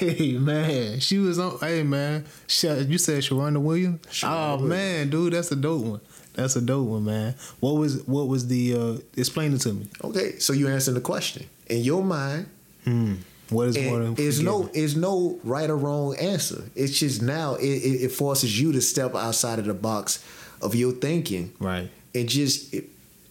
Hey 0.02 0.34
man, 0.38 1.00
she 1.00 1.20
was 1.20 1.38
on. 1.38 1.60
Hey 1.60 1.84
man, 1.84 2.26
you 2.48 2.98
said 2.98 3.22
Sharonda 3.24 3.62
Williams. 3.62 4.02
Sharonda 4.08 4.26
oh 4.32 4.52
Williams. 4.56 4.70
man, 4.70 5.10
dude, 5.12 5.34
that's 5.34 5.52
a 5.52 5.56
dope 5.56 5.84
one. 5.86 6.02
That's 6.34 6.56
a 6.56 6.62
dope 6.62 6.88
one, 6.88 7.06
man. 7.06 7.36
What 7.60 7.74
was 7.74 8.02
what 8.08 8.28
was 8.28 8.48
the? 8.48 8.74
uh 8.76 8.98
Explain 9.16 9.54
it 9.54 9.60
to 9.62 9.74
me. 9.74 9.88
okay 10.04 10.40
so 10.40 10.54
you 10.54 10.68
answering 10.68 10.96
the 10.96 11.02
question 11.02 11.46
in 11.68 11.82
your 11.84 12.04
mind 12.04 12.48
Hmm. 12.84 13.16
What 13.50 13.68
is 13.68 13.78
more 13.78 14.16
it's 14.18 14.40
no, 14.40 14.70
it's 14.74 14.96
no 14.96 15.38
right 15.44 15.70
or 15.70 15.76
wrong 15.78 16.16
answer. 16.18 16.64
It's 16.74 16.98
just 16.98 17.22
now 17.22 17.56
it, 17.56 17.66
it, 17.66 18.04
it 18.06 18.12
forces 18.12 18.60
you 18.60 18.72
to 18.72 18.82
step 18.82 19.14
outside 19.14 19.60
of 19.60 19.66
the 19.66 19.74
box 19.74 20.24
of 20.62 20.74
your 20.74 20.94
thinking 20.94 21.54
right. 21.60 21.92
and 22.16 22.28
just 22.30 22.74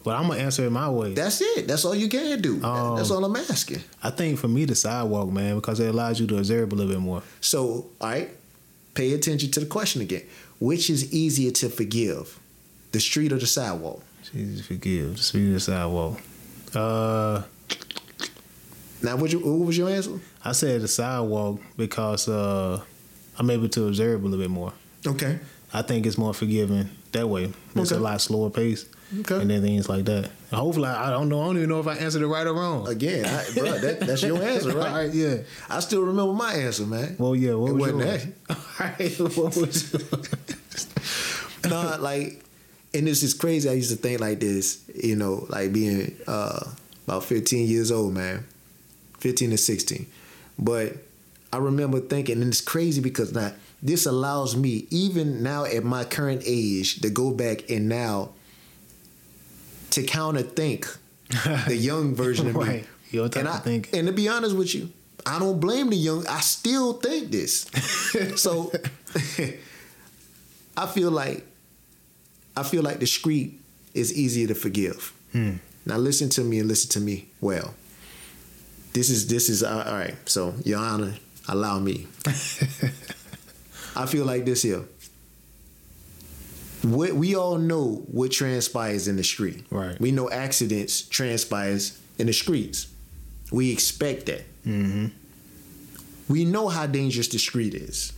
But 0.03 0.15
I'm 0.15 0.27
gonna 0.27 0.39
answer 0.39 0.65
it 0.65 0.71
my 0.71 0.89
way. 0.89 1.13
that's 1.13 1.41
it. 1.41 1.67
That's 1.67 1.85
all 1.85 1.93
you 1.95 2.09
can 2.09 2.41
do. 2.41 2.63
Um, 2.63 2.97
that's 2.97 3.11
all 3.11 3.23
I'm 3.23 3.35
asking. 3.35 3.81
I 4.01 4.09
think 4.09 4.39
for 4.39 4.47
me 4.47 4.65
the 4.65 4.73
sidewalk, 4.75 5.29
man, 5.29 5.55
because 5.55 5.79
it 5.79 5.87
allows 5.89 6.19
you 6.19 6.25
to 6.27 6.37
observe 6.37 6.71
a 6.71 6.75
little 6.75 6.91
bit 6.91 6.99
more. 7.01 7.21
So, 7.39 7.87
all 8.01 8.09
right, 8.09 8.29
pay 8.95 9.13
attention 9.13 9.51
to 9.51 9.59
the 9.59 9.65
question 9.67 10.01
again. 10.01 10.23
Which 10.59 10.89
is 10.89 11.13
easier 11.13 11.51
to 11.51 11.69
forgive, 11.69 12.39
the 12.91 12.99
street 12.99 13.31
or 13.31 13.37
the 13.39 13.45
sidewalk? 13.47 14.01
Jesus 14.33 14.65
forgive. 14.65 15.15
Just 15.17 15.33
be 15.33 15.51
the 15.53 15.59
sidewalk. 15.59 16.19
Uh, 16.73 17.41
Now, 19.03 19.15
what, 19.17 19.31
you, 19.31 19.39
what 19.39 19.65
was 19.67 19.77
your 19.77 19.89
answer? 19.89 20.19
I 20.45 20.51
said 20.51 20.81
the 20.81 20.87
sidewalk 20.87 21.59
because 21.77 22.27
uh, 22.29 22.79
I'm 23.37 23.49
able 23.49 23.67
to 23.69 23.87
observe 23.87 24.21
a 24.21 24.27
little 24.27 24.39
bit 24.39 24.51
more. 24.51 24.73
Okay. 25.05 25.39
I 25.73 25.81
think 25.81 26.05
it's 26.05 26.17
more 26.17 26.33
forgiving 26.33 26.89
that 27.11 27.27
way. 27.27 27.51
It's 27.75 27.91
Okay. 27.91 27.99
a 27.99 28.03
lot 28.03 28.21
slower 28.21 28.49
pace. 28.51 28.85
Okay. 29.19 29.41
And 29.41 29.49
then 29.49 29.61
things 29.61 29.89
like 29.89 30.05
that. 30.05 30.29
Hopefully, 30.53 30.87
I 30.87 31.07
I 31.07 31.09
don't 31.11 31.27
know. 31.27 31.41
I 31.41 31.45
don't 31.47 31.57
even 31.57 31.69
know 31.69 31.79
if 31.81 31.87
I 31.87 31.95
answered 31.95 32.21
it 32.21 32.27
right 32.27 32.47
or 32.47 32.53
wrong. 32.53 32.87
Again, 32.87 33.25
I, 33.25 33.45
bro, 33.53 33.77
that, 33.77 33.99
that's 34.07 34.23
your 34.23 34.41
answer, 34.41 34.71
All 34.71 34.77
right? 34.77 35.13
yeah. 35.13 35.37
I 35.69 35.79
still 35.81 36.01
remember 36.03 36.33
my 36.33 36.53
answer, 36.53 36.85
man. 36.85 37.15
Well, 37.19 37.35
yeah. 37.35 37.55
What 37.55 37.71
It 37.71 37.73
was 37.73 37.93
wasn't 37.93 37.99
yours? 38.01 38.27
All 38.49 38.55
right. 38.79 39.19
What 39.19 39.55
was 39.57 39.93
yours? 39.93 40.87
no, 41.69 41.97
like, 41.99 42.43
and 42.93 43.05
this 43.07 43.23
is 43.23 43.33
crazy. 43.33 43.69
I 43.69 43.73
used 43.73 43.91
to 43.91 43.97
think 43.97 44.21
like 44.21 44.39
this, 44.39 44.81
you 44.95 45.15
know, 45.15 45.45
like 45.49 45.73
being 45.73 46.15
uh, 46.27 46.69
about 47.05 47.25
15 47.25 47.67
years 47.67 47.91
old, 47.91 48.13
man, 48.13 48.45
15 49.19 49.51
to 49.51 49.57
16. 49.57 50.05
But 50.57 50.93
I 51.51 51.57
remember 51.57 51.99
thinking, 51.99 52.41
and 52.41 52.49
it's 52.51 52.61
crazy 52.61 53.01
because 53.01 53.33
now 53.33 53.51
this 53.83 54.05
allows 54.05 54.55
me, 54.55 54.87
even 54.89 55.43
now 55.43 55.65
at 55.65 55.83
my 55.83 56.03
current 56.05 56.43
age, 56.45 57.01
to 57.01 57.09
go 57.09 57.31
back 57.31 57.69
and 57.69 57.89
now 57.89 58.29
to 59.91 60.03
counter 60.03 60.41
think 60.41 60.87
the 61.67 61.75
young 61.75 62.15
version 62.15 62.47
of 62.47 62.55
me. 62.55 62.61
Right. 62.61 62.87
Your 63.11 63.27
type 63.27 63.41
and 63.41 63.49
I, 63.49 63.57
thinking. 63.57 63.99
And 63.99 64.07
to 64.07 64.13
be 64.13 64.29
honest 64.29 64.55
with 64.55 64.73
you, 64.73 64.89
I 65.25 65.39
don't 65.39 65.59
blame 65.59 65.89
the 65.89 65.95
young. 65.95 66.25
I 66.27 66.39
still 66.39 66.93
think 66.93 67.31
this. 67.31 67.69
so 68.35 68.71
I 70.77 70.87
feel 70.87 71.11
like 71.11 71.45
I 72.55 72.63
feel 72.63 72.83
like 72.83 72.99
the 72.99 73.07
street 73.07 73.59
is 73.93 74.17
easier 74.17 74.47
to 74.47 74.55
forgive. 74.55 75.13
Hmm. 75.31 75.55
Now 75.85 75.97
listen 75.97 76.29
to 76.29 76.41
me 76.41 76.59
and 76.59 76.67
listen 76.67 76.89
to 76.91 76.99
me 76.99 77.27
well. 77.39 77.73
This 78.93 79.09
is 79.09 79.27
this 79.27 79.49
is 79.49 79.63
uh, 79.63 79.83
all 79.87 79.93
right. 79.93 80.15
So 80.25 80.53
Your 80.63 80.79
Honor, 80.79 81.15
allow 81.47 81.79
me. 81.79 82.07
I 83.95 84.05
feel 84.05 84.25
like 84.25 84.45
this 84.45 84.61
here. 84.61 84.83
What 86.83 87.13
we 87.13 87.35
all 87.35 87.57
know 87.57 88.03
what 88.07 88.31
transpires 88.31 89.07
in 89.07 89.15
the 89.15 89.23
street. 89.23 89.65
Right. 89.69 89.99
We 89.99 90.11
know 90.11 90.29
accidents 90.29 91.01
transpires 91.03 91.99
in 92.17 92.27
the 92.27 92.33
streets. 92.33 92.87
We 93.51 93.71
expect 93.71 94.25
that. 94.27 94.43
Mm-hmm. 94.65 95.07
We 96.27 96.45
know 96.45 96.69
how 96.69 96.87
dangerous 96.87 97.27
the 97.27 97.37
street 97.37 97.73
is. 97.73 98.13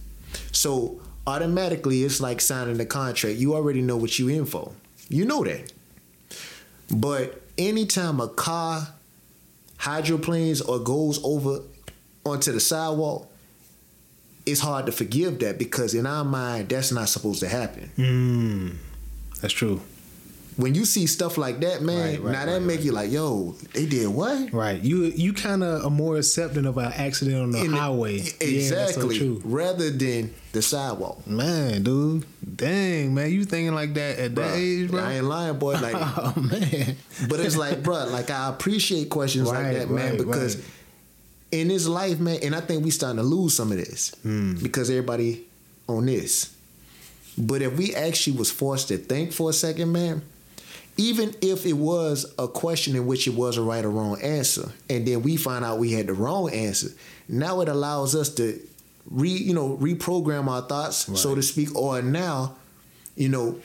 So 0.52 1.02
automatically 1.26 2.04
it's 2.04 2.22
like 2.22 2.42
signing 2.42 2.80
a 2.80 2.86
contract. 2.86 3.38
You 3.38 3.56
already 3.56 3.82
know 3.82 3.98
what 3.98 4.18
you 4.20 4.30
in 4.30 4.46
for. 4.46 4.72
You 5.10 5.26
know 5.26 5.44
that. 5.44 5.74
But 6.90 7.42
anytime 7.58 8.20
a 8.20 8.28
car 8.28 8.88
hydroplanes 9.78 10.62
or 10.62 10.80
goes 10.80 11.20
over 11.24 11.60
onto 12.26 12.52
the 12.52 12.60
sidewalk, 12.60 13.30
it's 14.46 14.60
hard 14.60 14.86
to 14.88 14.92
forgive 14.92 15.40
that 15.40 15.58
because 15.58 15.94
in 15.94 16.06
our 16.06 16.24
mind 16.24 16.70
that's 16.70 16.92
not 16.92 17.10
supposed 17.10 17.40
to 17.42 17.48
happen. 17.48 17.92
Mm. 17.98 18.76
That's 19.42 19.54
true. 19.54 19.82
When 20.56 20.76
you 20.76 20.86
see 20.86 21.08
stuff 21.08 21.40
like 21.40 21.62
that, 21.62 21.82
man, 21.82 21.98
Right, 22.12 22.22
right, 22.22 22.32
now 22.32 22.46
that 22.46 22.52
right, 22.54 22.62
make 22.62 22.84
you 22.84 22.92
like, 22.92 23.12
yo, 23.12 23.56
they 23.74 23.88
did 23.88 24.08
what? 24.08 24.54
Right. 24.54 24.80
You 24.80 25.06
you 25.06 25.34
kind 25.34 25.64
of 25.64 25.84
are 25.84 25.90
more 25.90 26.18
accepting 26.18 26.68
of 26.68 26.78
an 26.78 26.92
accident 26.94 27.38
on 27.42 27.52
the 27.52 27.64
In 27.64 27.72
the- 27.72 27.78
highway. 27.78 28.18
Yeah, 28.20 28.30
so 28.30 28.46
exactly. 28.46 29.42
Rather 29.44 29.90
than 29.90 30.32
the 30.52 30.62
sidewalk. 30.62 31.26
Man, 31.26 31.82
dude. 31.82 32.26
Dang, 32.56 33.16
man. 33.16 33.32
You 33.32 33.46
thinking 33.46 33.74
like 33.74 33.96
that 33.96 34.20
at 34.20 34.36
that 34.36 34.56
age, 34.56 34.92
bro? 34.92 35.04
I 35.04 35.14
ain't 35.14 35.26
lying, 35.26 35.58
boy. 35.58 35.74
Like 35.82 35.96
oh, 35.98 36.34
man. 36.38 36.98
But 37.28 37.40
it's 37.40 37.58
like, 37.58 37.82
bro, 37.82 38.06
like 38.10 38.30
I 38.30 38.50
appreciate 38.50 39.10
questions 39.10 39.48
like 39.48 39.74
that, 39.74 39.90
man, 39.90 40.18
because. 40.18 40.64
In 41.54 41.68
this 41.68 41.88
life, 41.88 42.20
man, 42.20 42.40
and 42.44 42.56
I 42.56 42.62
think 42.62 42.84
we 42.84 42.90
starting 42.92 43.18
to 43.18 43.24
lose 43.24 43.56
some 43.56 43.72
of 43.72 43.78
this 43.78 44.12
Hmm. 44.24 44.56
because 44.56 44.90
everybody 44.90 45.44
on 45.88 46.06
this. 46.08 46.50
But 47.38 47.62
if 47.62 47.78
we 47.78 47.94
actually 47.96 48.38
was 48.38 48.52
forced 48.52 48.88
to 48.90 48.98
think 48.98 49.32
for 49.34 49.50
a 49.50 49.54
second, 49.54 49.92
man, 49.92 50.22
even 50.98 51.34
if 51.42 51.66
it 51.66 51.74
was 51.74 52.26
a 52.38 52.48
question 52.48 52.96
in 52.96 53.06
which 53.08 53.28
it 53.28 53.34
was 53.34 53.58
a 53.58 53.62
right 53.62 53.84
or 53.84 53.90
wrong 53.90 54.20
answer, 54.22 54.72
and 54.90 55.08
then 55.08 55.22
we 55.24 55.38
find 55.38 55.64
out 55.66 55.80
we 55.80 55.92
had 55.92 56.08
the 56.08 56.14
wrong 56.14 56.52
answer, 56.52 56.90
now 57.28 57.62
it 57.62 57.70
allows 57.70 58.16
us 58.16 58.30
to 58.36 58.60
re, 59.10 59.30
you 59.30 59.54
know, 59.54 59.78
reprogram 59.82 60.48
our 60.48 60.62
thoughts, 60.62 61.08
so 61.20 61.34
to 61.36 61.42
speak, 61.42 61.76
or 61.76 62.02
now, 62.02 62.56
you 63.16 63.30
know, 63.30 63.56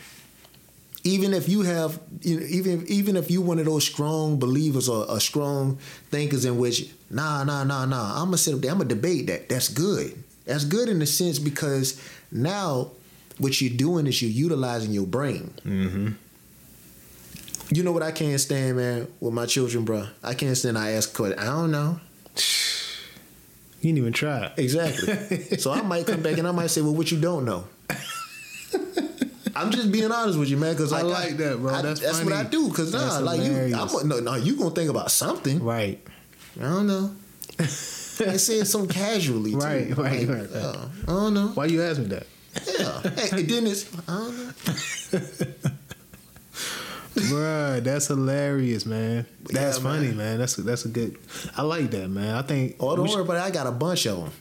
even 1.08 1.32
if 1.32 1.48
you 1.48 1.62
have 1.62 1.98
you 2.20 2.38
know, 2.38 2.46
even 2.46 2.84
even 2.86 3.16
if 3.16 3.30
you 3.30 3.40
one 3.40 3.58
of 3.58 3.64
those 3.64 3.84
strong 3.84 4.38
believers 4.38 4.88
or, 4.88 5.08
or 5.10 5.18
strong 5.20 5.78
thinkers 6.10 6.44
in 6.44 6.58
which 6.58 6.90
nah 7.10 7.44
nah 7.44 7.64
nah 7.64 7.86
nah 7.86 8.20
I'm 8.20 8.26
gonna 8.26 8.36
sit 8.38 8.54
up 8.54 8.60
there 8.60 8.70
I'm 8.70 8.78
gonna 8.78 8.90
debate 8.90 9.26
that. 9.28 9.48
That's 9.48 9.68
good. 9.68 10.22
That's 10.44 10.64
good 10.64 10.88
in 10.88 10.98
the 10.98 11.06
sense 11.06 11.38
because 11.38 12.00
now 12.30 12.90
what 13.38 13.60
you're 13.60 13.76
doing 13.76 14.06
is 14.06 14.20
you're 14.20 14.30
utilizing 14.30 14.92
your 14.92 15.06
brain. 15.06 15.52
Mm-hmm. 15.64 16.08
you 17.70 17.82
know 17.82 17.92
what 17.92 18.02
I 18.02 18.12
can't 18.12 18.40
stand 18.40 18.76
man 18.76 19.08
with 19.20 19.32
my 19.32 19.46
children 19.46 19.84
bro 19.84 20.06
I 20.22 20.34
can't 20.34 20.56
stand 20.56 20.76
I 20.76 20.92
ask 20.92 21.14
questions. 21.14 21.40
I 21.40 21.46
don't 21.46 21.70
know. 21.70 22.00
You 23.80 23.92
didn't 23.94 23.98
even 23.98 24.12
try. 24.12 24.52
exactly. 24.56 25.56
So 25.58 25.70
I 25.72 25.80
might 25.82 26.06
come 26.06 26.20
back 26.22 26.36
and 26.36 26.46
I 26.46 26.52
might 26.52 26.68
say 26.70 26.82
well 26.82 26.94
what 26.94 27.10
you 27.10 27.18
don't 27.18 27.44
know 27.46 27.64
I'm 29.60 29.70
just 29.70 29.90
being 29.92 30.10
honest 30.10 30.38
with 30.38 30.48
you, 30.48 30.56
man. 30.56 30.74
Because 30.74 30.92
I 30.92 31.02
like 31.02 31.36
that, 31.38 31.58
bro. 31.58 31.82
That's 31.82 32.00
what 32.02 32.14
funny. 32.16 32.32
I 32.32 32.44
do. 32.44 32.68
Because 32.68 32.92
nah, 32.92 32.98
That's 33.00 33.20
like 33.22 33.40
you. 33.40 33.74
I'm, 33.76 34.08
no, 34.08 34.20
no, 34.20 34.34
you 34.34 34.56
gonna 34.56 34.70
think 34.70 34.90
about 34.90 35.10
something. 35.10 35.62
Right. 35.62 36.00
I 36.58 36.62
don't 36.64 36.86
know. 36.86 37.10
I 37.60 37.64
said 37.66 38.66
something 38.66 38.90
casually, 38.90 39.52
too. 39.52 39.58
Right, 39.58 39.88
right, 39.96 40.26
Like, 40.26 40.28
right, 40.28 40.50
right. 40.50 40.52
uh, 40.54 40.88
I 41.04 41.06
don't 41.06 41.34
know. 41.34 41.48
Why 41.48 41.66
you 41.66 41.82
ask 41.82 41.98
me 42.00 42.06
that? 42.06 42.26
Yeah. 42.78 43.00
hey, 43.02 43.42
it's 43.42 43.86
I 44.08 44.12
don't 44.14 44.36
know. 44.38 44.52
Bruh, 47.14 47.82
that's 47.82 48.06
hilarious, 48.06 48.86
man. 48.86 49.26
That's 49.44 49.78
Yeah, 49.78 49.82
funny, 49.82 50.08
man. 50.08 50.16
man. 50.16 50.38
That's 50.38 50.56
a, 50.58 50.62
that's 50.62 50.84
a 50.84 50.88
good. 50.88 51.16
I 51.56 51.62
like 51.62 51.90
that, 51.90 52.08
man. 52.08 52.34
I 52.34 52.42
think. 52.42 52.76
Oh, 52.80 52.94
don't 52.96 53.08
worry 53.08 53.22
it. 53.22 53.42
I 53.42 53.50
got 53.50 53.66
a 53.66 53.72
bunch 53.72 54.06
of 54.06 54.18
them. 54.18 54.32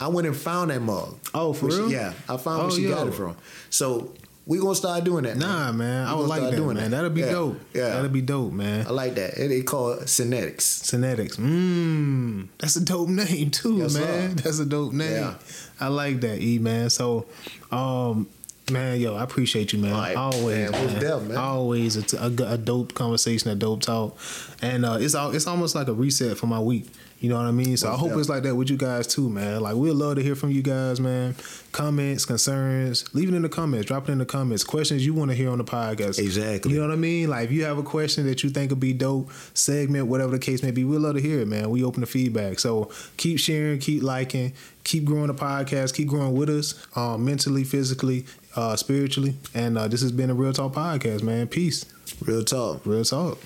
I 0.00 0.08
went 0.08 0.26
and 0.26 0.36
found 0.36 0.70
that 0.70 0.80
mug. 0.80 1.18
Oh, 1.34 1.52
for 1.52 1.66
Where 1.66 1.76
she- 1.76 1.82
real? 1.82 1.92
yeah, 1.92 2.12
I 2.28 2.36
found 2.36 2.62
Oh, 2.62 2.66
where 2.66 2.70
she 2.76 2.86
got 2.88 3.08
it 3.08 3.14
from. 3.14 3.36
So 3.70 4.12
we 4.48 4.58
gonna 4.58 4.74
start 4.74 5.04
doing 5.04 5.24
that. 5.24 5.36
Nah, 5.36 5.70
man. 5.72 6.06
I 6.08 6.14
We 6.14 6.20
would 6.22 6.28
like 6.28 6.38
start 6.38 6.50
that, 6.52 6.56
doing 6.56 6.76
man. 6.78 6.90
that. 6.90 6.96
That'll 6.96 7.10
be 7.10 7.20
Yeah, 7.20 7.30
dope. 7.32 7.60
yeah. 7.74 7.88
That'll 7.90 8.08
be 8.08 8.22
dope, 8.22 8.52
man. 8.52 8.86
I 8.86 8.90
like 8.90 9.14
that. 9.16 9.36
It, 9.38 9.48
they 9.48 9.62
call 9.62 9.92
it 9.92 10.08
synetics. 10.08 10.64
Synetics. 10.64 11.36
Mmm. 11.36 12.48
That's 12.58 12.74
a 12.76 12.80
dope 12.84 13.08
name 13.10 13.50
too, 13.50 13.76
Yes, 13.76 13.94
man. 13.94 14.36
sir. 14.38 14.42
That's 14.42 14.58
a 14.58 14.64
dope 14.64 14.94
name. 14.94 15.12
Yeah. 15.12 15.34
I 15.78 15.88
like 15.88 16.20
that, 16.22 16.40
E 16.40 16.58
man. 16.58 16.88
So, 16.90 17.26
um, 17.70 18.26
man, 18.70 19.00
yo, 19.00 19.14
I 19.14 19.22
appreciate 19.22 19.72
you, 19.72 19.78
man. 19.78 20.16
Always, 20.16 20.70
man. 20.70 20.86
man. 20.86 21.00
Def, 21.00 21.22
man. 21.22 21.36
Always 21.36 22.14
a, 22.14 22.16
a, 22.18 22.54
a 22.54 22.58
dope 22.58 22.94
conversation, 22.94 23.50
a 23.50 23.54
dope 23.54 23.82
talk, 23.82 24.18
and 24.62 24.84
uh, 24.84 24.98
it's 25.00 25.14
all, 25.14 25.34
it's 25.34 25.46
almost 25.46 25.74
like 25.74 25.88
a 25.88 25.92
reset 25.94 26.36
for 26.36 26.46
my 26.46 26.60
week. 26.60 26.86
You 27.20 27.28
know 27.28 27.36
what 27.36 27.46
I 27.46 27.50
mean? 27.50 27.76
So 27.76 27.92
I 27.92 27.96
hope 27.96 28.12
it's 28.12 28.28
like 28.28 28.44
that 28.44 28.54
with 28.54 28.70
you 28.70 28.76
guys 28.76 29.08
too, 29.08 29.28
man. 29.28 29.60
Like 29.60 29.74
we'd 29.74 29.90
love 29.90 30.16
to 30.16 30.22
hear 30.22 30.36
from 30.36 30.50
you 30.50 30.62
guys, 30.62 31.00
man. 31.00 31.34
Comments, 31.72 32.24
concerns, 32.24 33.12
leave 33.12 33.28
it 33.28 33.34
in 33.34 33.42
the 33.42 33.48
comments. 33.48 33.86
Drop 33.86 34.08
it 34.08 34.12
in 34.12 34.18
the 34.18 34.24
comments. 34.24 34.62
Questions 34.62 35.04
you 35.04 35.14
want 35.14 35.32
to 35.32 35.36
hear 35.36 35.50
on 35.50 35.58
the 35.58 35.64
podcast. 35.64 36.20
Exactly. 36.20 36.72
You 36.72 36.78
know 36.78 36.86
what 36.86 36.92
I 36.92 36.96
mean? 36.96 37.28
Like 37.28 37.46
if 37.46 37.52
you 37.52 37.64
have 37.64 37.76
a 37.76 37.82
question 37.82 38.24
that 38.26 38.44
you 38.44 38.50
think 38.50 38.70
would 38.70 38.78
be 38.78 38.92
dope, 38.92 39.32
segment, 39.52 40.06
whatever 40.06 40.30
the 40.30 40.38
case 40.38 40.62
may 40.62 40.70
be, 40.70 40.84
we'd 40.84 40.98
love 40.98 41.16
to 41.16 41.20
hear 41.20 41.40
it, 41.40 41.48
man. 41.48 41.70
We 41.70 41.82
open 41.82 42.02
the 42.02 42.06
feedback. 42.06 42.60
So 42.60 42.92
keep 43.16 43.40
sharing, 43.40 43.80
keep 43.80 44.04
liking, 44.04 44.52
keep 44.84 45.04
growing 45.04 45.26
the 45.26 45.34
podcast, 45.34 45.94
keep 45.94 46.06
growing 46.06 46.34
with 46.34 46.48
us, 46.50 46.86
um, 46.96 47.24
mentally, 47.24 47.64
physically, 47.64 48.26
uh, 48.56 48.76
spiritually. 48.76 49.34
And 49.54 49.78
uh, 49.78 49.88
this 49.88 50.02
has 50.02 50.12
been 50.12 50.30
a 50.30 50.34
Real 50.34 50.52
Talk 50.52 50.72
Podcast, 50.74 51.22
man. 51.22 51.48
Peace. 51.48 51.84
Real 52.20 52.44
talk. 52.44 52.84
Real 52.84 53.04
talk. 53.04 53.38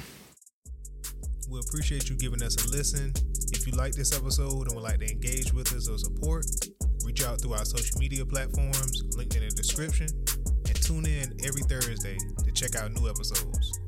We 1.50 1.60
appreciate 1.60 2.08
you 2.08 2.16
giving 2.16 2.42
us 2.42 2.56
a 2.64 2.70
listen. 2.70 3.12
If 3.52 3.66
you 3.66 3.72
like 3.74 3.92
this 3.92 4.16
episode 4.16 4.68
and 4.68 4.74
would 4.74 4.84
like 4.84 5.00
to 5.00 5.10
engage 5.10 5.52
with 5.52 5.72
us 5.74 5.88
or 5.88 5.98
support, 5.98 6.46
reach 7.04 7.24
out 7.24 7.40
through 7.40 7.52
our 7.54 7.64
social 7.64 7.98
media 7.98 8.24
platforms, 8.24 9.02
linked 9.16 9.36
in 9.36 9.42
the 9.42 9.50
description, 9.50 10.08
and 10.66 10.82
tune 10.82 11.06
in 11.06 11.36
every 11.44 11.62
Thursday 11.62 12.16
to 12.44 12.52
check 12.52 12.76
out 12.76 12.92
new 12.92 13.08
episodes. 13.08 13.78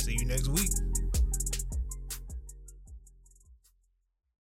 See 0.00 0.16
you 0.18 0.24
next 0.24 0.48
week. 0.48 0.89